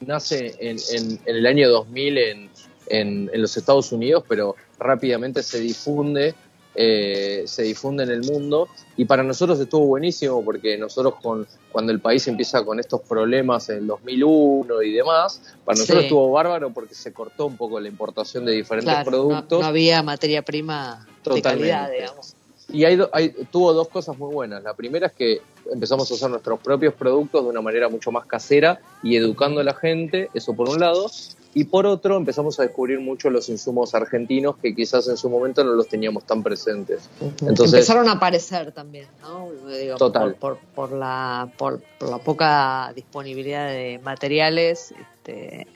nace 0.00 0.54
en, 0.60 0.76
en- 0.92 1.20
en 1.24 1.36
el 1.36 1.46
año 1.46 1.68
2000 1.70 2.18
en, 2.18 2.50
en- 2.88 3.30
en 3.32 3.42
los 3.42 3.56
Estados 3.56 3.90
Unidos, 3.92 4.24
pero 4.28 4.54
rápidamente 4.78 5.42
se 5.42 5.58
difunde, 5.60 6.34
eh, 6.80 7.42
se 7.46 7.64
difunde 7.64 8.04
en 8.04 8.10
el 8.10 8.22
mundo 8.22 8.68
y 8.96 9.04
para 9.04 9.24
nosotros 9.24 9.58
estuvo 9.58 9.84
buenísimo 9.86 10.44
porque 10.44 10.78
nosotros 10.78 11.14
con, 11.20 11.44
cuando 11.72 11.90
el 11.90 11.98
país 12.00 12.28
empieza 12.28 12.64
con 12.64 12.78
estos 12.78 13.00
problemas 13.00 13.68
en 13.70 13.78
el 13.78 13.86
2001 13.88 14.82
y 14.82 14.92
demás, 14.92 15.42
para 15.64 15.76
nosotros 15.76 15.98
Sí. 16.02 16.04
estuvo 16.06 16.30
bárbaro 16.30 16.70
porque 16.72 16.94
se 16.94 17.12
cortó 17.12 17.46
un 17.46 17.56
poco 17.56 17.80
la 17.80 17.88
importación 17.88 18.44
de 18.44 18.52
diferentes 18.52 18.92
Claro, 18.94 19.10
productos. 19.10 19.60
no 19.60 19.66
había 19.66 20.02
materia 20.04 20.42
prima 20.42 21.04
de 21.08 21.14
Totalmente. 21.24 21.42
calidad, 21.72 21.90
digamos. 21.90 22.34
Y 22.70 22.84
hay, 22.84 22.98
hay- 23.12 23.30
tuvo 23.50 23.72
dos 23.72 23.88
cosas 23.88 24.16
muy 24.16 24.32
buenas. 24.32 24.62
La 24.62 24.74
primera 24.74 25.06
es 25.08 25.14
que 25.14 25.40
empezamos 25.72 26.08
a 26.10 26.14
usar 26.14 26.30
nuestros 26.30 26.60
propios 26.60 26.94
productos 26.94 27.42
de 27.42 27.48
una 27.50 27.60
manera 27.62 27.88
mucho 27.88 28.12
más 28.12 28.24
casera 28.26 28.78
y 29.02 29.16
educando 29.16 29.60
a 29.60 29.64
la 29.64 29.74
gente, 29.74 30.30
eso 30.34 30.54
por 30.54 30.68
un 30.68 30.78
lado. 30.78 31.10
Y 31.54 31.64
por 31.64 31.86
otro, 31.86 32.16
empezamos 32.16 32.60
a 32.60 32.64
descubrir 32.64 33.00
mucho 33.00 33.30
los 33.30 33.48
insumos 33.48 33.94
argentinos 33.94 34.56
que 34.58 34.74
quizás 34.74 35.08
en 35.08 35.16
su 35.16 35.30
momento 35.30 35.64
no 35.64 35.72
los 35.72 35.88
teníamos 35.88 36.24
tan 36.24 36.42
presentes. 36.42 37.08
Entonces- 37.40 37.72
empezaron 37.72 38.08
a 38.08 38.12
aparecer 38.12 38.72
también, 38.72 39.06
¿no? 39.22 39.50
Digo, 39.68 39.96
Total. 39.96 40.34
Por, 40.34 40.58
por, 40.58 40.88
por 40.88 40.92
la, 40.98 41.50
por, 41.56 41.80
por 41.98 42.10
la 42.10 42.18
poca 42.18 42.92
disponibilidad 42.94 43.68
de 43.68 43.98
materiales, 44.04 44.92
este, 44.92 45.66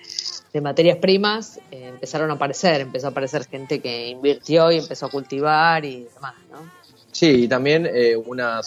de 0.52 0.60
materias 0.60 0.98
primas, 0.98 1.58
eh, 1.70 1.88
empezaron 1.88 2.30
a 2.30 2.34
aparecer, 2.34 2.82
empezó 2.82 3.06
a 3.06 3.10
aparecer 3.10 3.44
gente 3.46 3.80
que 3.80 4.08
invirtió 4.08 4.70
y 4.70 4.78
empezó 4.78 5.06
a 5.06 5.10
cultivar 5.10 5.84
y 5.84 6.04
demás, 6.14 6.34
¿no? 6.50 6.58
Sí, 7.10 7.44
y 7.44 7.48
también 7.48 7.86
eh, 7.92 8.16
una, 8.16 8.60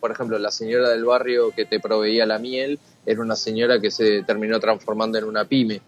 por 0.00 0.10
ejemplo, 0.10 0.38
la 0.38 0.50
señora 0.50 0.88
del 0.90 1.04
barrio 1.04 1.50
que 1.52 1.66
te 1.66 1.78
proveía 1.78 2.26
la 2.26 2.38
miel 2.38 2.78
era 3.06 3.20
una 3.20 3.36
señora 3.36 3.80
que 3.80 3.90
se 3.92 4.22
terminó 4.24 4.58
transformando 4.58 5.18
en 5.18 5.24
una 5.24 5.44
pyme. 5.44 5.80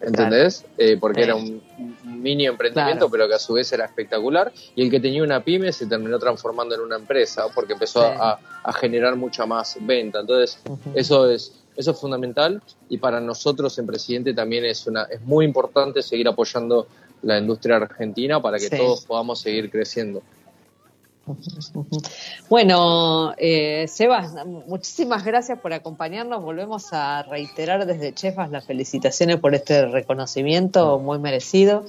¿Entendés? 0.00 0.64
Eh, 0.76 0.96
porque 1.00 1.22
Sí. 1.22 1.24
era 1.24 1.34
un, 1.36 1.60
un 1.78 2.22
mini 2.22 2.46
emprendimiento, 2.46 3.06
Claro. 3.06 3.10
pero 3.10 3.28
que 3.28 3.34
a 3.34 3.38
su 3.38 3.54
vez 3.54 3.72
era 3.72 3.84
espectacular. 3.84 4.52
Y 4.76 4.82
el 4.84 4.90
que 4.90 5.00
tenía 5.00 5.22
una 5.22 5.42
pyme 5.42 5.72
se 5.72 5.86
terminó 5.86 6.18
transformando 6.18 6.74
en 6.74 6.82
una 6.82 6.96
empresa 6.96 7.46
porque 7.54 7.72
empezó 7.72 8.00
Sí. 8.02 8.14
a, 8.18 8.38
a 8.62 8.72
generar 8.72 9.16
mucha 9.16 9.44
más 9.46 9.76
venta. 9.80 10.20
Entonces, 10.20 10.60
eso 10.94 11.28
es 11.30 11.54
eso 11.76 11.92
es 11.92 12.00
fundamental 12.00 12.60
y 12.88 12.98
para 12.98 13.20
nosotros 13.20 13.78
en 13.78 13.86
Presidente 13.86 14.34
también 14.34 14.64
es 14.64 14.84
una 14.88 15.04
es 15.04 15.20
muy 15.22 15.44
importante 15.44 16.02
seguir 16.02 16.26
apoyando 16.26 16.88
la 17.22 17.38
industria 17.38 17.76
argentina 17.76 18.42
para 18.42 18.58
que 18.58 18.68
Sí. 18.68 18.76
todos 18.76 19.04
podamos 19.04 19.40
seguir 19.40 19.70
creciendo. 19.70 20.20
Bueno, 22.48 23.34
eh, 23.36 23.86
Sebas, 23.88 24.34
muchísimas 24.66 25.24
gracias 25.24 25.58
por 25.58 25.72
acompañarnos. 25.72 26.42
Volvemos 26.42 26.92
a 26.92 27.22
reiterar 27.22 27.86
desde 27.86 28.14
Chefas 28.14 28.50
las 28.50 28.64
felicitaciones 28.66 29.36
por 29.38 29.54
este 29.54 29.86
reconocimiento 29.86 30.98
muy 30.98 31.18
merecido. 31.18 31.84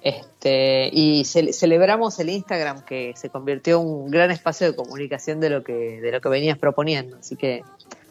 Este, 0.00 0.88
y 0.92 1.24
ce- 1.24 1.52
celebramos 1.52 2.18
el 2.20 2.30
Instagram 2.30 2.82
que 2.84 3.12
se 3.16 3.30
convirtió 3.30 3.80
en 3.80 3.86
un 3.86 4.10
gran 4.10 4.30
espacio 4.30 4.68
de 4.70 4.76
comunicación 4.76 5.40
de 5.40 5.50
lo 5.50 5.64
que, 5.64 6.00
de 6.00 6.12
lo 6.12 6.20
que 6.20 6.28
venías 6.28 6.56
proponiendo. 6.56 7.16
Así 7.16 7.34
que 7.36 7.62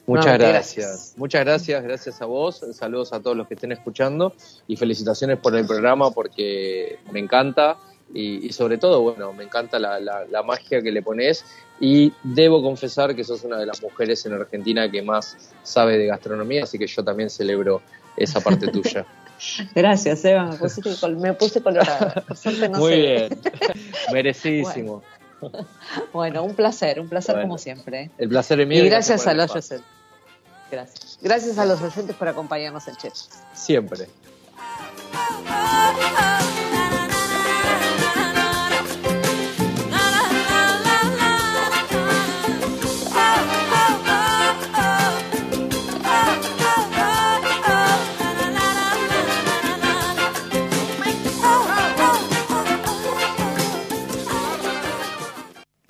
Muchas 0.05 0.25
nuevamente 0.25 0.51
gracias. 0.51 1.13
Muchas 1.17 1.45
gracias, 1.45 1.83
gracias 1.83 2.21
a 2.21 2.25
vos. 2.25 2.63
Saludos 2.73 3.13
a 3.13 3.21
todos 3.21 3.35
los 3.35 3.47
que 3.47 3.53
estén 3.55 3.71
escuchando 3.71 4.33
y 4.67 4.75
felicitaciones 4.75 5.37
por 5.39 5.55
el 5.55 5.65
programa 5.65 6.11
porque 6.11 6.99
me 7.11 7.19
encanta 7.19 7.77
y, 8.13 8.47
y 8.47 8.53
sobre 8.53 8.77
todo, 8.77 9.01
bueno, 9.01 9.33
me 9.33 9.43
encanta 9.43 9.79
la, 9.79 9.99
la- 9.99 10.25
la 10.29 10.43
magia 10.43 10.81
que 10.81 10.91
le 10.91 11.01
pones 11.01 11.43
y 11.79 12.13
debo 12.23 12.61
confesar 12.63 13.15
que 13.15 13.23
sos 13.23 13.43
una 13.43 13.57
de 13.59 13.65
las 13.65 13.81
mujeres 13.83 14.25
en 14.25 14.33
Argentina 14.33 14.89
que 14.89 15.01
más 15.01 15.35
sabe 15.63 15.97
de 15.97 16.07
gastronomía, 16.07 16.63
así 16.63 16.79
que 16.79 16.87
yo 16.87 17.03
también 17.03 17.29
celebro 17.29 17.81
esa 18.15 18.39
parte 18.41 18.67
tuya. 18.71 19.05
Gracias, 19.75 20.21
Sebas. 20.21 20.53
Me, 20.53 20.57
pusiste 20.57 20.95
col- 20.99 21.17
me 21.17 21.33
puse 21.33 21.61
colorada. 21.61 22.23
No 22.71 22.79
Muy 22.79 22.91
sé. 22.93 22.97
bien, 22.97 23.41
merecidísimo. 24.13 25.03
Bueno, 26.11 26.43
un 26.43 26.55
placer, 26.55 26.99
un 26.99 27.07
placer 27.09 27.35
Bueno. 27.35 27.49
como 27.49 27.57
siempre. 27.59 28.09
El 28.17 28.29
placer 28.29 28.59
es 28.61 28.67
mío. 28.67 28.83
Y 28.83 28.89
gracias 28.89 29.27
a 29.27 29.35
los 29.35 29.51
oyentes. 29.51 29.81
Gracias. 30.71 31.19
Gracias 31.21 31.57
a 31.59 31.65
los 31.65 31.79
oyentes 31.81 32.15
por 32.15 32.27
acompañarnos 32.27 32.87
en 32.87 32.95
Chef. 32.95 33.13
Siempre. 33.53 34.07